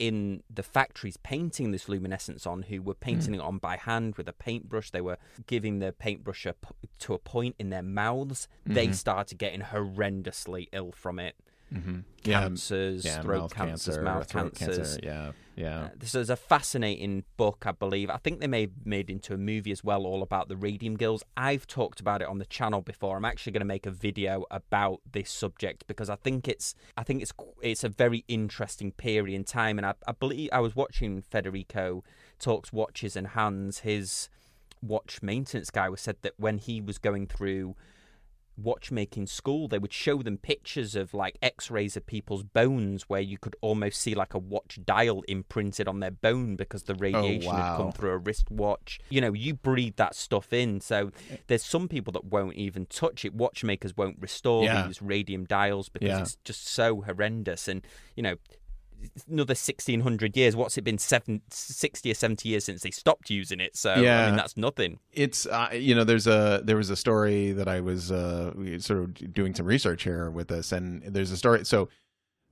in 0.00 0.42
the 0.52 0.62
factories 0.62 1.18
painting 1.18 1.70
this 1.70 1.88
luminescence 1.88 2.46
on 2.46 2.62
who 2.62 2.82
were 2.82 2.94
hmm. 2.94 3.00
painting 3.00 3.34
it 3.34 3.40
on 3.40 3.58
by 3.58 3.76
hand 3.76 4.16
with 4.16 4.26
a 4.26 4.32
paintbrush. 4.32 4.90
They 4.90 5.02
were 5.02 5.18
giving 5.46 5.78
the 5.78 5.92
paintbrush 5.92 6.46
a, 6.46 6.54
p- 6.54 6.88
to 7.00 7.14
a 7.14 7.18
point 7.18 7.54
in 7.58 7.70
their 7.70 7.82
mouths. 7.82 8.48
They 8.64 8.86
mm-hmm. 8.86 8.94
started 8.94 9.38
getting 9.38 9.60
horrendously 9.60 10.68
ill 10.72 10.90
from 10.90 11.20
it 11.20 11.36
Mm-hmm. 11.72 12.00
Yeah, 12.24 12.40
cancers 12.42 13.04
yeah, 13.04 13.22
throat 13.22 13.40
mouth 13.40 13.54
cancers 13.54 13.94
cancer, 13.94 14.02
mouth 14.02 14.28
throat 14.28 14.54
cancers 14.54 14.96
cancer. 14.96 15.00
Yeah, 15.02 15.32
yeah. 15.56 15.80
uh, 15.80 15.88
this 15.96 16.14
is 16.14 16.28
a 16.28 16.36
fascinating 16.36 17.24
book, 17.36 17.64
I 17.64 17.72
believe. 17.72 18.10
I 18.10 18.16
think 18.16 18.40
they 18.40 18.46
may 18.46 18.62
have 18.62 18.84
made 18.84 19.08
into 19.08 19.34
a 19.34 19.38
movie 19.38 19.70
as 19.70 19.84
well, 19.84 20.04
all 20.04 20.22
about 20.22 20.48
the 20.48 20.56
Radium 20.56 20.96
Girls. 20.96 21.22
I've 21.36 21.66
talked 21.66 22.00
about 22.00 22.22
it 22.22 22.28
on 22.28 22.38
the 22.38 22.44
channel 22.44 22.82
before. 22.82 23.16
I'm 23.16 23.24
actually 23.24 23.52
going 23.52 23.60
to 23.60 23.66
make 23.66 23.86
a 23.86 23.90
video 23.90 24.44
about 24.50 25.00
this 25.10 25.30
subject 25.30 25.86
because 25.86 26.10
I 26.10 26.16
think 26.16 26.48
it's, 26.48 26.74
I 26.96 27.04
think 27.04 27.22
it's, 27.22 27.32
it's 27.62 27.84
a 27.84 27.88
very 27.88 28.24
interesting 28.26 28.92
period 28.92 29.34
in 29.34 29.44
time. 29.44 29.78
And 29.78 29.86
I, 29.86 29.94
I 30.06 30.12
believe 30.12 30.50
I 30.52 30.60
was 30.60 30.74
watching 30.74 31.22
Federico 31.22 32.02
talks 32.38 32.72
watches 32.72 33.16
and 33.16 33.28
hands. 33.28 33.80
His 33.80 34.28
watch 34.82 35.22
maintenance 35.22 35.70
guy 35.70 35.88
was 35.88 36.00
said 36.00 36.16
that 36.22 36.34
when 36.36 36.58
he 36.58 36.80
was 36.80 36.98
going 36.98 37.26
through 37.26 37.76
watchmaking 38.62 39.26
school 39.26 39.68
they 39.68 39.78
would 39.78 39.92
show 39.92 40.22
them 40.22 40.36
pictures 40.36 40.94
of 40.94 41.12
like 41.14 41.36
x-rays 41.42 41.96
of 41.96 42.06
people's 42.06 42.42
bones 42.42 43.04
where 43.08 43.20
you 43.20 43.38
could 43.38 43.56
almost 43.60 44.00
see 44.00 44.14
like 44.14 44.34
a 44.34 44.38
watch 44.38 44.78
dial 44.84 45.22
imprinted 45.28 45.88
on 45.88 46.00
their 46.00 46.10
bone 46.10 46.56
because 46.56 46.84
the 46.84 46.92
oh, 46.94 46.98
radiation 46.98 47.50
had 47.54 47.76
come 47.76 47.92
through 47.92 48.10
a 48.10 48.18
wristwatch. 48.18 48.98
You 49.08 49.20
know 49.20 49.32
you 49.32 49.54
breathe 49.54 49.96
that 49.96 50.14
stuff 50.14 50.52
in. 50.52 50.80
So 50.80 51.10
there's 51.46 51.64
some 51.64 51.88
people 51.88 52.12
that 52.12 52.24
won't 52.24 52.54
even 52.56 52.86
touch 52.86 53.24
it. 53.24 53.34
Watchmakers 53.34 53.96
won't 53.96 54.16
restore 54.20 54.64
Yeah. 54.64 54.86
these 54.86 55.00
radium 55.02 55.44
dials 55.44 55.88
because 55.88 56.08
Yeah. 56.08 56.20
it's 56.22 56.36
just 56.44 56.66
so 56.66 57.02
horrendous. 57.02 57.68
And 57.68 57.84
you 58.16 58.22
know 58.22 58.36
another 59.28 59.52
1600 59.52 60.36
years 60.36 60.54
what's 60.56 60.76
it 60.78 60.82
been 60.82 60.98
seven, 60.98 61.40
60 61.50 62.10
or 62.10 62.14
70 62.14 62.48
years 62.48 62.64
since 62.64 62.82
they 62.82 62.90
stopped 62.90 63.30
using 63.30 63.60
it 63.60 63.76
so 63.76 63.90
i 63.92 64.00
Yeah. 64.00 64.26
mean 64.26 64.36
that's 64.36 64.56
nothing 64.56 64.98
it's 65.12 65.46
uh, 65.46 65.68
you 65.72 65.94
know 65.94 66.04
there's 66.04 66.26
a 66.26 66.60
there 66.64 66.76
was 66.76 66.90
a 66.90 66.96
story 66.96 67.52
that 67.52 67.68
I 67.68 67.80
was 67.80 68.12
uh, 68.12 68.52
sort 68.78 69.00
of 69.00 69.32
doing 69.34 69.54
some 69.54 69.66
research 69.66 70.02
here 70.04 70.30
with 70.30 70.48
this, 70.48 70.70
and 70.72 71.02
there's 71.02 71.30
a 71.30 71.36
story. 71.36 71.64
So 71.64 71.88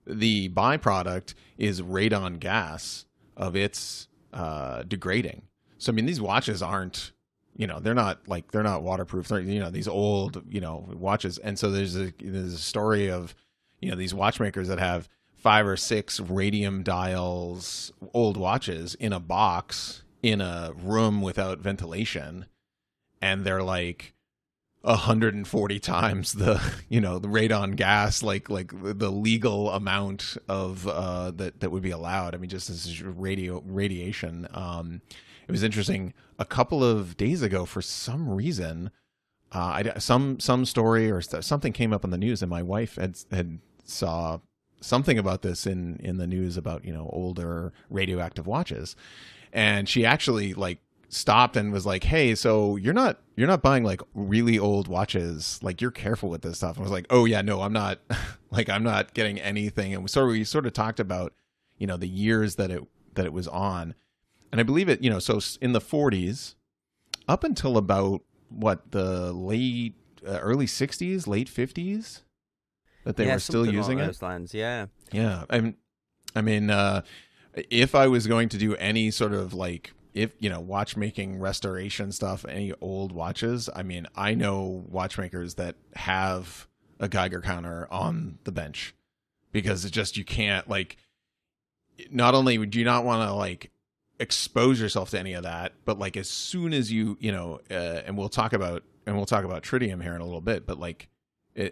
the 0.06 0.48
byproduct 0.48 1.34
is 1.58 1.82
radon 1.82 2.38
gas 2.40 3.06
of 3.36 3.54
its 3.56 4.08
uh, 4.32 4.82
degrading. 4.84 5.42
So 5.78 5.92
I 5.92 5.94
mean, 5.94 6.06
these 6.06 6.20
watches 6.20 6.62
aren't 6.62 7.12
you 7.56 7.66
know 7.66 7.78
they're 7.80 7.94
not 7.94 8.26
like 8.28 8.50
they're 8.52 8.62
not 8.62 8.82
waterproof. 8.82 9.28
They're, 9.28 9.40
you 9.40 9.60
know 9.60 9.70
these 9.70 9.88
old 9.88 10.42
you 10.48 10.60
know 10.60 10.86
watches, 10.92 11.38
and 11.38 11.58
so 11.58 11.70
there's 11.70 11.96
a 11.96 12.12
there's 12.20 12.54
a 12.54 12.58
story 12.58 13.10
of 13.10 13.34
you 13.80 13.90
know 13.90 13.96
these 13.96 14.14
watchmakers 14.14 14.68
that 14.68 14.78
have 14.78 15.08
five 15.38 15.66
or 15.66 15.76
six 15.76 16.20
radium 16.20 16.82
dials 16.82 17.92
old 18.12 18.36
watches 18.36 18.94
in 18.96 19.12
a 19.12 19.20
box 19.20 20.02
in 20.22 20.40
a 20.40 20.72
room 20.76 21.22
without 21.22 21.58
ventilation. 21.58 22.46
And 23.22 23.44
they're 23.44 23.62
like 23.62 24.14
140 24.82 25.80
times 25.80 26.34
the 26.34 26.62
you 26.88 27.00
know 27.00 27.18
the 27.18 27.28
radon 27.28 27.74
gas 27.76 28.22
like 28.22 28.48
like 28.48 28.70
the 28.72 29.10
legal 29.10 29.70
amount 29.70 30.36
of 30.48 30.86
uh 30.86 31.30
that 31.32 31.60
that 31.60 31.70
would 31.70 31.82
be 31.82 31.90
allowed. 31.90 32.34
I 32.34 32.38
mean 32.38 32.50
just 32.50 32.68
this 32.68 32.86
is 32.86 33.02
radio 33.02 33.62
radiation. 33.64 34.48
Um 34.52 35.02
it 35.46 35.52
was 35.52 35.62
interesting. 35.62 36.14
A 36.38 36.44
couple 36.44 36.84
of 36.84 37.16
days 37.16 37.42
ago 37.42 37.64
for 37.64 37.82
some 37.82 38.28
reason 38.28 38.90
uh 39.52 39.82
I, 39.94 39.98
some 39.98 40.40
some 40.40 40.64
story 40.64 41.10
or 41.10 41.20
something 41.20 41.72
came 41.72 41.92
up 41.92 42.04
on 42.04 42.10
the 42.10 42.18
news 42.18 42.42
and 42.42 42.50
my 42.50 42.62
wife 42.62 42.96
had 42.96 43.16
had 43.30 43.60
saw 43.84 44.38
something 44.80 45.18
about 45.18 45.42
this 45.42 45.66
in 45.66 45.96
in 46.02 46.18
the 46.18 46.26
news 46.26 46.56
about 46.56 46.84
you 46.84 46.92
know 46.92 47.08
older 47.12 47.72
radioactive 47.90 48.46
watches. 48.46 48.96
And 49.52 49.88
she 49.88 50.04
actually 50.04 50.54
like 50.54 50.78
stopped 51.10 51.56
and 51.56 51.72
was 51.72 51.86
like 51.86 52.04
hey 52.04 52.34
so 52.34 52.76
you're 52.76 52.92
not 52.92 53.18
you're 53.34 53.48
not 53.48 53.62
buying 53.62 53.82
like 53.84 54.00
really 54.14 54.58
old 54.58 54.88
watches. 54.88 55.58
Like 55.62 55.80
you're 55.80 55.90
careful 55.90 56.28
with 56.28 56.42
this 56.42 56.58
stuff. 56.58 56.76
And 56.76 56.80
I 56.80 56.84
was 56.84 56.92
like 56.92 57.06
oh 57.10 57.24
yeah 57.24 57.42
no 57.42 57.62
i'm 57.62 57.72
not 57.72 58.00
like 58.50 58.68
i'm 58.68 58.82
not 58.82 59.14
getting 59.14 59.40
anything. 59.40 59.94
And 59.94 60.08
so 60.10 60.26
we 60.26 60.44
sort 60.44 60.66
of 60.66 60.72
talked 60.72 61.00
about 61.00 61.32
you 61.78 61.86
know 61.86 61.96
the 61.96 62.08
years 62.08 62.56
that 62.56 62.70
it 62.70 62.82
that 63.14 63.26
it 63.26 63.32
was 63.32 63.48
on. 63.48 63.94
And 64.52 64.60
i 64.60 64.64
believe 64.64 64.88
it 64.88 65.02
you 65.02 65.10
know 65.10 65.18
so 65.18 65.40
in 65.60 65.72
the 65.72 65.80
40s 65.80 66.54
up 67.26 67.44
until 67.44 67.76
about 67.76 68.22
what 68.48 68.92
the 68.92 69.32
late 69.32 69.94
uh, 70.26 70.38
early 70.38 70.66
60s 70.66 71.26
late 71.26 71.48
50s 71.48 72.22
that 73.08 73.16
they 73.16 73.26
yeah, 73.26 73.34
were 73.34 73.40
still 73.40 73.66
using 73.66 73.98
it 73.98 74.20
lines 74.20 74.52
yeah 74.52 74.86
yeah, 75.12 75.44
I'm. 75.50 75.76
I 76.34 76.42
mean, 76.42 76.70
uh, 76.70 77.02
if 77.54 77.94
I 77.94 78.06
was 78.06 78.26
going 78.26 78.48
to 78.50 78.58
do 78.58 78.74
any 78.76 79.10
sort 79.10 79.32
of 79.32 79.54
like, 79.54 79.92
if 80.14 80.32
you 80.38 80.50
know, 80.50 80.60
watchmaking 80.60 81.38
restoration 81.38 82.12
stuff, 82.12 82.44
any 82.48 82.72
old 82.80 83.12
watches, 83.12 83.68
I 83.74 83.82
mean, 83.82 84.06
I 84.14 84.34
know 84.34 84.84
watchmakers 84.88 85.54
that 85.54 85.76
have 85.94 86.66
a 87.00 87.08
Geiger 87.08 87.40
counter 87.40 87.88
on 87.90 88.38
the 88.44 88.52
bench 88.52 88.94
because 89.52 89.84
it 89.84 89.90
just 89.90 90.16
you 90.16 90.24
can't 90.24 90.68
like. 90.68 90.96
Not 92.12 92.34
only 92.34 92.58
would 92.58 92.76
you 92.76 92.84
not 92.84 93.04
want 93.04 93.28
to 93.28 93.34
like 93.34 93.72
expose 94.20 94.80
yourself 94.80 95.10
to 95.10 95.18
any 95.18 95.32
of 95.32 95.42
that, 95.42 95.72
but 95.84 95.98
like 95.98 96.16
as 96.16 96.30
soon 96.30 96.72
as 96.72 96.92
you 96.92 97.16
you 97.20 97.32
know, 97.32 97.60
uh, 97.70 98.02
and 98.06 98.16
we'll 98.16 98.28
talk 98.28 98.52
about 98.52 98.84
and 99.06 99.16
we'll 99.16 99.26
talk 99.26 99.44
about 99.44 99.62
tritium 99.62 100.02
here 100.02 100.14
in 100.14 100.20
a 100.20 100.24
little 100.24 100.40
bit, 100.40 100.66
but 100.66 100.78
like 100.78 101.08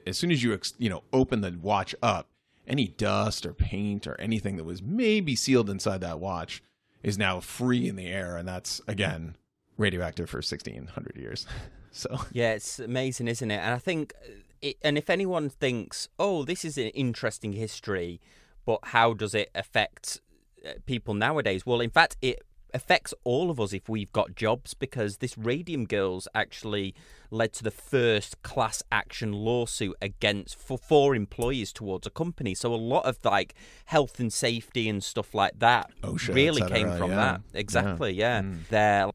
as 0.07 0.19
soon 0.19 0.31
as 0.31 0.43
you 0.43 0.59
you 0.79 0.91
know 0.91 1.03
open 1.13 1.41
the 1.41 1.57
watch 1.61 1.95
up 2.03 2.29
any 2.67 2.89
dust 2.89 3.47
or 3.47 3.53
paint 3.53 4.07
or 4.07 4.21
anything 4.21 4.57
that 4.57 4.65
was 4.65 4.83
maybe 4.83 5.37
sealed 5.37 5.71
inside 5.71 6.01
that 6.01 6.19
watch 6.19 6.63
is 7.03 7.17
now 7.17 7.39
free 7.39 7.89
in 7.89 7.97
the 7.97 8.07
air 8.07 8.37
and 8.37 8.49
that's 8.49 8.81
again 8.89 9.37
radioactive 9.79 10.29
for 10.29 10.39
1600 10.39 11.17
years 11.17 11.47
so 11.91 12.21
Yeah, 12.33 12.53
it's 12.53 12.79
amazing, 12.79 13.29
isn't 13.29 13.51
it? 13.51 13.59
And 13.59 13.75
I 13.75 13.79
think, 13.79 14.13
uh, 14.23 14.31
it, 14.63 14.77
and 14.83 14.97
if 14.99 15.11
anyone 15.11 15.49
thinks, 15.49 16.09
oh, 16.19 16.45
this 16.45 16.65
is 16.65 16.79
an 16.79 16.89
interesting 16.89 17.53
history, 17.53 18.21
but 18.65 18.81
how 18.85 19.15
does 19.15 19.35
it 19.35 19.51
affect 19.55 20.21
uh, 20.67 20.73
people 20.87 21.15
nowadays? 21.15 21.65
Well, 21.65 21.81
in 21.81 21.91
fact, 21.91 22.17
it 22.21 22.43
affects 22.77 23.13
all 23.25 23.51
of 23.51 23.59
us 23.59 23.73
if 23.73 23.89
we've 23.89 24.13
got 24.13 24.37
jobs 24.37 24.75
because 24.75 25.17
this 25.17 25.37
Radium 25.37 25.85
Girls 25.87 26.29
actually 26.35 26.95
led 27.31 27.53
to 27.55 27.65
the 27.65 27.71
first 27.73 28.41
class 28.43 28.83
action 28.93 29.33
lawsuit 29.33 29.97
against 30.01 30.57
for 30.57 30.79
four 30.79 31.15
employees 31.17 31.73
towards 31.73 32.07
a 32.07 32.11
company. 32.11 32.55
So 32.55 32.73
a 32.73 32.77
lot 32.77 33.05
of 33.05 33.19
like 33.25 33.55
health 33.87 34.21
and 34.21 34.33
safety 34.33 34.89
and 34.89 35.03
stuff 35.03 35.35
like 35.35 35.59
that 35.59 35.91
OSHA, 36.03 36.35
really 36.35 36.61
cetera, 36.61 36.77
came 36.77 36.97
from 36.97 37.11
yeah. 37.11 37.17
that. 37.17 37.41
Exactly, 37.55 38.13
yeah. 38.13 38.43
Their 38.71 39.11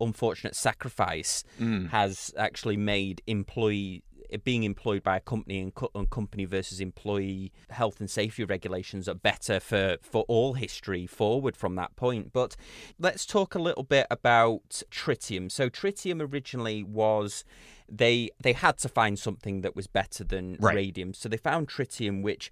unfortunate 0.00 0.56
sacrifice 0.56 1.44
Mm. 1.60 1.90
has 1.90 2.32
actually 2.36 2.76
made 2.76 3.22
employee 3.26 4.02
being 4.44 4.62
employed 4.64 5.02
by 5.02 5.16
a 5.16 5.20
company 5.20 5.60
and, 5.60 5.74
co- 5.74 5.90
and 5.94 6.08
company 6.10 6.44
versus 6.44 6.80
employee 6.80 7.52
health 7.70 8.00
and 8.00 8.10
safety 8.10 8.44
regulations 8.44 9.08
are 9.08 9.14
better 9.14 9.60
for 9.60 9.96
for 10.02 10.24
all 10.28 10.54
history 10.54 11.06
forward 11.06 11.56
from 11.56 11.74
that 11.76 11.94
point 11.96 12.32
but 12.32 12.56
let's 12.98 13.24
talk 13.26 13.54
a 13.54 13.58
little 13.58 13.82
bit 13.82 14.06
about 14.10 14.82
tritium 14.90 15.50
so 15.50 15.68
tritium 15.70 16.20
originally 16.32 16.82
was 16.82 17.44
they 17.88 18.30
they 18.42 18.52
had 18.52 18.78
to 18.78 18.88
find 18.88 19.18
something 19.18 19.60
that 19.60 19.76
was 19.76 19.86
better 19.86 20.24
than 20.24 20.56
Right. 20.60 20.74
radium 20.76 21.14
so 21.14 21.28
they 21.28 21.36
found 21.36 21.68
tritium 21.68 22.22
which 22.22 22.50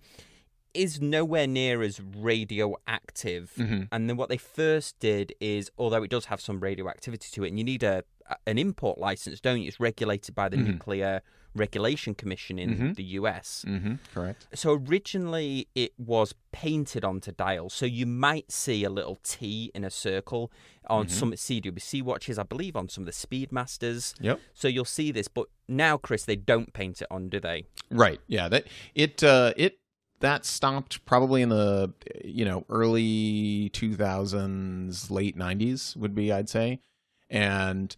is 0.74 1.02
nowhere 1.02 1.46
near 1.46 1.82
as 1.82 2.00
radioactive. 2.00 3.52
Mhm. 3.58 3.88
And 3.92 4.08
then 4.08 4.16
what 4.16 4.28
they 4.30 4.38
first 4.38 4.98
did 4.98 5.34
is, 5.40 5.70
although 5.78 6.02
it 6.02 6.10
does 6.10 6.26
have 6.26 6.40
some 6.40 6.60
radioactivity 6.60 7.28
to 7.32 7.44
it, 7.44 7.48
and 7.48 7.58
you 7.58 7.64
need 7.64 7.82
a 7.82 8.04
an 8.46 8.56
import 8.56 8.96
license, 8.98 9.40
don't 9.40 9.60
you? 9.60 9.68
It's 9.68 9.78
regulated 9.80 10.34
by 10.34 10.48
the 10.48 10.56
Mhm. 10.56 10.66
Nuclear 10.66 11.20
Regulation 11.54 12.14
Commission 12.14 12.58
in 12.58 12.76
Mhm. 12.76 12.96
the 12.96 13.02
US. 13.20 13.64
Mm-hmm. 13.68 13.94
Correct. 14.14 14.46
So 14.54 14.72
originally 14.72 15.68
it 15.74 15.92
was 15.98 16.34
painted 16.52 17.04
onto 17.04 17.32
dials, 17.32 17.74
so 17.74 17.84
you 17.86 18.06
might 18.06 18.50
see 18.50 18.84
a 18.84 18.90
little 18.90 19.18
T 19.22 19.70
in 19.74 19.84
a 19.84 19.90
circle 19.90 20.50
on 20.88 21.06
Mhm. 21.06 21.10
some 21.10 21.36
CWC 21.36 22.02
watches, 22.02 22.38
I 22.38 22.42
believe 22.42 22.74
on 22.76 22.88
some 22.88 23.02
of 23.02 23.06
the 23.06 23.12
Speedmasters. 23.12 24.14
Yep. 24.20 24.40
So 24.54 24.68
you'll 24.68 24.84
see 24.84 25.12
this, 25.12 25.28
but 25.28 25.46
now, 25.68 25.96
Chris, 25.96 26.24
they 26.24 26.36
don't 26.36 26.72
paint 26.72 27.00
it 27.02 27.08
on, 27.10 27.28
do 27.28 27.38
they? 27.40 27.66
Right. 27.90 28.20
Yeah. 28.26 28.48
That 28.48 28.66
it 28.94 29.22
uh, 29.22 29.52
it 29.56 29.78
that 30.20 30.44
stopped 30.44 31.04
probably 31.04 31.42
in 31.42 31.48
the 31.48 31.92
you 32.24 32.44
know 32.44 32.64
early 32.68 33.70
2000s, 33.72 35.10
late 35.10 35.36
90s 35.36 35.96
would 35.96 36.14
be 36.14 36.32
I'd 36.32 36.48
say, 36.48 36.80
and 37.28 37.96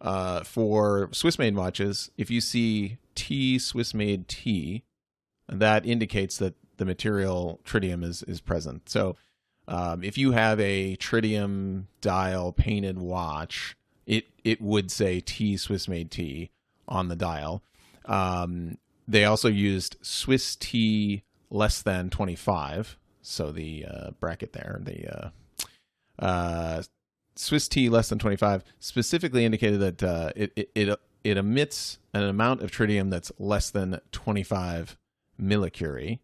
uh, 0.00 0.42
for 0.44 1.08
Swiss 1.12 1.38
made 1.38 1.54
watches, 1.54 2.10
if 2.16 2.30
you 2.30 2.40
see 2.40 2.98
T 3.14 3.58
Swiss 3.58 3.94
made 3.94 4.28
T, 4.28 4.84
that 5.48 5.84
indicates 5.86 6.38
that 6.38 6.54
the 6.76 6.84
material 6.84 7.60
tritium 7.64 8.04
is 8.04 8.22
is 8.24 8.40
present. 8.40 8.88
So. 8.88 9.16
Um, 9.68 10.02
if 10.02 10.18
you 10.18 10.32
have 10.32 10.58
a 10.58 10.96
tritium 10.96 11.84
dial 12.00 12.50
painted 12.50 12.98
watch, 12.98 13.76
it 14.04 14.26
it 14.42 14.60
would 14.60 14.90
say 14.90 15.20
T 15.20 15.56
Swiss 15.56 15.86
made 15.86 16.10
T 16.10 16.50
on 16.88 17.06
the 17.06 17.14
dial. 17.14 17.62
Um, 18.04 18.78
they 19.06 19.24
also 19.24 19.48
used 19.48 19.96
Swiss 20.02 20.56
T 20.56 21.22
less 21.50 21.82
than 21.82 22.10
25. 22.10 22.96
So 23.22 23.52
the 23.52 23.86
uh, 23.86 24.10
bracket 24.18 24.52
there, 24.52 24.80
the 24.82 25.16
uh, 25.16 25.30
uh, 26.18 26.82
Swiss 27.40 27.68
T 27.68 27.88
less 27.88 28.08
than 28.08 28.18
25 28.18 28.62
specifically 28.78 29.44
indicated 29.44 29.80
that 29.80 30.02
uh, 30.02 30.30
it, 30.36 30.52
it, 30.56 30.70
it, 30.74 31.00
it 31.24 31.36
emits 31.36 31.98
an 32.12 32.22
amount 32.22 32.62
of 32.62 32.70
tritium 32.70 33.10
that's 33.10 33.32
less 33.38 33.70
than 33.70 34.00
25 34.12 34.96
millicurie. 35.40 36.20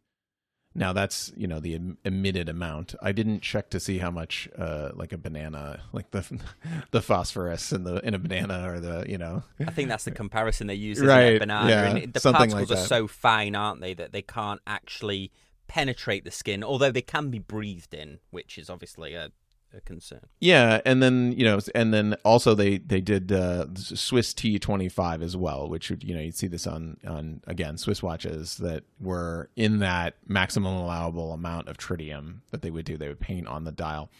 Now 0.74 0.92
that's 0.92 1.32
you 1.34 1.46
know 1.46 1.58
the 1.58 1.74
em- 1.74 1.96
emitted 2.04 2.50
amount. 2.50 2.94
I 3.00 3.12
didn't 3.12 3.40
check 3.40 3.70
to 3.70 3.80
see 3.80 3.96
how 3.96 4.10
much 4.10 4.46
uh, 4.58 4.90
like 4.94 5.12
a 5.12 5.16
banana, 5.16 5.80
like 5.92 6.10
the 6.10 6.38
the 6.90 7.00
phosphorus 7.00 7.72
in 7.72 7.84
the 7.84 8.06
in 8.06 8.12
a 8.12 8.18
banana 8.18 8.70
or 8.70 8.78
the 8.78 9.06
you 9.08 9.16
know 9.16 9.42
I 9.58 9.70
think 9.70 9.88
that's 9.88 10.04
the 10.04 10.10
comparison 10.10 10.66
they 10.66 10.74
use 10.74 11.00
Right, 11.00 11.38
banana. 11.38 11.70
yeah, 11.70 11.84
and 11.84 12.12
the 12.12 12.20
something 12.20 12.50
particles 12.50 12.70
like 12.70 12.78
are 12.78 12.86
so 12.86 13.06
fine, 13.06 13.54
aren't 13.56 13.80
they, 13.80 13.94
that 13.94 14.12
they 14.12 14.20
can't 14.20 14.60
actually 14.66 15.32
penetrate 15.66 16.24
the 16.24 16.30
skin, 16.30 16.62
although 16.62 16.90
they 16.92 17.00
can 17.02 17.30
be 17.30 17.38
breathed 17.38 17.94
in, 17.94 18.18
which 18.30 18.58
is 18.58 18.68
obviously 18.68 19.14
a, 19.14 19.30
a 19.74 19.80
concern. 19.80 20.20
Yeah, 20.40 20.80
and 20.84 21.02
then 21.02 21.32
you 21.32 21.44
know, 21.44 21.58
and 21.74 21.92
then 21.92 22.14
also 22.24 22.54
they 22.54 22.78
they 22.78 23.00
did 23.00 23.32
uh, 23.32 23.66
Swiss 23.74 24.34
T 24.34 24.58
twenty 24.58 24.88
five 24.88 25.22
as 25.22 25.36
well, 25.36 25.68
which 25.68 25.90
you 26.00 26.14
know 26.14 26.20
you'd 26.20 26.34
see 26.34 26.46
this 26.46 26.66
on 26.66 26.98
on 27.06 27.42
again 27.46 27.78
Swiss 27.78 28.02
watches 28.02 28.56
that 28.58 28.84
were 29.00 29.50
in 29.56 29.78
that 29.80 30.16
maximum 30.26 30.74
allowable 30.74 31.32
amount 31.32 31.68
of 31.68 31.76
tritium 31.76 32.40
that 32.50 32.62
they 32.62 32.70
would 32.70 32.84
do. 32.84 32.96
They 32.96 33.08
would 33.08 33.20
paint 33.20 33.46
on 33.46 33.64
the 33.64 33.72
dial. 33.72 34.10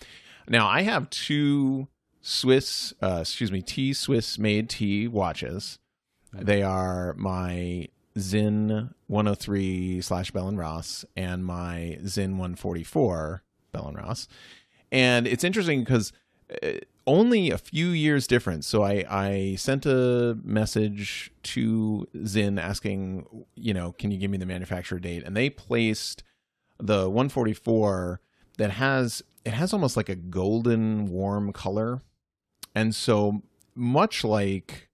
Now 0.48 0.68
I 0.68 0.82
have 0.82 1.10
two 1.10 1.88
Swiss, 2.20 2.92
uh, 3.02 3.18
excuse 3.20 3.52
me, 3.52 3.62
T 3.62 3.92
Swiss 3.92 4.38
made 4.38 4.68
T 4.68 5.08
watches. 5.08 5.78
They 6.32 6.62
are 6.62 7.14
my 7.14 7.88
Sinn 8.16 8.90
103 9.06 10.00
slash 10.00 10.30
Bell 10.30 10.48
and 10.48 10.58
Ross 10.58 11.04
and 11.16 11.44
my 11.44 11.98
Sinn 12.04 12.32
144 12.32 13.42
Bell 13.72 13.88
and 13.88 13.96
Ross 13.96 14.28
and 14.96 15.26
it's 15.26 15.44
interesting 15.44 15.80
because 15.80 16.10
uh, 16.62 16.70
only 17.06 17.50
a 17.50 17.58
few 17.58 17.88
years 17.88 18.26
difference. 18.26 18.66
So 18.66 18.82
I 18.82 19.04
I 19.10 19.54
sent 19.58 19.84
a 19.84 20.38
message 20.42 21.30
to 21.42 22.08
Sinn 22.24 22.58
asking, 22.58 23.26
you 23.54 23.74
know, 23.74 23.92
can 23.92 24.10
you 24.10 24.16
give 24.16 24.30
me 24.30 24.38
the 24.38 24.46
manufacturer 24.46 24.98
date? 24.98 25.22
And 25.22 25.36
they 25.36 25.50
placed 25.50 26.22
the 26.78 27.10
144 27.10 28.20
that 28.56 28.70
has 28.70 29.22
it 29.44 29.52
has 29.52 29.74
almost 29.74 29.98
like 29.98 30.08
a 30.08 30.16
golden 30.16 31.06
warm 31.06 31.52
color, 31.52 32.00
and 32.74 32.94
so 32.94 33.42
much 33.74 34.24
like 34.24 34.88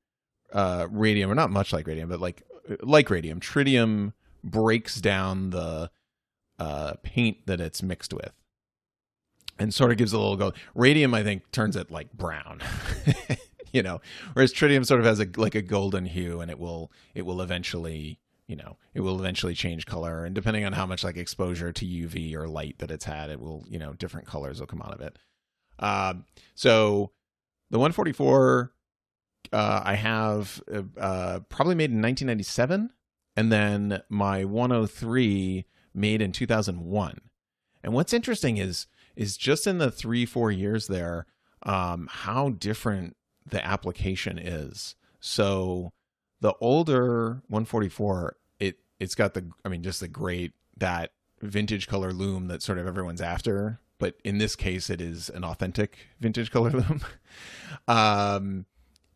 uh, 0.53 0.89
radium, 0.91 1.31
or 1.31 1.37
not 1.37 1.51
much 1.51 1.73
like 1.73 1.87
radium, 1.87 2.09
but 2.09 2.21
like 2.21 2.43
like 2.83 3.09
radium, 3.09 3.39
tritium 3.39 4.15
breaks 4.43 5.01
down 5.01 5.51
the 5.51 5.93
uh, 6.59 6.95
paint 7.05 7.47
that 7.47 7.61
it's 7.61 7.85
mixed 7.85 8.13
with 8.13 8.33
and 9.63 9.73
sort 9.73 9.93
of 9.93 9.97
gives 9.97 10.13
a 10.13 10.19
little 10.19 10.37
gold. 10.37 10.57
Radium, 10.75 11.15
I 11.15 11.23
think, 11.23 11.51
turns 11.53 11.77
it 11.77 11.91
like 11.91 12.13
brown, 12.13 12.61
you 13.73 13.83
know, 13.83 14.01
whereas 14.33 14.53
tritium 14.53 14.85
sort 14.85 15.01
of 15.01 15.07
has 15.07 15.21
a 15.21 15.29
like 15.37 15.55
a 15.55 15.63
golden 15.63 16.05
hue, 16.05 16.41
and 16.41 16.51
it 16.51 16.59
will 16.59 16.91
it 17.15 17.23
will 17.23 17.41
eventually 17.41 18.19
you 18.49 18.57
know 18.57 18.77
it 18.93 19.01
will 19.01 19.21
eventually 19.21 19.55
change 19.55 19.87
color, 19.87 20.25
and 20.25 20.35
depending 20.35 20.65
on 20.65 20.73
how 20.73 20.85
much 20.85 21.05
like 21.05 21.17
exposure 21.17 21.73
to 21.73 21.87
UV 21.87 22.35
or 22.35 22.49
light 22.49 22.79
that 22.81 22.91
it's 22.91 23.05
had, 23.05 23.31
it 23.31 23.41
will 23.41 23.65
you 23.69 23.79
know 23.79 23.93
different 23.93 24.27
colors 24.27 24.59
will 24.59 24.67
come 24.67 24.83
out 24.83 24.93
of 24.93 25.01
it. 25.01 25.17
Um, 25.79 26.25
so 26.55 27.13
the 27.71 27.79
144 27.79 28.73
uh, 29.53 29.81
I 29.85 29.95
have 29.95 30.61
uh, 30.73 30.83
uh, 30.99 31.41
probably 31.49 31.75
made 31.77 31.91
in 31.91 32.03
1997, 32.03 32.91
and 33.37 33.53
then 33.53 34.03
my 34.09 34.45
103 34.45 35.67
made 35.95 36.21
in 36.21 36.33
2001. 36.33 37.21
And 37.85 37.93
what's 37.93 38.13
interesting 38.13 38.59
is 38.59 38.87
is 39.17 39.37
just 39.37 39.67
in 39.67 39.79
the 39.79 39.91
three 39.91 40.27
four 40.27 40.51
years 40.51 40.87
there, 40.87 41.27
um, 41.63 42.09
how 42.11 42.51
different 42.51 43.17
the 43.47 43.65
application 43.65 44.39
is. 44.39 44.95
So 45.21 45.93
the 46.41 46.55
older 46.61 47.43
144, 47.49 48.37
it 48.59 48.79
it's 48.99 49.15
got 49.15 49.35
the 49.35 49.49
I 49.65 49.69
mean 49.69 49.83
just 49.83 50.01
the 50.01 50.09
great 50.09 50.53
that 50.77 51.13
vintage 51.41 51.89
color 51.89 52.13
lume 52.13 52.49
that 52.49 52.63
sort 52.63 52.79
of 52.79 52.87
everyone's 52.87 53.21
after, 53.21 53.81
but 53.99 54.17
in 54.25 54.39
this 54.39 54.57
case 54.57 54.91
it 54.91 55.01
is 55.01 55.29
an 55.31 55.45
authentic 55.45 55.99
vintage 56.21 56.51
color 56.51 56.71
lume. 56.71 57.01
um 57.89 58.67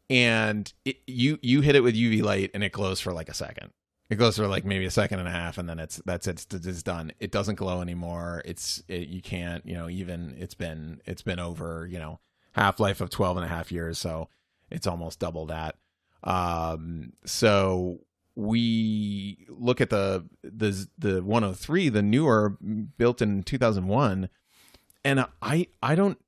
and 0.09 0.73
it, 0.85 0.99
you 1.07 1.39
you 1.43 1.61
hit 1.63 1.75
it 1.75 1.83
with 1.83 1.97
UV 1.97 2.23
light 2.23 2.51
and 2.55 2.63
it 2.63 2.73
glows 2.73 3.01
for 3.01 3.13
like 3.13 3.29
a 3.29 3.35
second. 3.35 3.73
It 4.09 4.17
glows 4.17 4.37
for 4.37 4.47
like 4.47 4.65
maybe 4.65 4.85
a 4.87 4.91
second 4.91 5.19
and 5.19 5.29
a 5.29 5.33
half, 5.33 5.59
and 5.59 5.69
then 5.69 5.79
it's 5.81 6.01
that's. 6.07 6.29
It's, 6.29 6.47
it's 6.53 6.83
done. 6.83 7.13
It 7.19 7.33
doesn't 7.33 7.57
glow 7.57 7.81
anymore. 7.81 8.43
It's 8.45 8.83
it, 8.87 9.09
you 9.09 9.21
can't 9.21 9.67
you 9.67 9.75
know 9.75 9.89
even 9.89 10.37
it's 10.39 10.55
been 10.55 11.01
it's 11.07 11.23
been 11.23 11.41
over 11.41 11.89
you 11.91 11.99
know 11.99 12.21
half 12.53 12.79
life 12.79 13.01
of 13.01 13.11
12 13.11 13.37
and 13.39 13.47
a 13.47 13.49
half 13.49 13.73
years, 13.73 13.99
so 13.99 14.29
it's 14.71 14.87
almost 14.87 15.19
double 15.19 15.47
that. 15.47 15.77
Um, 16.23 17.13
so 17.25 18.01
we 18.37 19.47
look 19.49 19.81
at 19.81 19.91
the 19.91 20.27
the 20.43 20.87
the 20.99 21.23
103, 21.23 21.89
the 21.89 22.03
newer 22.03 22.57
built 22.99 23.21
in 23.21 23.43
2001, 23.43 24.29
and 25.05 25.27
I 25.43 25.67
I 25.83 25.95
don't 25.95 26.19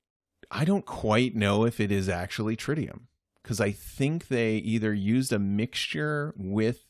I 0.51 0.65
don't 0.65 0.87
quite 0.87 1.37
know 1.37 1.65
if 1.65 1.79
it 1.79 1.93
is 1.93 2.09
actually 2.09 2.57
tritium 2.57 3.03
because 3.43 3.61
I 3.61 3.71
think 3.71 4.29
they 4.29 4.57
either 4.57 4.93
used 4.93 5.33
a 5.33 5.39
mixture 5.39 6.35
with 6.37 6.88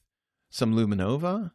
some 0.51 0.75
luminova, 0.75 1.53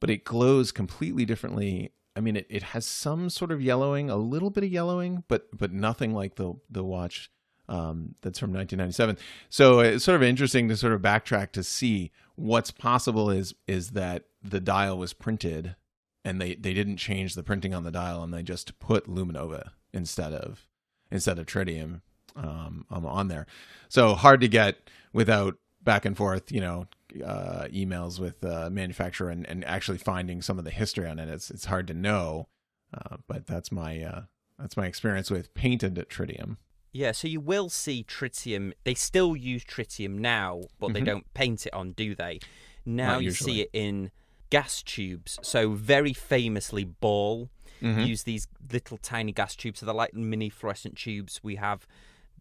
but 0.00 0.10
it 0.10 0.24
glows 0.24 0.72
completely 0.72 1.24
differently. 1.24 1.92
I 2.14 2.20
mean, 2.20 2.36
it, 2.36 2.46
it 2.48 2.62
has 2.62 2.86
some 2.86 3.30
sort 3.30 3.52
of 3.52 3.60
yellowing, 3.60 4.10
a 4.10 4.16
little 4.16 4.50
bit 4.50 4.64
of 4.64 4.70
yellowing, 4.70 5.24
but 5.28 5.48
but 5.56 5.72
nothing 5.72 6.14
like 6.14 6.36
the 6.36 6.54
the 6.70 6.84
watch 6.84 7.30
um, 7.68 8.14
that's 8.22 8.38
from 8.38 8.52
1997. 8.52 9.18
So 9.48 9.80
it's 9.80 10.04
sort 10.04 10.16
of 10.16 10.22
interesting 10.22 10.68
to 10.68 10.76
sort 10.76 10.92
of 10.92 11.02
backtrack 11.02 11.52
to 11.52 11.62
see 11.62 12.12
what's 12.36 12.70
possible 12.70 13.30
is 13.30 13.54
is 13.66 13.90
that 13.90 14.24
the 14.42 14.60
dial 14.60 14.98
was 14.98 15.12
printed 15.12 15.76
and 16.24 16.40
they 16.40 16.54
they 16.54 16.74
didn't 16.74 16.98
change 16.98 17.34
the 17.34 17.42
printing 17.42 17.74
on 17.74 17.84
the 17.84 17.90
dial 17.90 18.22
and 18.22 18.32
they 18.32 18.42
just 18.42 18.78
put 18.78 19.08
luminova 19.08 19.70
instead 19.92 20.32
of 20.32 20.68
instead 21.10 21.38
of 21.38 21.46
tritium 21.46 22.00
um, 22.34 22.84
on 22.90 23.28
there. 23.28 23.46
So 23.88 24.14
hard 24.14 24.40
to 24.42 24.48
get 24.48 24.90
without 25.12 25.56
back 25.82 26.04
and 26.04 26.16
forth, 26.16 26.52
you 26.52 26.60
know, 26.60 26.86
uh, 27.22 27.68
emails 27.68 28.18
with 28.18 28.44
uh, 28.44 28.68
manufacturer 28.70 29.30
and, 29.30 29.46
and 29.46 29.64
actually 29.64 29.98
finding 29.98 30.42
some 30.42 30.58
of 30.58 30.64
the 30.64 30.70
history 30.70 31.08
on 31.08 31.18
it. 31.18 31.28
It's 31.28 31.50
it's 31.50 31.66
hard 31.66 31.86
to 31.88 31.94
know, 31.94 32.48
uh, 32.94 33.16
but 33.26 33.46
that's 33.46 33.70
my 33.72 34.02
uh, 34.02 34.22
that's 34.58 34.76
my 34.76 34.86
experience 34.86 35.30
with 35.30 35.54
painted 35.54 35.94
tritium. 36.08 36.56
Yeah, 36.92 37.12
so 37.12 37.28
you 37.28 37.40
will 37.40 37.68
see 37.68 38.04
tritium. 38.04 38.72
They 38.84 38.94
still 38.94 39.36
use 39.36 39.64
tritium 39.64 40.12
now, 40.18 40.62
but 40.78 40.94
they 40.94 41.02
Mhm. 41.02 41.04
don't 41.06 41.34
paint 41.34 41.66
it 41.66 41.74
on, 41.74 41.92
do 41.92 42.14
they? 42.14 42.40
Now 42.86 43.12
Not 43.14 43.22
you 43.22 43.26
usually. 43.26 43.52
see 43.52 43.60
it 43.62 43.70
in 43.74 44.10
gas 44.48 44.82
tubes. 44.82 45.38
So 45.42 45.72
very 45.72 46.14
famously, 46.14 46.84
Ball 46.84 47.50
Mhm. 47.82 48.06
use 48.06 48.22
these 48.22 48.48
little 48.72 48.96
tiny 48.96 49.32
gas 49.32 49.54
tubes. 49.56 49.80
So 49.80 49.86
they're 49.86 49.94
like 49.94 50.14
mini 50.14 50.48
fluorescent 50.48 50.96
tubes. 50.96 51.40
We 51.42 51.56
have 51.56 51.86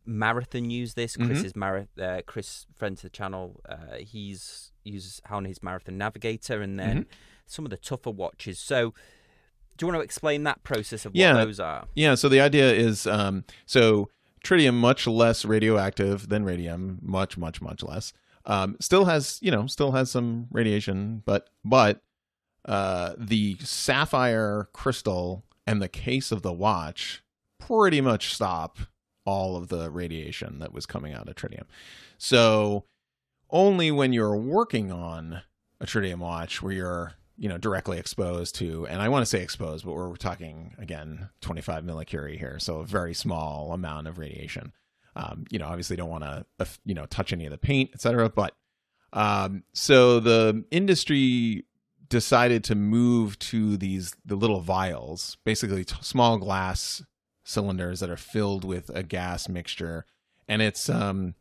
Marathon 0.06 0.70
use 0.70 0.94
this. 0.94 1.16
Chris 1.18 1.44
is 1.44 1.56
Mara- 1.56 1.88
uh, 2.02 2.22
Chris, 2.26 2.66
friend 2.76 2.96
to 2.98 3.04
the 3.04 3.10
channel. 3.10 3.62
Uh, 3.68 3.96
he's 4.00 4.72
uses 4.84 5.22
on 5.30 5.46
his 5.46 5.64
Marathon 5.64 5.98
Navigator, 5.98 6.62
and 6.62 6.80
then 6.80 6.98
Mm-hmm. 6.98 7.10
some 7.48 7.66
of 7.66 7.72
the 7.72 7.78
tougher 7.78 8.12
watches. 8.12 8.60
So, 8.60 8.94
do 9.78 9.86
you 9.86 9.88
want 9.92 10.00
to 10.00 10.04
explain 10.04 10.44
that 10.44 10.64
process 10.64 11.06
of 11.06 11.12
what 11.14 11.18
Yeah. 11.20 11.34
those 11.34 11.60
are? 11.60 11.88
Yeah, 11.96 12.16
so 12.16 12.30
the 12.30 12.40
idea 12.40 12.72
is 12.72 13.06
um, 13.08 13.44
so 13.66 14.10
tritium 14.44 14.76
much 14.76 15.08
less 15.08 15.44
radioactive 15.44 16.30
than 16.30 16.46
radium, 16.46 17.00
much 17.02 17.38
much 17.38 17.62
much 17.62 17.82
less. 17.84 18.14
Um, 18.46 18.78
still 18.80 19.06
has 19.06 19.40
you 19.42 19.50
know 19.52 19.66
still 19.68 19.92
has 19.94 20.12
some 20.12 20.48
radiation, 20.52 21.24
but 21.26 21.50
but 21.64 22.02
uh, 22.66 23.14
the 23.18 23.58
sapphire 23.60 24.68
crystal 24.74 25.44
and 25.68 25.82
the 25.82 25.88
case 25.90 26.32
of 26.32 26.42
the 26.44 26.54
watch 26.54 27.24
pretty 27.60 28.02
much 28.02 28.34
stop 28.36 28.78
all 29.26 29.58
of 29.58 29.68
the 29.68 29.90
radiation 29.90 30.60
that 30.60 30.72
was 30.74 30.86
coming 30.86 31.14
out 31.14 31.28
of 31.28 31.36
tritium. 31.36 31.66
So 32.18 32.86
only 33.50 33.92
when 33.92 34.14
you're 34.14 34.36
working 34.36 34.92
on 34.92 35.42
a 35.80 35.86
tritium 35.86 36.20
watch 36.20 36.62
where 36.62 36.74
you're 36.74 37.14
you 37.38 37.50
know 37.50 37.58
directly 37.58 37.98
exposed 37.98 38.56
to 38.56 38.88
and 38.88 39.02
i 39.02 39.10
want 39.10 39.22
to 39.22 39.26
say 39.26 39.42
exposed 39.42 39.86
but 39.86 39.94
we're 39.94 40.16
talking 40.16 40.74
again 40.80 41.30
25 41.42 41.84
millicurie 41.84 42.38
here 42.38 42.58
so 42.60 42.78
a 42.78 42.86
very 42.86 43.14
small 43.14 43.74
amount 43.74 44.08
of 44.08 44.18
radiation 44.18 44.72
um, 45.18 45.46
you 45.50 45.60
know 45.60 45.66
obviously 45.66 45.96
don't 45.96 46.10
want 46.10 46.24
to 46.24 46.46
you 46.86 46.94
know 46.94 47.06
touch 47.08 47.34
any 47.34 47.46
of 47.46 47.52
the 47.52 47.58
paint 47.58 47.92
etc 47.94 48.30
but 48.30 48.56
um, 49.14 49.64
so 49.74 50.20
the 50.20 50.64
industry 50.72 51.66
decided 52.10 52.64
to 52.66 52.76
move 52.76 53.38
to 53.40 53.78
these 53.78 54.16
the 54.26 54.36
little 54.36 54.62
vials 54.62 55.38
basically 55.44 55.84
t- 55.84 55.96
small 56.02 56.38
glass 56.38 57.04
cylinders 57.46 58.02
that 58.02 58.10
are 58.10 58.18
filled 58.18 58.66
with 58.66 58.90
a 58.94 59.04
gas 59.04 59.48
mixture 59.48 60.06
and 60.48 60.62
it's 60.62 60.90
um 60.90 61.34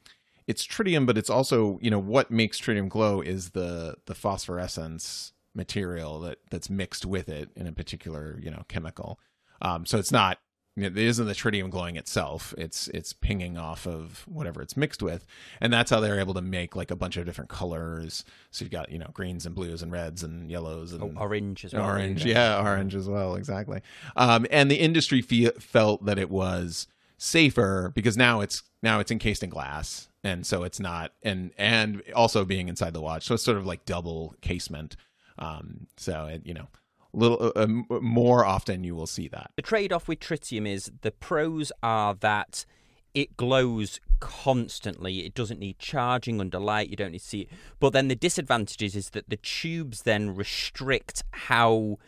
it's 0.46 0.66
tritium 0.66 1.06
but 1.06 1.18
it's 1.18 1.30
also 1.30 1.78
you 1.82 1.90
know 1.90 1.98
what 1.98 2.30
makes 2.30 2.60
tritium 2.60 2.88
glow 2.88 3.20
is 3.20 3.50
the 3.50 3.96
the 4.06 4.14
phosphorescence 4.14 5.32
material 5.54 6.20
that 6.20 6.38
that's 6.50 6.68
mixed 6.68 7.06
with 7.06 7.28
it 7.28 7.50
in 7.56 7.66
a 7.66 7.72
particular 7.72 8.38
you 8.42 8.50
know 8.50 8.64
chemical. 8.68 9.18
Um, 9.62 9.86
so 9.86 9.98
it's 9.98 10.12
not 10.12 10.38
it 10.76 10.98
isn't 10.98 11.26
the 11.26 11.34
tritium 11.34 11.70
glowing 11.70 11.96
itself. 11.96 12.52
It's 12.58 12.88
it's 12.88 13.12
pinging 13.12 13.56
off 13.56 13.86
of 13.86 14.24
whatever 14.26 14.60
it's 14.60 14.76
mixed 14.76 15.02
with. 15.02 15.24
And 15.60 15.72
that's 15.72 15.90
how 15.90 16.00
they're 16.00 16.18
able 16.18 16.34
to 16.34 16.42
make 16.42 16.74
like 16.74 16.90
a 16.90 16.96
bunch 16.96 17.16
of 17.16 17.24
different 17.26 17.48
colors. 17.48 18.24
So 18.50 18.64
you've 18.64 18.72
got 18.72 18.90
you 18.90 18.98
know 18.98 19.10
greens 19.12 19.46
and 19.46 19.54
blues 19.54 19.82
and 19.82 19.92
reds 19.92 20.24
and 20.24 20.50
yellows 20.50 20.92
and 20.92 21.02
oh, 21.02 21.20
orange 21.20 21.64
as 21.64 21.74
well 21.74 21.84
orange. 21.84 22.24
yeah 22.24 22.60
orange 22.60 22.94
as 22.94 23.08
well 23.08 23.36
exactly. 23.36 23.82
Um, 24.16 24.46
and 24.50 24.70
the 24.70 24.80
industry 24.80 25.22
fe- 25.22 25.52
felt 25.60 26.04
that 26.06 26.18
it 26.18 26.30
was 26.30 26.88
safer 27.18 27.92
because 27.94 28.16
now 28.16 28.40
it's 28.40 28.62
now 28.82 28.98
it's 28.98 29.12
encased 29.12 29.42
in 29.42 29.50
glass. 29.50 30.08
And 30.24 30.44
so 30.44 30.64
it's 30.64 30.80
not 30.80 31.12
and 31.22 31.52
and 31.56 32.02
also 32.16 32.44
being 32.44 32.68
inside 32.68 32.94
the 32.94 33.00
watch. 33.00 33.26
So 33.26 33.34
it's 33.34 33.44
sort 33.44 33.58
of 33.58 33.66
like 33.66 33.84
double 33.84 34.34
casement. 34.40 34.96
Um, 35.38 35.86
so 35.96 36.26
it, 36.26 36.42
you 36.44 36.54
know, 36.54 36.68
little 37.14 37.52
uh, 37.56 37.60
uh 37.60 38.00
more 38.00 38.44
often 38.44 38.84
you 38.84 38.94
will 38.94 39.06
see 39.06 39.28
that. 39.28 39.50
The 39.56 39.62
trade-off 39.62 40.08
with 40.08 40.20
tritium 40.20 40.68
is 40.68 40.90
the 41.02 41.10
pros 41.10 41.72
are 41.82 42.14
that 42.14 42.66
it 43.14 43.36
glows 43.36 44.00
constantly. 44.20 45.24
It 45.24 45.34
doesn't 45.34 45.60
need 45.60 45.78
charging 45.78 46.40
under 46.40 46.58
light. 46.58 46.90
You 46.90 46.96
don't 46.96 47.12
need 47.12 47.20
to 47.20 47.24
see 47.24 47.40
it. 47.42 47.48
But 47.78 47.92
then 47.92 48.08
the 48.08 48.16
disadvantages 48.16 48.96
is 48.96 49.10
that 49.10 49.30
the 49.30 49.36
tubes 49.36 50.02
then 50.02 50.34
restrict 50.34 51.22
how 51.30 51.98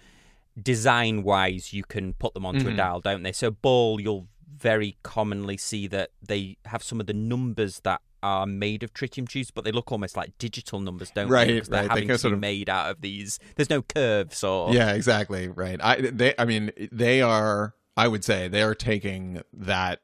design 0.60 1.22
wise 1.22 1.72
you 1.72 1.84
can 1.84 2.14
put 2.14 2.34
them 2.34 2.44
onto 2.44 2.60
mm-hmm. 2.60 2.70
a 2.70 2.76
dial, 2.76 3.00
don't 3.00 3.22
they? 3.22 3.32
So 3.32 3.50
ball, 3.50 4.00
you'll 4.00 4.26
very 4.56 4.96
commonly 5.02 5.56
see 5.56 5.86
that 5.86 6.10
they 6.26 6.56
have 6.64 6.82
some 6.82 6.98
of 6.98 7.06
the 7.06 7.12
numbers 7.12 7.80
that 7.80 8.00
are 8.22 8.46
made 8.46 8.82
of 8.82 8.92
tritium 8.92 9.28
tubes, 9.28 9.50
but 9.50 9.64
they 9.64 9.72
look 9.72 9.92
almost 9.92 10.16
like 10.16 10.36
digital 10.38 10.80
numbers, 10.80 11.10
don't 11.10 11.28
right, 11.28 11.46
they? 11.46 11.54
Because 11.54 11.68
they're 11.68 11.82
right. 11.82 11.90
having 11.90 12.08
they 12.08 12.14
to 12.14 12.18
sort 12.18 12.32
be 12.32 12.34
of... 12.34 12.40
made 12.40 12.68
out 12.68 12.90
of 12.90 13.00
these. 13.00 13.38
There's 13.56 13.70
no 13.70 13.82
curves 13.82 14.42
or 14.42 14.72
yeah, 14.72 14.92
exactly 14.92 15.48
right. 15.48 15.78
I 15.82 16.00
they 16.00 16.34
I 16.38 16.44
mean 16.44 16.72
they 16.92 17.22
are. 17.22 17.74
I 17.98 18.08
would 18.08 18.24
say 18.24 18.48
they 18.48 18.62
are 18.62 18.74
taking 18.74 19.40
that 19.54 20.00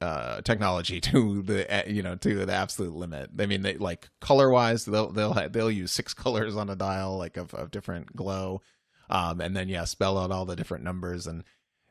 uh, 0.00 0.42
technology 0.42 1.00
to 1.12 1.42
the 1.42 1.72
eh, 1.72 1.88
you 1.88 2.02
know 2.02 2.16
to 2.16 2.44
the 2.44 2.52
absolute 2.52 2.94
limit. 2.94 3.30
I 3.38 3.46
mean, 3.46 3.62
they 3.62 3.76
like 3.76 4.08
color 4.20 4.50
wise, 4.50 4.84
they'll 4.84 5.10
they'll 5.10 5.34
they'll 5.50 5.70
use 5.70 5.92
six 5.92 6.14
colors 6.14 6.56
on 6.56 6.70
a 6.70 6.76
dial 6.76 7.16
like 7.16 7.36
of, 7.36 7.54
of 7.54 7.70
different 7.70 8.14
glow, 8.14 8.62
um, 9.08 9.40
and 9.40 9.56
then 9.56 9.68
yeah, 9.68 9.84
spell 9.84 10.18
out 10.18 10.30
all 10.30 10.44
the 10.44 10.56
different 10.56 10.84
numbers 10.84 11.26
and 11.26 11.44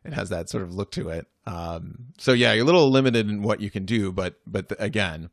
it 0.06 0.14
has 0.14 0.30
that 0.30 0.49
sort 0.49 0.64
of 0.64 0.74
look 0.74 0.91
to 0.91 1.10
it. 1.10 1.28
Um, 1.45 2.08
so 2.18 2.34
yeah, 2.34 2.54
you're 2.54 2.64
a 2.64 2.66
little 2.66 2.91
limited 2.91 3.30
in 3.30 3.41
what 3.41 3.62
you 3.62 3.72
can 3.72 3.86
do, 3.86 4.12
but 4.12 4.36
but 4.45 4.70
the, 4.70 4.82
again, 4.82 5.30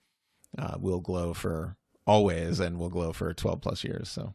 uh, 0.59 0.77
will 0.79 1.01
glow 1.01 1.35
for 1.35 1.77
always 2.07 2.61
and 2.61 2.79
will 2.79 2.89
glow 2.89 3.13
for 3.13 3.33
12 3.33 3.61
plus 3.61 3.85
years. 3.85 4.09
So. 4.09 4.35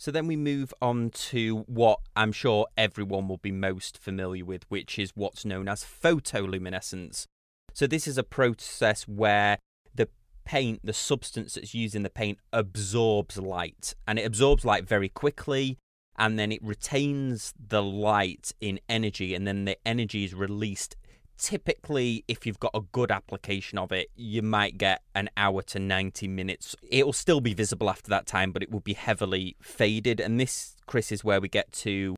So 0.00 0.12
then 0.12 0.28
we 0.28 0.36
move 0.36 0.72
on 0.80 1.10
to 1.10 1.64
what 1.66 1.98
I'm 2.14 2.30
sure 2.30 2.66
everyone 2.76 3.26
will 3.26 3.38
be 3.38 3.50
most 3.50 3.98
familiar 3.98 4.44
with, 4.44 4.64
which 4.68 4.96
is 4.96 5.10
what's 5.16 5.44
known 5.44 5.68
as 5.68 5.84
photoluminescence. 5.84 7.26
So 7.72 7.88
this 7.88 8.06
is 8.06 8.16
a 8.16 8.22
process 8.22 9.08
where 9.08 9.58
the 9.92 10.08
paint, 10.44 10.80
the 10.84 10.92
substance 10.92 11.54
that's 11.54 11.74
used 11.74 11.96
in 11.96 12.04
the 12.04 12.10
paint, 12.10 12.38
absorbs 12.52 13.38
light, 13.38 13.94
and 14.06 14.20
it 14.20 14.24
absorbs 14.24 14.64
light 14.64 14.86
very 14.86 15.08
quickly, 15.08 15.78
and 16.16 16.38
then 16.38 16.52
it 16.52 16.62
retains 16.62 17.52
the 17.58 17.82
light 17.82 18.52
in 18.60 18.78
energy, 18.88 19.34
and 19.34 19.48
then 19.48 19.64
the 19.64 19.76
energy 19.84 20.24
is 20.24 20.32
released 20.32 20.94
typically 21.38 22.24
if 22.28 22.46
you've 22.46 22.58
got 22.58 22.72
a 22.74 22.80
good 22.92 23.10
application 23.10 23.78
of 23.78 23.92
it 23.92 24.10
you 24.16 24.42
might 24.42 24.76
get 24.76 25.02
an 25.14 25.30
hour 25.36 25.62
to 25.62 25.78
90 25.78 26.28
minutes. 26.28 26.76
It 26.82 27.06
will 27.06 27.12
still 27.12 27.40
be 27.40 27.54
visible 27.54 27.88
after 27.88 28.10
that 28.10 28.26
time 28.26 28.52
but 28.52 28.62
it 28.62 28.70
will 28.70 28.80
be 28.80 28.94
heavily 28.94 29.56
faded. 29.62 30.20
And 30.20 30.38
this 30.38 30.76
chris 30.86 31.12
is 31.12 31.24
where 31.24 31.40
we 31.40 31.48
get 31.48 31.70
to 31.72 32.16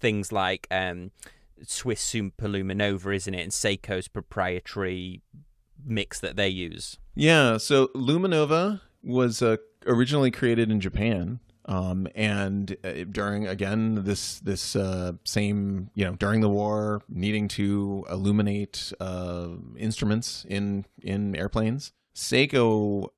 things 0.00 0.32
like 0.32 0.66
um, 0.70 1.10
swiss 1.62 2.04
superluminova 2.12 3.14
isn't 3.14 3.34
it? 3.34 3.42
And 3.42 3.52
seiko's 3.52 4.08
proprietary 4.08 5.20
mix 5.84 6.18
that 6.20 6.36
they 6.36 6.48
use. 6.48 6.98
Yeah 7.14 7.58
so 7.58 7.88
luminova 7.88 8.80
was 9.02 9.42
uh, 9.42 9.56
originally 9.86 10.30
created 10.30 10.70
in 10.70 10.80
japan 10.80 11.40
um, 11.66 12.08
and 12.14 12.76
uh, 12.84 13.04
during 13.10 13.46
again 13.46 14.04
this 14.04 14.40
this 14.40 14.74
uh, 14.74 15.12
same 15.24 15.90
you 15.94 16.04
know 16.04 16.14
during 16.14 16.40
the 16.40 16.48
war 16.48 17.02
needing 17.08 17.48
to 17.48 18.04
illuminate 18.10 18.92
uh, 19.00 19.48
instruments 19.76 20.44
in 20.48 20.84
in 21.02 21.36
airplanes, 21.36 21.92
Seiko 22.14 23.08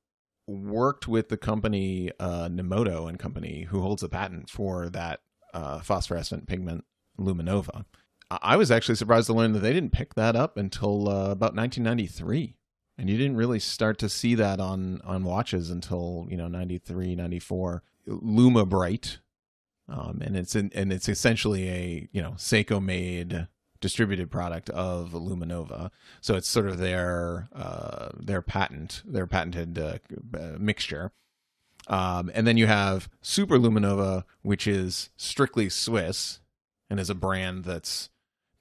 worked 0.47 1.07
with 1.07 1.29
the 1.29 1.37
company 1.37 2.11
uh, 2.19 2.47
Nemoto 2.49 3.09
and 3.09 3.17
Company, 3.17 3.63
who 3.69 3.81
holds 3.81 4.03
a 4.03 4.09
patent 4.09 4.49
for 4.49 4.89
that 4.89 5.21
uh, 5.53 5.79
phosphorescent 5.79 6.47
pigment 6.47 6.85
luminova. 7.19 7.85
I 8.29 8.55
was 8.55 8.71
actually 8.71 8.95
surprised 8.95 9.27
to 9.27 9.33
learn 9.33 9.53
that 9.53 9.59
they 9.59 9.73
didn't 9.73 9.91
pick 9.91 10.15
that 10.15 10.35
up 10.35 10.57
until 10.57 11.07
uh, 11.07 11.29
about 11.29 11.55
1993 11.55 12.55
and 12.97 13.09
you 13.09 13.17
didn't 13.17 13.35
really 13.35 13.59
start 13.59 13.97
to 13.99 14.09
see 14.09 14.35
that 14.35 14.59
on 14.59 15.01
on 15.03 15.23
watches 15.23 15.69
until 15.69 16.27
you 16.29 16.37
know 16.37 16.47
93 16.47 17.15
94 17.15 17.83
LumiBrite, 18.07 19.17
um, 19.87 20.21
and 20.21 20.35
it's 20.35 20.55
in, 20.55 20.71
and 20.73 20.91
it's 20.91 21.09
essentially 21.09 21.69
a 21.69 22.09
you 22.11 22.21
know 22.21 22.31
Seiko 22.31 22.83
made 22.83 23.47
distributed 23.81 24.31
product 24.31 24.69
of 24.71 25.11
Luminova. 25.11 25.91
So 26.21 26.35
it's 26.35 26.49
sort 26.49 26.67
of 26.67 26.77
their 26.77 27.49
uh, 27.53 28.09
their 28.17 28.41
patent, 28.41 29.03
their 29.05 29.27
patented 29.27 29.77
uh, 29.77 29.97
uh, 30.37 30.57
mixture. 30.57 31.11
Um, 31.87 32.31
and 32.33 32.47
then 32.47 32.57
you 32.57 32.65
have 32.65 33.09
Super 33.21 33.59
Luminova, 33.59 34.23
which 34.41 34.65
is 34.65 35.11
strictly 35.17 35.69
Swiss 35.69 36.39
and 36.89 36.99
is 36.99 37.11
a 37.11 37.15
brand 37.15 37.63
that's 37.63 38.09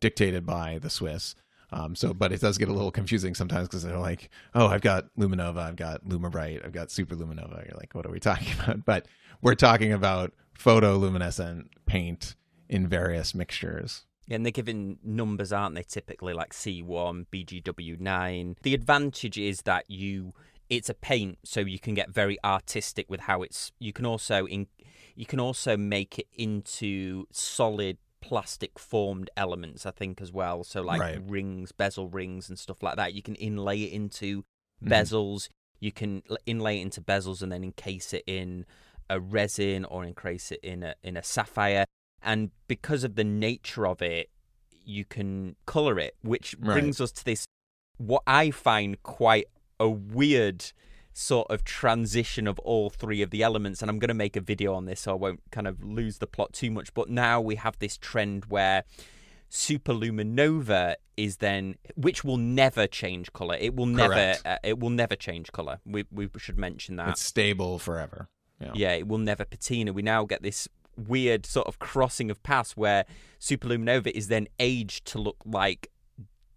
dictated 0.01 0.45
by 0.45 0.79
the 0.79 0.91
Swiss. 0.91 1.35
Um, 1.73 1.97
so, 1.97 2.13
but 2.13 2.31
it 2.33 2.41
does 2.41 2.59
get 2.59 2.69
a 2.69 2.73
little 2.73 2.91
confusing 2.91 3.35
sometimes 3.35 3.67
because 3.67 3.83
they're 3.83 3.99
like, 3.99 4.29
"Oh, 4.55 4.67
I've 4.67 4.83
got 4.83 5.07
Luminova, 5.19 5.59
I've 5.59 5.77
got 5.77 6.05
LumiBrite, 6.05 6.65
I've 6.65 6.73
got 6.73 6.91
Super 6.91 7.17
Luminova." 7.17 7.67
You're 7.67 7.79
like, 7.79 7.95
"What 7.95 8.07
are 8.07 8.13
we 8.13 8.21
talking 8.21 8.53
about?" 8.63 8.85
But 8.85 9.07
we're 9.45 9.55
talking 9.55 9.93
about 9.93 10.33
photoluminescent 10.59 11.67
paint 11.87 12.35
in 12.69 12.89
various 12.89 13.35
mixtures. 13.35 14.07
Yeah, 14.27 14.37
and 14.37 14.45
they're 14.45 14.51
given 14.51 14.99
numbers, 15.05 15.53
aren't 15.53 15.75
they? 15.75 15.83
Typically, 15.83 16.33
like 16.33 16.53
C1, 16.53 17.27
BGW9. 17.31 18.57
The 18.63 18.75
advantage 18.75 19.39
is 19.39 19.63
that 19.63 19.89
you 19.89 20.33
it's 20.71 20.89
a 20.89 20.95
paint, 20.95 21.39
so 21.45 21.61
you 21.61 21.79
can 21.79 21.93
get 21.93 22.11
very 22.11 22.39
artistic 22.43 23.11
with 23.11 23.21
how 23.21 23.43
it's. 23.43 23.71
You 23.79 23.93
can 23.93 24.07
also 24.07 24.47
in 24.47 24.67
you 25.15 25.27
can 25.27 25.39
also 25.39 25.77
make 25.77 26.19
it 26.19 26.27
into 26.33 27.27
solid 27.31 27.99
plastic 28.23 28.79
formed 28.79 29.29
elements, 29.37 29.85
I 29.85 29.91
think, 29.91 30.23
as 30.23 30.33
well. 30.33 30.65
So 30.65 30.81
like 30.81 31.01
right. 31.01 31.21
rings, 31.27 31.71
bezel 31.73 32.09
rings, 32.09 32.49
and 32.49 32.59
stuff 32.59 32.83
like 32.83 32.97
that. 32.97 33.13
You 33.13 33.23
can 33.23 33.35
inlay 33.35 33.83
it 33.83 33.93
into 33.93 34.45
mm. 34.83 34.89
bezels. 34.89 35.51
You 35.81 35.93
can 35.93 36.23
inlay 36.47 36.79
it 36.79 36.83
into 36.83 37.03
bezels 37.03 37.43
and 37.43 37.53
then 37.53 37.63
encase 37.63 38.15
it 38.15 38.25
in 38.27 38.65
a 39.09 39.21
resin 39.21 39.85
or 39.85 40.05
encase 40.05 40.53
it 40.53 40.61
in 40.63 40.83
a 40.83 40.95
in 41.03 41.17
a 41.17 41.23
sapphire. 41.23 41.85
And 42.23 42.51
because 42.69 43.05
of 43.05 43.17
the 43.17 43.25
nature 43.25 43.87
of 43.87 44.01
it, 44.01 44.31
you 44.85 45.05
can 45.05 45.57
color 45.67 45.99
it, 45.99 46.17
which 46.23 46.55
right. 46.59 46.75
brings 46.75 47.01
us 47.01 47.13
to 47.13 47.25
this 47.25 47.47
what 47.97 48.23
I 48.27 48.51
find 48.51 49.03
quite 49.03 49.47
a 49.79 49.89
weird 49.89 50.73
sort 51.13 51.49
of 51.51 51.65
transition 51.65 52.49
of 52.49 52.59
all 52.61 52.91
three 52.91 53.23
of 53.23 53.31
the 53.31 53.43
elements. 53.43 53.83
And 53.83 53.91
I'm 53.91 53.99
going 53.99 54.09
to 54.09 54.15
make 54.15 54.37
a 54.37 54.41
video 54.41 54.75
on 54.75 54.87
this, 54.87 55.01
so 55.01 55.13
I 55.13 55.15
won't 55.15 55.43
kind 55.51 55.67
of 55.67 55.83
lose 55.83 56.19
the 56.19 56.27
plot 56.27 56.53
too 56.53 56.71
much. 56.71 56.93
But 56.93 57.09
now 57.09 57.41
we 57.41 57.57
have 57.57 57.79
this 57.79 57.97
trend 57.97 58.47
where 58.47 58.85
Superluminova 59.51 60.97
is 61.17 61.37
then, 61.37 61.77
which 61.95 62.25
will 62.25 62.37
never 62.37 62.87
change 62.87 63.33
color. 63.33 63.57
It 63.61 63.77
will 63.77 63.87
never. 63.87 64.35
Uh, 64.45 64.57
it 64.65 64.81
will 64.81 64.91
never 64.91 65.15
change 65.15 65.53
color. 65.53 65.81
We 65.87 66.05
we 66.11 66.29
should 66.39 66.59
mention 66.59 66.97
that 66.97 67.11
it's 67.11 67.23
stable 67.23 67.79
forever. 67.79 68.29
Yeah. 68.61 68.71
yeah, 68.75 68.93
it 68.93 69.09
will 69.09 69.19
never 69.19 69.45
patina. 69.45 69.93
We 69.93 70.03
now 70.03 70.25
get 70.25 70.43
this 70.43 70.69
weird 70.97 71.45
sort 71.47 71.67
of 71.67 71.79
crossing 71.79 72.31
of 72.31 72.43
paths 72.43 72.77
where 72.77 73.05
Superluminova 73.41 74.11
is 74.11 74.29
then 74.29 74.47
aged 74.59 75.05
to 75.07 75.19
look 75.19 75.37
like 75.45 75.91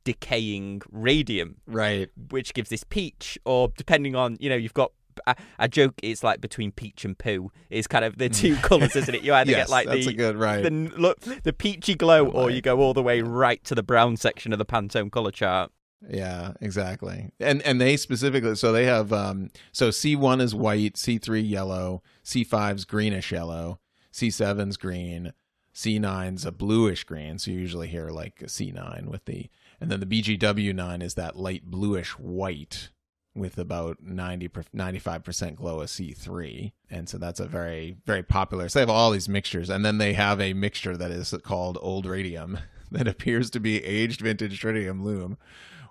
decaying 0.04 0.82
radium, 0.92 1.58
Right. 1.66 2.10
which 2.30 2.54
gives 2.54 2.70
this 2.70 2.84
peach, 2.84 3.38
or 3.46 3.74
depending 3.78 4.16
on, 4.16 4.38
you 4.40 4.50
know, 4.50 4.56
you've 4.56 4.74
got. 4.74 4.92
I, 5.26 5.34
I 5.58 5.68
joke 5.68 5.96
it's 6.04 6.24
like 6.24 6.42
between 6.42 6.72
peach 6.72 7.04
and 7.04 7.18
poo 7.18 7.52
is 7.72 7.88
kind 7.88 8.06
of 8.06 8.20
the 8.20 8.30
two 8.30 8.56
mm. 8.56 8.62
colours, 8.62 8.96
isn't 8.96 9.16
it? 9.16 9.24
You 9.24 9.34
either 9.34 9.50
yes, 9.58 9.66
get 9.66 9.70
like 9.72 9.88
that's 9.88 10.06
the 10.06 10.12
a 10.12 10.16
good 10.16 10.36
right. 10.36 10.62
the 10.62 10.70
look 10.70 11.20
the 11.20 11.52
peachy 11.52 11.96
glow, 11.96 12.28
or 12.28 12.52
you 12.52 12.62
go 12.62 12.80
all 12.80 12.94
the 12.94 13.02
way 13.02 13.22
right 13.22 13.62
to 13.64 13.74
the 13.74 13.82
brown 13.82 14.16
section 14.16 14.54
of 14.54 14.60
the 14.60 14.66
Pantone 14.66 15.12
color 15.12 15.32
chart. 15.32 15.72
Yeah, 16.08 16.54
exactly. 16.62 17.32
And 17.40 17.62
and 17.64 17.82
they 17.82 17.98
specifically 17.98 18.56
so 18.56 18.72
they 18.72 18.86
have 18.86 19.12
um 19.12 19.50
so 19.72 19.90
C1 19.90 20.42
is 20.42 20.54
white, 20.54 20.94
C3 20.94 21.48
yellow, 21.48 22.04
C5's 22.24 22.86
greenish 22.86 23.32
yellow, 23.32 23.80
C7's 24.14 24.78
green, 24.78 25.34
C9's 25.74 26.46
a 26.46 26.52
bluish 26.52 27.04
green. 27.04 27.40
So 27.40 27.52
you 27.52 27.60
usually 27.60 27.88
hear 27.88 28.10
like 28.10 28.42
a 28.42 28.46
C9 28.46 29.08
with 29.08 29.26
the 29.26 29.50
and 29.82 29.92
then 29.92 30.00
the 30.00 30.06
BGW9 30.06 31.04
is 31.04 31.16
that 31.16 31.36
light 31.36 31.66
bluish 31.66 32.12
white 32.12 32.90
with 33.36 33.58
about 33.60 34.02
90 34.02 34.50
95% 34.50 35.56
glow 35.56 35.82
of 35.82 35.88
C3. 35.88 36.72
And 36.90 37.08
so 37.10 37.18
that's 37.18 37.40
a 37.40 37.48
very 37.48 37.98
very 38.06 38.24
popular. 38.24 38.70
So 38.70 38.80
they 38.80 38.82
have 38.84 38.90
all 38.90 39.10
these 39.12 39.30
mixtures 39.30 39.70
and 39.70 39.84
then 39.84 39.98
they 39.98 40.14
have 40.14 40.40
a 40.40 40.54
mixture 40.54 40.96
that 40.96 41.10
is 41.10 41.34
called 41.44 41.80
old 41.82 42.06
radium 42.06 42.60
that 42.92 43.08
appears 43.08 43.50
to 43.50 43.60
be 43.60 43.84
aged 43.84 44.22
vintage 44.22 44.62
tritium 44.62 45.04
lume 45.04 45.38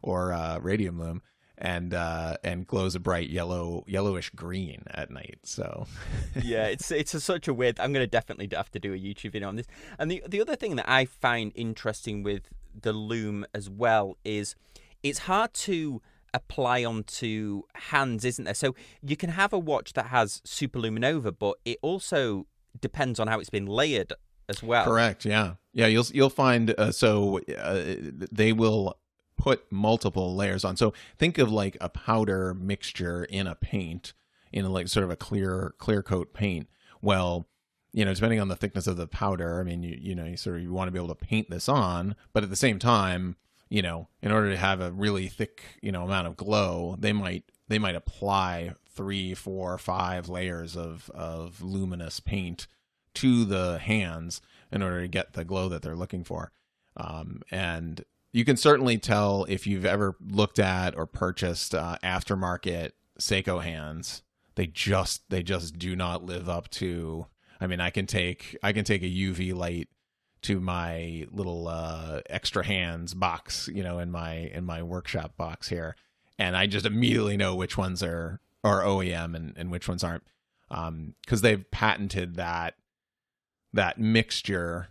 or 0.07 0.33
uh, 0.33 0.59
radium 0.59 0.99
lume 0.99 1.23
and 1.59 1.95
uh, 1.95 2.37
and 2.45 2.67
glows 2.67 2.95
a 2.95 3.01
bright 3.01 3.31
yellow 3.31 3.85
yellowish 3.87 4.31
green 4.31 4.85
at 4.91 5.11
night. 5.11 5.39
So 5.43 5.87
yeah, 6.43 6.67
it's 6.67 6.91
it's 6.91 7.15
a, 7.15 7.21
such 7.21 7.49
a 7.49 7.55
weird. 7.55 7.81
I'm 7.81 7.93
going 7.93 8.05
to 8.05 8.11
definitely 8.11 8.49
have 8.53 8.71
to 8.73 8.79
do 8.79 8.93
a 8.93 8.99
YouTube 8.99 9.33
video 9.33 9.49
on 9.49 9.57
this. 9.57 9.67
And 9.99 10.11
the 10.11 10.23
the 10.27 10.41
other 10.41 10.57
thing 10.57 10.77
that 10.77 10.89
I 10.89 11.05
find 11.05 11.53
interesting 11.55 12.23
with 12.23 12.49
the 12.79 12.93
lume 12.93 13.47
as 13.55 13.71
well 13.71 14.17
is 14.25 14.55
it's 15.03 15.21
hard 15.21 15.55
to 15.55 16.03
apply 16.35 16.85
onto 16.85 17.63
hands, 17.75 18.25
isn't 18.25 18.45
there? 18.45 18.55
So 18.55 18.75
you 19.03 19.17
can 19.17 19.31
have 19.31 19.53
a 19.53 19.59
watch 19.59 19.95
that 19.95 20.07
has 20.07 20.43
superluminova, 20.47 21.35
but 21.39 21.57
it 21.65 21.79
also 21.81 22.47
depends 22.79 23.19
on 23.19 23.29
how 23.29 23.41
it's 23.41 23.51
been 23.51 23.67
layered 23.67 24.13
as 24.49 24.63
well. 24.63 24.85
correct, 24.85 25.25
yeah, 25.25 25.55
yeah. 25.73 25.87
You'll 25.87 26.07
you'll 26.13 26.31
find 26.31 26.75
uh, 26.79 26.93
so 26.93 27.41
uh, 27.59 27.95
they 28.31 28.53
will 28.53 28.97
put 29.37 29.71
multiple 29.71 30.35
layers 30.35 30.65
on. 30.65 30.77
So 30.77 30.93
think 31.19 31.39
of 31.39 31.51
like 31.51 31.77
a 31.81 31.89
powder 31.89 32.55
mixture 32.55 33.25
in 33.25 33.47
a 33.47 33.55
paint 33.55 34.13
in 34.53 34.65
a, 34.65 34.71
like 34.71 34.89
sort 34.89 35.05
of 35.05 35.11
a 35.11 35.17
clear 35.17 35.75
clear 35.79 36.03
coat 36.03 36.33
paint. 36.33 36.69
Well, 37.03 37.47
you 37.93 38.05
know, 38.05 38.15
depending 38.15 38.41
on 38.41 38.49
the 38.49 38.57
thickness 38.57 38.87
of 38.87 38.97
the 38.97 39.07
powder, 39.07 39.61
I 39.61 39.65
mean, 39.65 39.83
you 39.83 39.99
you 40.01 40.15
know, 40.15 40.25
you 40.25 40.37
sort 40.37 40.57
of 40.57 40.63
you 40.63 40.73
want 40.73 40.89
to 40.89 40.93
be 40.93 40.99
able 40.99 41.15
to 41.15 41.27
paint 41.27 41.51
this 41.51 41.69
on, 41.69 42.17
but 42.33 42.43
at 42.43 42.51
the 42.51 42.57
same 42.57 42.79
time, 42.79 43.37
you 43.69 43.83
know, 43.83 44.09
in 44.23 44.33
order 44.33 44.51
to 44.51 44.57
have 44.57 44.81
a 44.81 44.93
really 44.93 45.29
thick, 45.29 45.63
you 45.83 45.93
know, 45.93 46.05
amount 46.05 46.27
of 46.27 46.37
glow, 46.37 46.97
they 46.99 47.13
might 47.13 47.45
they 47.69 47.79
might 47.79 47.97
apply 47.97 48.75
three, 48.89 49.35
four, 49.35 49.77
five 49.79 50.29
layers 50.29 50.77
of 50.77 51.11
of 51.15 51.63
luminous 51.63 52.21
paint 52.21 52.67
to 53.15 53.45
the 53.45 53.79
hands 53.79 54.41
in 54.71 54.83
order 54.83 55.01
to 55.01 55.09
get 55.09 55.33
the 55.33 55.45
glow 55.45 55.69
that 55.69 55.83
they're 55.83 55.97
looking 55.97 56.25
for. 56.25 56.53
Um, 56.97 57.43
and 57.51 58.05
you 58.37 58.45
can 58.45 58.59
certainly 58.59 58.99
tell 58.99 59.47
if 59.49 59.67
you've 59.67 59.87
ever 59.87 60.15
looked 60.21 60.59
at 60.59 60.95
or 60.95 61.07
purchased 61.07 61.75
uh, 61.75 61.97
aftermarket 62.05 62.91
Seiko 63.19 63.63
hands. 63.63 64.23
They 64.57 64.67
just 64.67 65.23
they 65.31 65.43
just 65.43 65.79
do 65.79 65.97
not 65.97 66.23
live 66.23 66.47
up 66.47 66.69
to. 66.73 67.29
I 67.63 67.67
mean, 67.67 67.81
I 67.81 67.89
can 67.89 68.07
take 68.07 68.55
I 68.63 68.75
can 68.75 68.85
take 68.85 69.03
a 69.03 69.07
UV 69.07 69.55
light 69.55 69.89
to 70.43 70.61
my 70.61 71.27
little 71.31 71.67
uh, 71.67 72.21
extra 72.29 72.63
hands 72.63 73.15
box, 73.15 73.71
you 73.73 73.83
know, 73.83 74.01
in 74.01 74.11
my 74.11 74.35
in 74.35 74.67
my 74.67 74.83
workshop 74.83 75.39
box 75.39 75.71
here, 75.71 75.97
and 76.39 76.55
I 76.59 76.67
just 76.67 76.85
immediately 76.85 77.39
know 77.39 77.55
which 77.57 77.79
ones 77.79 78.03
are 78.03 78.43
are 78.63 78.83
OEM 78.83 79.35
and, 79.35 79.55
and 79.57 79.71
which 79.71 79.89
ones 79.89 80.05
aren't, 80.05 80.25
because 80.69 81.41
they've 81.41 81.71
patented 81.71 82.35
that 82.35 82.75
that 83.73 83.99
mixture 83.99 84.89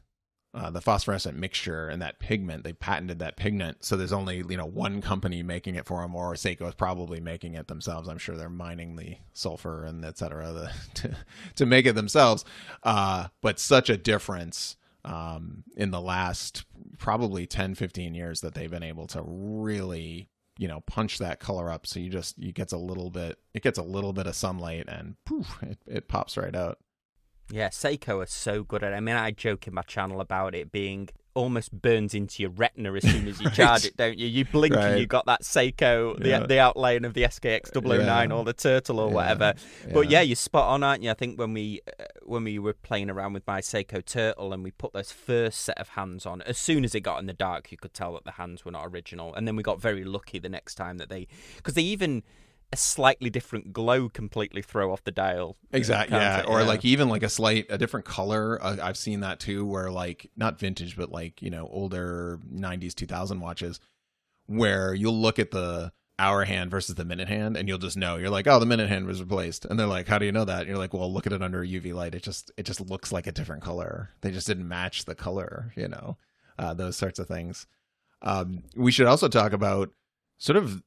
uh, 0.56 0.70
the 0.70 0.80
phosphorescent 0.80 1.38
mixture 1.38 1.89
and 1.89 2.01
that 2.01 2.18
pigment 2.18 2.64
they 2.64 2.72
patented 2.72 3.20
that 3.20 3.36
pigment. 3.36 3.84
So 3.84 3.97
there's 3.97 4.14
only 4.14 4.38
you 4.38 4.56
know 4.56 4.66
one 4.66 5.01
company 5.01 5.43
making 5.43 5.76
it 5.76 5.86
for 5.86 6.01
them 6.01 6.16
or 6.16 6.34
Seiko 6.36 6.68
is 6.70 6.76
probably 6.76 7.20
making 7.20 7.56
it 7.56 7.68
themselves. 7.68 8.08
I'm 8.08 8.18
sure 8.18 8.38
they're 8.38 8.49
mining 8.49 8.95
the 8.95 9.18
sulfur 9.34 9.84
and 9.84 10.03
et 10.06 10.18
cetera 10.18 10.53
the, 10.53 10.72
to, 11.01 11.18
to 11.58 11.66
make 11.66 11.86
it 11.86 11.95
themselves. 11.95 12.45
Uh, 12.84 13.28
but 13.41 13.60
such 13.60 13.89
a 13.89 13.97
difference 13.97 14.78
um, 15.03 15.66
in 15.76 15.91
the 15.91 16.01
last 16.01 16.64
probably 16.97 17.45
10 17.45 17.76
15 17.76 18.16
years 18.16 18.39
that 18.39 18.53
they've 18.53 18.72
been 18.72 18.82
able 18.82 19.08
to 19.08 19.22
really 19.26 20.30
you 20.58 20.70
know 20.70 20.80
punch 20.82 21.18
that 21.18 21.41
color 21.41 21.70
up. 21.70 21.86
So 21.86 21.99
you 21.99 22.10
just 22.10 22.38
you 22.38 22.53
gets 22.53 22.72
a 22.72 22.78
little 22.78 23.10
bit 23.10 23.39
it 23.53 23.62
gets 23.62 23.78
a 23.78 23.84
little 23.84 24.14
bit 24.14 24.26
of 24.26 24.36
sunlight 24.36 24.86
and 24.88 25.18
poof 25.26 25.58
it, 25.62 25.80
it 25.86 26.08
pops 26.08 26.38
right 26.38 26.56
out 26.56 26.78
Yeah, 27.52 27.70
Seiko 27.70 28.24
are 28.24 28.26
so 28.26 28.64
good 28.64 28.84
at 28.84 28.91
it. 28.91 28.96
I 28.96 29.00
mean, 29.00 29.16
I 29.16 29.32
joke 29.32 29.68
in 29.68 29.74
my 29.74 29.84
channel 29.84 30.20
about 30.20 30.56
it 30.56 30.72
being 30.72 31.10
almost 31.36 31.70
burns 31.74 32.14
into 32.14 32.41
your 32.41 32.50
retina 32.52 32.93
as 32.93 33.04
soon 33.04 33.28
as 33.28 33.41
you 33.41 33.48
Right. 33.48 33.56
charge 33.56 33.86
it, 33.86 33.98
don't 33.98 34.18
you? 34.18 34.26
You 34.26 34.46
blink 34.46 34.74
and 34.74 34.84
Right. 34.84 35.00
you 35.00 35.06
got 35.06 35.26
that 35.26 35.41
Seiko, 35.43 36.18
the 36.18 36.30
Yeah. 36.30 36.39
the 36.46 36.60
outline 36.60 37.04
of 37.04 37.14
the 37.14 37.24
SKX 37.26 37.70
009 37.72 38.30
Yeah. 38.30 38.36
or 38.38 38.46
the 38.46 38.54
Turtle 38.54 39.02
or 39.02 39.10
Yeah. 39.10 39.14
whatever. 39.16 39.54
But 39.93 40.10
yeah, 40.10 40.22
you're 40.22 40.38
spot 40.38 40.70
on, 40.70 40.82
aren't 40.82 41.04
you? 41.04 41.12
I 41.12 41.14
think 41.14 41.38
when 41.38 41.54
we 41.54 41.82
uh, 42.00 42.06
when 42.24 42.46
we 42.46 42.58
were 42.58 42.74
playing 42.74 43.10
around 43.10 43.34
with 43.34 43.46
my 43.46 43.60
Seiko 43.60 44.04
Turtle 44.04 44.54
and 44.54 44.64
we 44.64 44.72
put 44.72 44.93
those 44.93 45.12
first 45.12 45.60
set 45.62 45.78
of 45.78 45.89
hands 45.89 46.26
on, 46.26 46.41
as 46.43 46.58
soon 46.58 46.86
as 46.86 46.96
it 46.96 47.02
got 47.02 47.20
in 47.20 47.26
the 47.26 47.34
dark, 47.34 47.70
you 47.70 47.78
could 47.78 47.93
tell 47.93 48.14
that 48.14 48.24
the 48.24 48.32
hands 48.32 48.64
were 48.64 48.72
not 48.72 48.86
original. 48.88 49.36
And 49.36 49.46
then 49.46 49.58
we 49.58 49.62
got 49.62 49.80
very 49.82 50.06
lucky 50.06 50.39
the 50.39 50.50
next 50.50 50.76
time 50.76 50.98
that 51.00 51.10
they, 51.10 51.28
because 51.58 51.74
they 51.74 51.84
even 51.84 52.24
a 52.76 52.78
slightly 52.78 53.30
different 53.30 53.71
glow 53.71 54.09
completely 54.09 54.61
throw 54.61 54.91
off 54.91 55.03
the 55.03 55.11
dial. 55.11 55.55
Exactly. 55.71 56.17
Yeah. 56.17 56.39
it? 56.39 56.47
Or 56.47 56.59
Yeah. 56.59 56.67
like 56.67 56.84
even 56.86 57.07
like 57.09 57.23
a 57.23 57.30
slight, 57.30 57.67
a 57.69 57.78
different 57.78 58.05
color. 58.05 58.61
Uh, 58.61 58.78
I've 58.82 58.97
seen 58.97 59.21
that 59.21 59.39
too, 59.39 59.65
where 59.65 59.89
like 59.89 60.30
not 60.36 60.59
vintage, 60.59 60.97
but 60.97 61.11
like, 61.11 61.41
you 61.41 61.49
know, 61.49 61.67
older 61.71 62.39
90s, 62.53 62.93
2000 62.93 63.39
watches 63.39 63.80
where 64.47 64.93
you'll 64.93 65.19
look 65.19 65.39
at 65.39 65.51
the 65.51 65.91
hour 66.19 66.45
hand 66.45 66.71
versus 66.71 66.95
the 66.95 67.03
minute 67.05 67.28
hand 67.28 67.57
and 67.57 67.67
you'll 67.67 67.78
just 67.78 67.97
know. 67.97 68.15
You're 68.17 68.30
like, 68.30 68.47
oh, 68.47 68.59
the 68.59 68.65
minute 68.65 68.89
hand 68.89 69.07
was 69.07 69.21
replaced. 69.21 69.65
And 69.65 69.80
they're 69.80 69.88
like, 69.88 70.07
how 70.07 70.17
do 70.17 70.26
you 70.26 70.32
know 70.32 70.45
that? 70.45 70.59
And 70.61 70.67
you're 70.69 70.78
like, 70.78 70.93
well, 70.93 71.11
look 71.11 71.26
at 71.28 71.34
it 71.34 71.41
under 71.41 71.61
a 71.63 71.67
UV 71.67 71.93
light. 71.93 72.13
It 72.15 72.23
just, 72.23 72.51
it 72.57 72.63
just 72.63 72.82
looks 72.82 73.11
like 73.11 73.28
a 73.28 73.32
different 73.32 73.63
color. 73.63 74.09
They 74.21 74.32
just 74.32 74.47
didn't 74.47 74.67
match 74.67 75.05
the 75.05 75.15
color, 75.15 75.71
you 75.76 75.88
know, 75.88 76.17
uh, 76.59 76.73
those 76.73 76.95
sorts 76.95 77.19
of 77.19 77.28
things. 77.28 77.67
Um, 78.21 78.63
we 78.76 78.91
should 78.91 79.07
also 79.07 79.28
talk 79.28 79.51
about 79.53 79.89
sort 80.38 80.57
of 80.57 80.84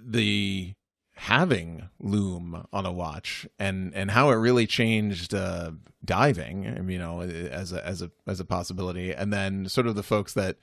the 0.00 0.74
having 1.18 1.88
lume 1.98 2.64
on 2.72 2.86
a 2.86 2.92
watch 2.92 3.44
and 3.58 3.92
and 3.92 4.12
how 4.12 4.30
it 4.30 4.36
really 4.36 4.68
changed 4.68 5.34
uh 5.34 5.72
diving 6.04 6.88
you 6.88 6.96
know 6.96 7.20
as 7.22 7.72
a 7.72 7.84
as 7.84 8.02
a 8.02 8.10
as 8.26 8.38
a 8.38 8.44
possibility. 8.44 9.12
And 9.12 9.32
then 9.32 9.68
sort 9.68 9.88
of 9.88 9.96
the 9.96 10.04
folks 10.04 10.32
that 10.34 10.58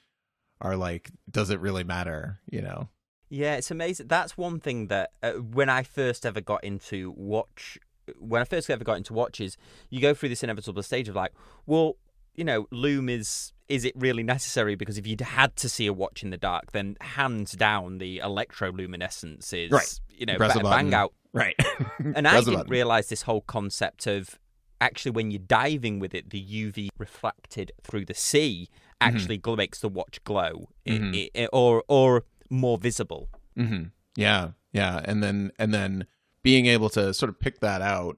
are 0.62 0.78
like 0.78 1.12
does 1.30 1.49
it 1.49 1.60
really 1.60 1.84
matter? 1.84 2.39
You 2.49 2.62
know? 2.62 2.89
Yeah, 3.30 3.56
it's 3.56 3.70
amazing. 3.70 4.08
That's 4.08 4.38
one 4.38 4.60
thing 4.62 4.88
that 4.88 5.12
uh, 5.22 5.34
when 5.34 5.68
I 5.68 5.84
first 5.84 6.26
ever 6.26 6.39
got 6.39 6.64
into 6.64 7.12
watch, 7.18 7.78
when 8.18 8.41
I 8.41 8.45
first 8.45 8.70
ever 8.70 8.84
got 8.84 8.97
into 8.97 9.14
watches, 9.14 9.58
you 9.89 9.99
go 9.99 10.14
through 10.14 10.30
this 10.30 10.43
inevitable 10.43 10.84
stage 10.84 11.10
of 11.10 11.16
like, 11.16 11.34
well, 11.66 11.97
you 12.36 12.45
know, 12.45 12.68
lume 12.72 13.10
is 13.10 13.51
is 13.68 13.84
it 13.86 13.93
really 13.95 14.24
necessary? 14.24 14.76
Because 14.76 14.97
if 14.97 15.07
you'd 15.07 15.22
had 15.22 15.55
to 15.57 15.70
see 15.70 15.88
a 15.88 15.93
watch 15.93 16.24
in 16.24 16.30
the 16.30 16.38
dark, 16.38 16.72
then 16.72 16.95
hands 17.01 17.53
down 17.53 17.97
the 17.97 18.20
electroluminescence 18.20 19.53
is, 19.53 19.72
Right. 19.72 19.99
you 20.09 20.26
know, 20.26 20.38
Press 20.38 20.57
bang 20.61 20.93
out. 20.93 21.13
right 21.34 21.55
And 22.16 22.28
I 22.28 22.41
didn't 22.41 22.70
realize 22.70 23.09
this 23.09 23.24
whole 23.24 23.41
concept 23.41 24.07
of 24.07 24.39
actually 24.82 25.11
when 25.11 25.32
you're 25.32 25.39
diving 25.39 25.99
with 25.99 26.13
it, 26.13 26.30
the 26.30 26.41
UV 26.41 26.89
reflected 26.97 27.72
through 27.84 28.05
the 28.05 28.13
sea 28.13 28.70
actually 29.01 29.38
gl- 29.39 29.57
makes 29.57 29.80
the 29.80 29.89
watch 29.89 30.24
glow, 30.24 30.70
i- 30.88 30.91
Mhm. 30.91 31.30
i- 31.36 31.47
or 31.51 31.84
or 31.88 32.24
more 32.49 32.78
visible. 32.78 33.30
hmm 33.55 33.86
Yeah, 34.16 34.51
yeah, 34.72 35.01
and 35.05 35.22
then 35.24 35.51
and 35.59 35.74
then 35.74 36.05
being 36.43 36.66
able 36.68 36.89
to 36.91 37.13
sort 37.13 37.30
of 37.30 37.39
pick 37.39 37.59
that 37.59 37.82
out. 37.82 38.18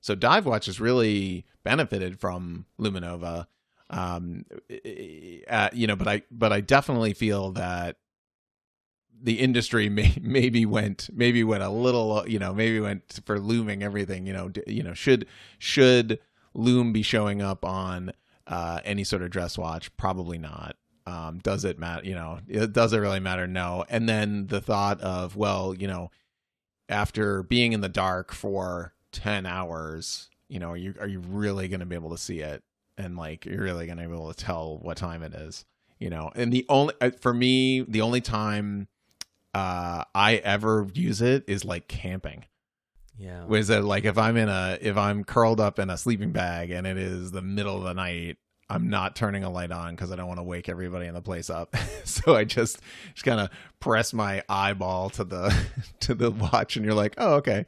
So 0.00 0.14
dive 0.14 0.44
watches 0.46 0.80
really 0.80 1.44
benefited 1.64 2.18
from 2.20 2.66
Luminova, 2.78 3.46
um, 3.90 4.44
uh, 5.48 5.68
you 5.72 5.86
know. 5.86 5.96
But 5.96 6.08
I 6.08 6.22
but 6.30 6.52
I 6.52 6.60
definitely 6.60 7.14
feel 7.14 7.52
that 7.52 7.96
the 9.20 9.40
industry 9.40 9.88
may, 9.90 10.16
maybe 10.20 10.64
went 10.66 11.08
maybe 11.12 11.42
went 11.44 11.62
a 11.62 11.70
little 11.70 12.24
you 12.28 12.38
know 12.38 12.54
maybe 12.54 12.80
went 12.80 13.20
for 13.24 13.38
luming 13.38 13.82
everything 13.82 14.26
you 14.26 14.32
know 14.32 14.48
d- 14.48 14.62
you 14.66 14.82
know 14.82 14.94
should 14.94 15.26
should 15.58 16.18
lume 16.54 16.92
be 16.92 17.02
showing 17.02 17.42
up 17.42 17.64
on 17.64 18.12
uh, 18.46 18.80
any 18.84 19.04
sort 19.04 19.22
of 19.22 19.30
dress 19.30 19.58
watch 19.58 19.94
probably 19.96 20.38
not 20.38 20.76
Um, 21.06 21.38
does 21.38 21.64
it 21.64 21.78
matter? 21.78 22.04
You 22.06 22.14
know, 22.14 22.38
it, 22.48 22.72
does 22.72 22.92
it 22.92 22.98
really 22.98 23.20
matter? 23.20 23.46
No. 23.46 23.84
And 23.88 24.08
then 24.08 24.46
the 24.48 24.60
thought 24.60 25.00
of, 25.00 25.36
well, 25.36 25.74
you 25.74 25.88
know, 25.88 26.10
after 26.88 27.42
being 27.42 27.72
in 27.72 27.80
the 27.80 27.88
dark 27.88 28.32
for 28.32 28.92
10 29.12 29.46
hours, 29.46 30.28
you 30.48 30.58
know, 30.58 30.70
are 30.72 30.76
you, 30.76 30.94
are 31.00 31.06
you 31.06 31.20
really 31.20 31.68
going 31.68 31.80
to 31.80 31.86
be 31.86 31.94
able 31.94 32.10
to 32.10 32.18
see 32.18 32.40
it? 32.40 32.62
And 32.98 33.16
like, 33.16 33.46
you're 33.46 33.62
really 33.62 33.86
going 33.86 33.98
to 33.98 34.06
be 34.06 34.12
able 34.12 34.32
to 34.32 34.44
tell 34.44 34.78
what 34.78 34.96
time 34.96 35.22
it 35.22 35.32
is, 35.32 35.64
you 35.98 36.10
know? 36.10 36.30
And 36.34 36.52
the 36.52 36.66
only, 36.68 36.94
uh, 37.00 37.12
for 37.20 37.32
me, 37.32 37.82
the 37.82 38.02
only 38.02 38.20
time 38.20 38.88
uh, 39.54 40.04
I 40.14 40.36
ever 40.36 40.86
use 40.92 41.22
it 41.22 41.44
is 41.46 41.64
like 41.64 41.88
camping. 41.88 42.44
Yeah. 43.18 43.44
Was 43.46 43.68
that 43.68 43.84
like 43.84 44.04
if 44.04 44.16
I'm 44.16 44.36
in 44.36 44.48
a 44.48 44.78
if 44.80 44.96
I'm 44.96 45.24
curled 45.24 45.60
up 45.60 45.80
in 45.80 45.90
a 45.90 45.96
sleeping 45.96 46.30
bag 46.30 46.70
and 46.70 46.86
it 46.86 46.96
is 46.96 47.32
the 47.32 47.42
middle 47.42 47.76
of 47.76 47.82
the 47.82 47.94
night, 47.94 48.36
I'm 48.70 48.90
not 48.90 49.16
turning 49.16 49.42
a 49.42 49.50
light 49.50 49.72
on 49.72 49.96
because 49.96 50.12
I 50.12 50.16
don't 50.16 50.28
want 50.28 50.38
to 50.38 50.44
wake 50.44 50.68
everybody 50.68 51.06
in 51.06 51.14
the 51.14 51.20
place 51.22 51.50
up. 51.50 51.74
so 52.04 52.36
I 52.36 52.44
just 52.44 52.78
just 53.14 53.24
kind 53.24 53.40
of 53.40 53.50
press 53.80 54.12
my 54.12 54.44
eyeball 54.48 55.10
to 55.10 55.24
the 55.24 55.56
to 56.00 56.14
the 56.14 56.30
watch, 56.30 56.76
and 56.76 56.84
you're 56.84 56.94
like, 56.94 57.14
oh 57.18 57.34
okay, 57.36 57.66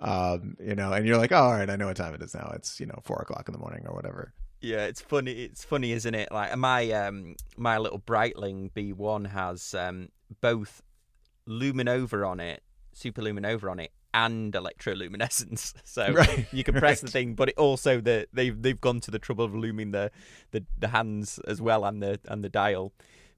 um, 0.00 0.56
you 0.58 0.74
know, 0.74 0.92
and 0.92 1.06
you're 1.06 1.18
like, 1.18 1.30
oh, 1.30 1.36
all 1.36 1.52
right, 1.52 1.70
I 1.70 1.76
know 1.76 1.86
what 1.86 1.96
time 1.96 2.14
it 2.14 2.22
is 2.22 2.34
now. 2.34 2.50
It's 2.56 2.80
you 2.80 2.86
know 2.86 2.98
four 3.04 3.20
o'clock 3.20 3.48
in 3.48 3.52
the 3.52 3.60
morning 3.60 3.86
or 3.86 3.94
whatever. 3.94 4.32
Yeah, 4.60 4.84
it's 4.84 5.00
funny. 5.00 5.32
It's 5.44 5.64
funny, 5.64 5.92
isn't 5.92 6.14
it? 6.14 6.30
Like 6.30 6.56
my 6.56 6.90
um 6.92 7.36
my 7.56 7.78
little 7.78 7.98
Breitling 8.00 8.70
B1 8.72 9.30
has 9.30 9.74
um 9.74 10.08
both 10.40 10.82
Luminova 11.48 12.26
on 12.28 12.40
it, 12.40 12.62
Super 12.92 13.22
Luminova 13.22 13.70
on 13.70 13.80
it, 13.80 13.92
and 14.12 14.52
electroluminescence. 14.52 15.74
So 15.84 16.12
Right, 16.12 16.46
you 16.52 16.62
can 16.62 16.74
press 16.74 17.02
right. 17.02 17.06
the 17.06 17.10
thing, 17.12 17.34
but 17.34 17.48
it 17.50 17.58
also 17.58 18.00
the 18.00 18.28
they've 18.32 18.60
they've 18.60 18.80
gone 18.80 19.00
to 19.00 19.10
the 19.10 19.18
trouble 19.18 19.44
of 19.44 19.52
luming 19.52 19.92
the, 19.92 20.10
the 20.50 20.64
the 20.78 20.88
hands 20.88 21.38
as 21.46 21.60
well 21.60 21.84
and 21.84 22.02
the 22.02 22.20
and 22.26 22.44
the 22.44 22.48
dial. 22.50 22.92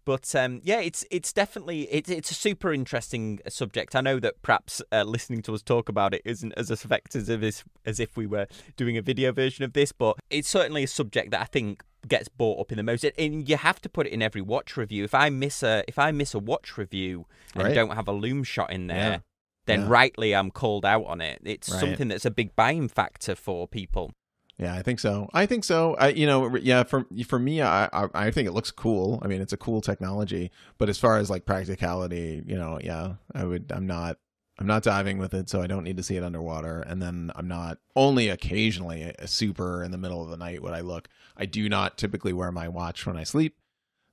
But 0.04 0.34
um, 0.34 0.60
yeah, 0.64 0.80
it's 0.80 1.04
it's 1.10 1.32
definitely 1.32 1.82
it's 1.92 2.10
it's 2.10 2.30
a 2.30 2.34
super 2.34 2.72
interesting 2.72 3.40
subject. 3.48 3.94
I 3.94 4.00
know 4.00 4.18
that 4.20 4.42
perhaps 4.42 4.82
uh, 4.90 5.04
listening 5.04 5.42
to 5.42 5.54
us 5.54 5.62
talk 5.62 5.88
about 5.88 6.12
it 6.14 6.22
isn't 6.24 6.52
as 6.56 6.70
effective 6.70 7.28
as 7.28 7.28
if, 7.30 7.64
as 7.86 8.00
if 8.00 8.16
we 8.16 8.26
were 8.26 8.46
doing 8.76 8.96
a 8.96 9.02
video 9.02 9.32
version 9.32 9.64
of 9.64 9.72
this, 9.74 9.92
but 9.92 10.16
it's 10.30 10.48
certainly 10.48 10.82
a 10.82 10.88
subject 10.88 11.30
that 11.30 11.40
I 11.40 11.44
think 11.44 11.84
gets 12.08 12.28
brought 12.28 12.58
up 12.60 12.72
in 12.72 12.78
the 12.78 12.82
most. 12.82 13.04
And 13.16 13.48
you 13.48 13.56
have 13.56 13.80
to 13.82 13.88
put 13.88 14.08
it 14.08 14.12
in 14.12 14.22
every 14.22 14.42
watch 14.42 14.76
review. 14.76 15.04
If 15.04 15.14
I 15.14 15.30
miss 15.30 15.62
a 15.62 15.84
if 15.86 15.98
I 15.98 16.10
miss 16.10 16.34
a 16.34 16.38
watch 16.40 16.76
review 16.76 17.26
and 17.54 17.64
Right. 17.64 17.74
don't 17.74 17.94
have 17.94 18.08
a 18.08 18.12
lume 18.12 18.42
shot 18.42 18.72
in 18.72 18.88
there, 18.88 18.96
Yeah. 18.96 19.18
then 19.66 19.80
Yeah. 19.82 19.88
rightly 19.88 20.34
I'm 20.34 20.50
called 20.50 20.84
out 20.84 21.04
on 21.04 21.20
it. 21.20 21.40
It's 21.44 21.68
Right. 21.68 21.78
something 21.78 22.08
that's 22.08 22.24
a 22.24 22.30
big 22.32 22.56
buying 22.56 22.88
factor 22.88 23.36
for 23.36 23.68
people. 23.68 24.10
Yeah, 24.58 24.74
I 24.74 24.82
think 24.82 25.00
so. 25.00 25.28
I 25.32 25.46
think 25.46 25.64
so. 25.64 25.94
I, 25.96 26.08
you 26.08 26.26
know, 26.26 26.54
yeah. 26.56 26.84
For 26.84 27.06
for 27.26 27.38
me, 27.38 27.62
I, 27.62 27.86
I 27.92 28.08
I 28.14 28.30
think 28.30 28.46
it 28.46 28.52
looks 28.52 28.70
cool. 28.70 29.18
I 29.22 29.26
mean, 29.26 29.40
it's 29.40 29.52
a 29.52 29.56
cool 29.56 29.80
technology. 29.80 30.50
But 30.78 30.88
as 30.88 30.98
far 30.98 31.16
as 31.16 31.30
like 31.30 31.46
practicality, 31.46 32.42
you 32.46 32.56
know, 32.56 32.78
yeah, 32.82 33.14
I 33.34 33.44
would. 33.44 33.72
I'm 33.72 33.86
not. 33.86 34.18
I'm 34.58 34.66
not 34.66 34.82
diving 34.82 35.18
with 35.18 35.32
it, 35.34 35.48
so 35.48 35.62
I 35.62 35.66
don't 35.66 35.82
need 35.82 35.96
to 35.96 36.02
see 36.02 36.16
it 36.16 36.22
underwater. 36.22 36.82
And 36.82 37.02
then 37.02 37.32
I'm 37.34 37.48
not 37.48 37.78
only 37.96 38.28
occasionally 38.28 39.02
a, 39.18 39.26
super 39.26 39.82
in 39.82 39.90
the 39.90 39.98
middle 39.98 40.22
of 40.22 40.28
the 40.28 40.36
night 40.36 40.62
would 40.62 40.74
I 40.74 40.82
look. 40.82 41.08
I 41.36 41.46
do 41.46 41.68
not 41.68 41.96
typically 41.96 42.34
wear 42.34 42.52
my 42.52 42.68
watch 42.68 43.06
when 43.06 43.16
I 43.16 43.24
sleep. 43.24 43.56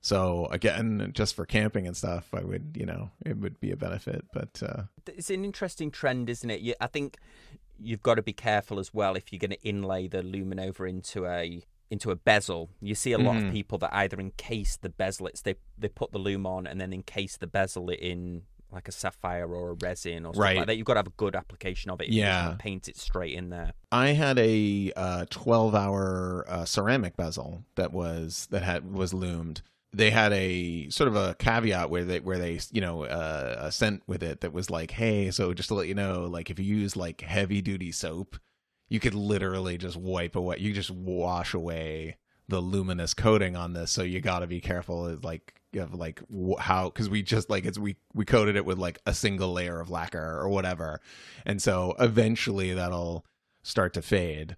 So 0.00 0.46
again, 0.46 1.10
just 1.14 1.34
for 1.34 1.44
camping 1.44 1.86
and 1.86 1.96
stuff, 1.96 2.32
I 2.32 2.40
would, 2.40 2.74
you 2.74 2.86
know, 2.86 3.10
it 3.24 3.36
would 3.36 3.60
be 3.60 3.70
a 3.70 3.76
benefit. 3.76 4.24
But 4.32 4.62
uh, 4.62 4.84
It's 5.06 5.28
an 5.28 5.44
interesting 5.44 5.90
trend, 5.90 6.30
isn't 6.30 6.50
it? 6.50 6.76
I 6.80 6.86
think 6.86 7.18
you've 7.82 8.02
got 8.02 8.14
to 8.16 8.22
be 8.22 8.32
careful 8.32 8.78
as 8.78 8.92
well 8.92 9.16
if 9.16 9.32
you're 9.32 9.38
going 9.38 9.50
to 9.50 9.62
inlay 9.62 10.06
the 10.08 10.22
luminova 10.22 10.88
into 10.88 11.26
a 11.26 11.62
into 11.90 12.10
a 12.12 12.16
bezel. 12.16 12.70
You 12.80 12.94
see 12.94 13.12
a 13.12 13.18
lot 13.18 13.34
Mhm. 13.36 13.46
of 13.48 13.52
people 13.52 13.78
that 13.78 13.92
either 13.92 14.20
encase 14.20 14.76
the 14.76 14.90
bezel, 14.90 15.26
it's 15.26 15.42
they 15.42 15.56
they 15.76 15.88
put 15.88 16.12
the 16.12 16.18
lume 16.18 16.46
on 16.46 16.66
and 16.66 16.80
then 16.80 16.92
encase 16.92 17.36
the 17.36 17.46
bezel 17.48 17.88
in 17.90 18.42
like 18.72 18.86
a 18.86 18.92
sapphire 18.92 19.52
or 19.52 19.70
a 19.70 19.76
resin 19.82 20.24
or 20.24 20.32
something 20.32 20.40
Right. 20.40 20.56
like 20.58 20.66
that. 20.68 20.76
You've 20.76 20.86
got 20.86 20.94
to 20.94 20.98
have 21.00 21.08
a 21.08 21.10
good 21.16 21.34
application 21.34 21.90
of 21.90 22.00
it. 22.00 22.08
Yeah. 22.10 22.54
paint 22.60 22.86
it 22.86 22.96
straight 22.96 23.34
in 23.34 23.50
there. 23.50 23.72
I 23.90 24.10
had 24.10 24.38
a 24.38 24.92
uh, 24.94 25.26
12 25.28 25.74
hour 25.74 26.44
uh, 26.48 26.64
ceramic 26.64 27.16
bezel 27.16 27.64
that 27.74 27.92
was 27.92 28.46
that 28.52 28.62
had 28.62 28.92
was 28.92 29.12
lumed. 29.12 29.62
They 29.92 30.10
had 30.10 30.32
a 30.32 30.88
sort 30.90 31.08
of 31.08 31.16
a 31.16 31.34
caveat 31.34 31.90
where 31.90 32.04
they 32.04 32.20
where 32.20 32.38
they 32.38 32.60
you 32.70 32.80
know 32.80 33.04
uh, 33.04 33.56
a 33.58 33.72
scent 33.72 34.02
with 34.06 34.22
it 34.22 34.40
that 34.40 34.52
was 34.52 34.70
like, 34.70 34.92
hey, 34.92 35.30
so 35.30 35.52
just 35.52 35.68
to 35.68 35.74
let 35.74 35.88
you 35.88 35.94
know, 35.94 36.26
like 36.26 36.50
if 36.50 36.58
you 36.58 36.64
use 36.64 36.96
like 36.96 37.22
heavy 37.22 37.60
duty 37.60 37.90
soap, 37.90 38.36
you 38.88 39.00
could 39.00 39.14
literally 39.14 39.78
just 39.78 39.96
wipe 39.96 40.36
away, 40.36 40.56
you 40.58 40.72
just 40.72 40.90
wash 40.90 41.54
away 41.54 42.16
the 42.48 42.60
luminous 42.60 43.14
coating 43.14 43.56
on 43.56 43.72
this. 43.72 43.90
So 43.90 44.02
you 44.02 44.20
got 44.20 44.40
to 44.40 44.46
be 44.46 44.60
careful, 44.60 45.18
like 45.22 45.54
of 45.74 45.94
like 45.94 46.20
how 46.58 46.88
because 46.88 47.08
we 47.08 47.22
just 47.22 47.48
like 47.48 47.64
it's 47.64 47.78
we 47.78 47.96
we 48.12 48.24
coated 48.24 48.56
it 48.56 48.64
with 48.64 48.78
like 48.78 48.98
a 49.06 49.14
single 49.14 49.52
layer 49.52 49.80
of 49.80 49.90
lacquer 49.90 50.38
or 50.40 50.48
whatever, 50.48 51.00
and 51.46 51.62
so 51.62 51.94
eventually 51.98 52.74
that'll 52.74 53.24
start 53.62 53.94
to 53.94 54.02
fade. 54.02 54.56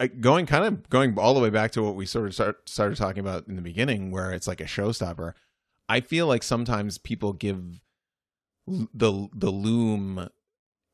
Uh, 0.00 0.08
Going 0.20 0.46
kind 0.46 0.64
of 0.64 0.88
going 0.90 1.18
all 1.18 1.34
the 1.34 1.40
way 1.40 1.50
back 1.50 1.70
to 1.72 1.82
what 1.82 1.94
we 1.94 2.06
sort 2.06 2.26
of 2.26 2.34
start, 2.34 2.68
started 2.68 2.96
talking 2.96 3.20
about 3.20 3.46
in 3.48 3.56
the 3.56 3.62
beginning, 3.62 4.10
where 4.10 4.32
it's 4.32 4.46
like 4.46 4.60
a 4.60 4.64
showstopper. 4.64 5.34
I 5.88 6.00
feel 6.00 6.26
like 6.26 6.42
sometimes 6.42 6.98
people 6.98 7.32
give 7.32 7.80
the 8.66 9.28
the 9.34 9.50
lume, 9.50 10.28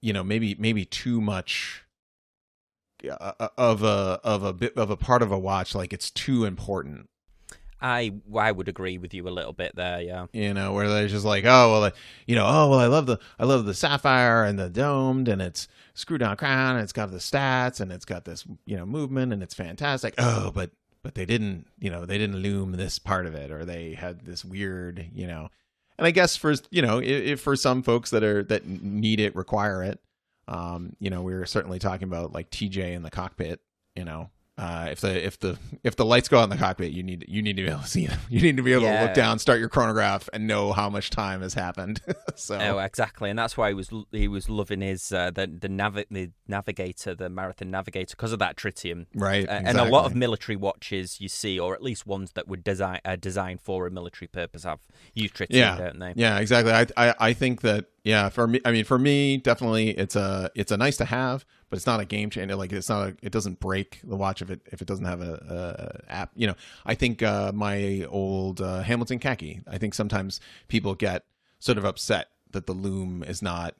you 0.02 0.12
know, 0.12 0.22
maybe 0.22 0.54
maybe 0.58 0.84
too 0.84 1.20
much 1.20 1.84
uh, 3.10 3.48
of 3.58 3.82
a 3.82 4.20
of 4.24 4.42
a 4.42 4.52
bit 4.52 4.76
of 4.76 4.90
a 4.90 4.96
part 4.96 5.22
of 5.22 5.32
a 5.32 5.38
watch, 5.38 5.74
like 5.74 5.92
it's 5.92 6.10
too 6.10 6.44
important. 6.44 7.08
I 7.80 8.12
I 8.34 8.50
would 8.52 8.68
agree 8.68 8.96
with 8.98 9.12
you 9.12 9.28
a 9.28 9.30
little 9.30 9.52
bit 9.52 9.74
there. 9.76 10.00
Yeah. 10.00 10.26
you 10.32 10.54
know 10.54 10.72
where 10.72 10.88
they're 10.88 11.08
just 11.08 11.24
like 11.26 11.44
oh 11.44 11.72
well 11.72 11.84
I- 11.84 11.92
you 12.26 12.34
know 12.34 12.46
oh 12.46 12.70
well 12.70 12.78
i 12.78 12.86
love 12.86 13.04
the 13.06 13.18
i 13.38 13.44
love 13.44 13.66
the 13.66 13.74
sapphire 13.74 14.44
and 14.44 14.58
the 14.58 14.70
domed 14.70 15.28
and 15.28 15.42
it's 15.42 15.68
screw 15.94 16.18
down 16.18 16.36
crown 16.36 16.76
and 16.76 16.82
it's 16.82 16.92
got 16.92 17.10
the 17.10 17.18
stats 17.18 17.80
and 17.80 17.92
it's 17.92 18.04
got 18.04 18.24
this 18.24 18.44
you 18.66 18.76
know 18.76 18.84
movement 18.84 19.32
and 19.32 19.42
it's 19.42 19.54
fantastic. 19.54 20.14
Oh 20.18 20.50
but 20.52 20.70
but 21.02 21.14
they 21.14 21.24
didn't 21.24 21.66
you 21.78 21.90
know 21.90 22.04
they 22.04 22.18
didn't 22.18 22.36
lume 22.36 22.72
this 22.72 22.98
part 22.98 23.26
of 23.26 23.34
it 23.34 23.50
or 23.50 23.64
they 23.64 23.94
had 23.94 24.24
this 24.24 24.44
weird 24.44 25.08
you 25.14 25.26
know. 25.26 25.48
And 25.96 26.06
i 26.08 26.10
guess 26.10 26.36
for 26.36 26.54
you 26.70 26.82
know 26.82 27.00
if, 27.00 27.40
for 27.40 27.54
some 27.54 27.82
folks 27.82 28.10
that 28.10 28.24
are 28.24 28.42
that 28.44 28.66
need 28.66 29.20
it 29.20 29.36
require 29.36 29.84
it 29.84 30.00
um 30.48 30.96
you 30.98 31.08
know 31.08 31.22
we 31.22 31.34
were 31.34 31.46
certainly 31.46 31.78
talking 31.78 32.08
about 32.08 32.32
like 32.32 32.50
tj 32.50 32.76
in 32.76 33.04
the 33.04 33.10
cockpit 33.10 33.60
you 33.94 34.04
know 34.04 34.28
uh, 34.56 34.88
if 34.92 35.00
the 35.00 35.26
if 35.26 35.38
the 35.40 35.58
if 35.82 35.96
the 35.96 36.04
lights 36.04 36.28
go 36.28 36.38
out 36.38 36.44
in 36.44 36.50
the 36.50 36.56
cockpit, 36.56 36.92
you 36.92 37.02
need 37.02 37.24
you 37.28 37.42
need 37.42 37.56
to 37.56 37.62
be 37.64 37.68
able 37.68 37.80
to 37.82 37.88
see 37.88 38.06
them. 38.06 38.18
You 38.30 38.40
need 38.40 38.56
to 38.56 38.62
be 38.62 38.72
able 38.72 38.82
to 38.84 39.00
look 39.02 39.14
down, 39.14 39.38
start 39.40 39.58
your 39.58 39.68
chronograph, 39.68 40.28
and 40.32 40.46
know 40.46 40.72
how 40.72 40.88
much 40.88 41.10
time 41.10 41.42
has 41.42 41.54
happened. 41.54 42.00
so 42.36 42.56
Oh, 42.60 42.78
exactly, 42.78 43.30
and 43.30 43.38
that's 43.38 43.56
why 43.56 43.68
he 43.68 43.74
was 43.74 43.90
he 44.12 44.28
was 44.28 44.48
loving 44.48 44.80
his 44.80 45.10
uh, 45.12 45.30
the 45.32 45.46
the, 45.48 45.68
navi- 45.68 46.06
the 46.10 46.30
navigator, 46.46 47.14
the 47.16 47.28
marathon 47.28 47.70
navigator, 47.70 48.14
because 48.16 48.32
of 48.32 48.38
that 48.38 48.56
tritium. 48.56 49.06
right, 49.14 49.48
Uh, 49.48 49.60
and 49.64 49.78
a 49.78 49.84
lot 49.84 50.04
of 50.06 50.14
military 50.14 50.56
watches 50.56 51.20
you 51.20 51.28
see, 51.28 51.58
or 51.58 51.74
at 51.74 51.82
least 51.82 52.06
ones 52.06 52.32
that 52.34 52.46
were 52.46 52.56
design 52.56 53.00
uh, 53.04 53.16
designed 53.16 53.60
for 53.60 53.86
a 53.86 53.90
military 53.90 54.28
purpose, 54.28 54.62
have 54.62 54.80
use 55.14 55.32
tritium, 55.32 55.48
Yeah. 55.50 55.76
don't 55.78 55.98
they? 55.98 56.12
yeah, 56.16 56.38
exactly. 56.38 56.72
I, 56.72 56.86
I 56.96 57.14
I 57.18 57.32
think 57.32 57.62
that 57.62 57.86
yeah, 58.04 58.28
for 58.28 58.46
me, 58.46 58.60
I 58.64 58.70
mean, 58.70 58.84
for 58.84 58.98
me, 58.98 59.38
definitely, 59.38 59.90
it's 59.90 60.14
a 60.14 60.50
it's 60.54 60.70
a 60.70 60.76
nice 60.76 60.96
to 60.98 61.04
have, 61.06 61.44
but 61.70 61.76
it's 61.78 61.86
not 61.86 62.00
a 62.00 62.04
game 62.04 62.30
changer. 62.30 62.54
Like 62.54 62.72
it's 62.72 62.88
not 62.88 63.08
a, 63.08 63.16
it 63.22 63.32
doesn't 63.32 63.60
break 63.60 64.00
the 64.04 64.14
watch 64.16 64.42
if 64.42 64.50
it 64.50 64.60
if 64.70 64.80
it 64.82 64.86
doesn't 64.86 65.06
have 65.06 65.20
a, 65.22 66.02
a 66.08 66.12
app. 66.12 66.30
You 66.36 66.48
know, 66.48 66.54
I 66.84 66.94
think 66.94 67.22
uh, 67.22 67.52
my 67.54 68.04
old 68.10 68.60
uh, 68.60 68.82
Hamilton 68.82 69.18
khaki. 69.18 69.62
I 69.66 69.78
think 69.78 69.94
sometimes 69.94 70.40
people 70.68 70.94
get 70.94 71.24
sort 71.58 71.78
of 71.78 71.84
upset 71.84 72.28
that 72.52 72.66
the 72.66 72.72
lume 72.74 73.22
is 73.24 73.40
not 73.42 73.74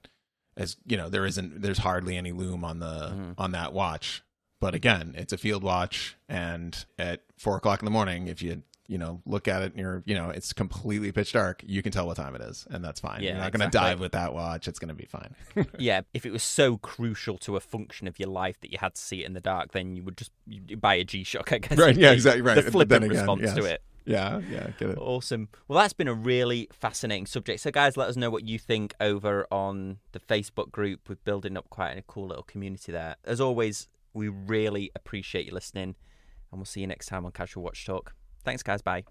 as 0.57 0.77
you 0.87 0.97
know 0.97 1.09
there 1.11 1.27
isn't 1.27 1.61
there's 1.63 1.79
hardly 1.79 2.17
any 2.17 2.33
lume 2.33 2.65
on 2.65 2.79
the 2.79 3.11
Mhm. 3.15 3.35
on 3.39 3.53
that 3.53 3.73
watch. 3.73 4.23
But 4.61 4.75
again, 4.75 5.15
it's 5.19 5.33
a 5.35 5.37
field 5.37 5.63
watch, 5.63 6.17
and 6.29 6.87
at 6.99 7.21
four 7.37 7.57
o'clock 7.59 7.83
in 7.83 7.85
the 7.85 7.91
morning, 7.91 8.29
if 8.29 8.41
you 8.41 8.63
you 8.87 8.99
know 8.99 9.23
look 9.25 9.49
at 9.49 9.63
it 9.63 9.73
and 9.73 9.81
you're 9.81 10.03
you 10.05 10.15
know 10.15 10.31
it's 10.31 10.53
completely 10.53 11.11
pitch 11.13 11.33
dark, 11.33 11.63
you 11.67 11.83
can 11.83 11.93
tell 11.93 12.07
what 12.07 12.17
time 12.17 12.35
it 12.35 12.43
is, 12.43 12.67
and 12.71 12.85
that's 12.85 13.01
fine. 13.01 13.23
Yeah, 13.23 13.31
you're 13.31 13.39
not 13.41 13.53
going 13.53 13.71
to 13.71 13.77
dive 13.77 14.01
with 14.01 14.13
that 14.13 14.35
watch; 14.35 14.69
it's 14.69 14.79
going 14.79 14.89
to 14.89 14.95
be 14.95 15.07
fine. 15.07 15.35
Yeah, 15.79 16.03
if 16.13 16.27
it 16.27 16.33
was 16.33 16.43
so 16.43 16.77
crucial 16.79 17.39
to 17.39 17.57
a 17.57 17.61
function 17.61 18.07
of 18.07 18.19
your 18.19 18.29
life 18.29 18.61
that 18.61 18.71
you 18.73 18.79
had 18.81 18.95
to 18.95 19.01
see 19.01 19.23
it 19.23 19.27
in 19.27 19.33
the 19.33 19.41
dark, 19.41 19.73
then 19.73 19.97
you 19.97 20.03
would 20.03 20.17
just 20.17 20.31
buy 20.81 20.95
a 20.95 21.05
G 21.05 21.25
Shock, 21.25 21.53
I 21.53 21.59
guess. 21.59 21.79
Right, 21.79 21.97
yeah, 21.97 22.13
exactly, 22.13 22.43
right. 22.43 22.63
The 22.63 22.71
flippant 22.71 23.05
again, 23.05 23.17
response 23.17 23.53
to 23.55 23.65
it. 23.65 23.83
yeah, 24.05 24.41
yeah, 24.51 24.69
get 24.79 24.91
it. 24.91 24.99
Awesome. 24.99 25.49
Well, 25.67 25.79
that's 25.79 25.93
been 25.95 26.09
a 26.09 26.15
really 26.15 26.69
fascinating 26.73 27.27
subject. 27.27 27.61
So, 27.61 27.71
guys, 27.71 27.97
let 27.97 28.09
us 28.09 28.17
know 28.17 28.31
what 28.31 28.45
you 28.47 28.59
think 28.59 28.95
over 29.01 29.47
on 29.51 29.99
the 30.13 30.21
Facebook 30.21 30.71
group. 30.71 31.09
We're 31.09 31.17
building 31.25 31.57
up 31.57 31.71
quite 31.71 31.93
a 31.93 32.03
cool 32.03 32.29
little 32.29 32.43
community 32.45 32.93
there. 32.93 33.17
As 33.25 33.41
always, 33.41 33.89
we 34.13 34.29
really 34.29 34.91
appreciate 34.95 35.47
you 35.47 35.53
listening, 35.55 35.95
and 36.53 36.61
we'll 36.61 36.67
see 36.67 36.81
you 36.81 36.87
next 36.87 37.07
time 37.07 37.25
on 37.25 37.33
Casual 37.33 37.63
Watch 37.63 37.85
Talk. 37.87 38.15
Thanks, 38.45 38.63
guys. 38.63 38.83
Bye. 38.83 39.05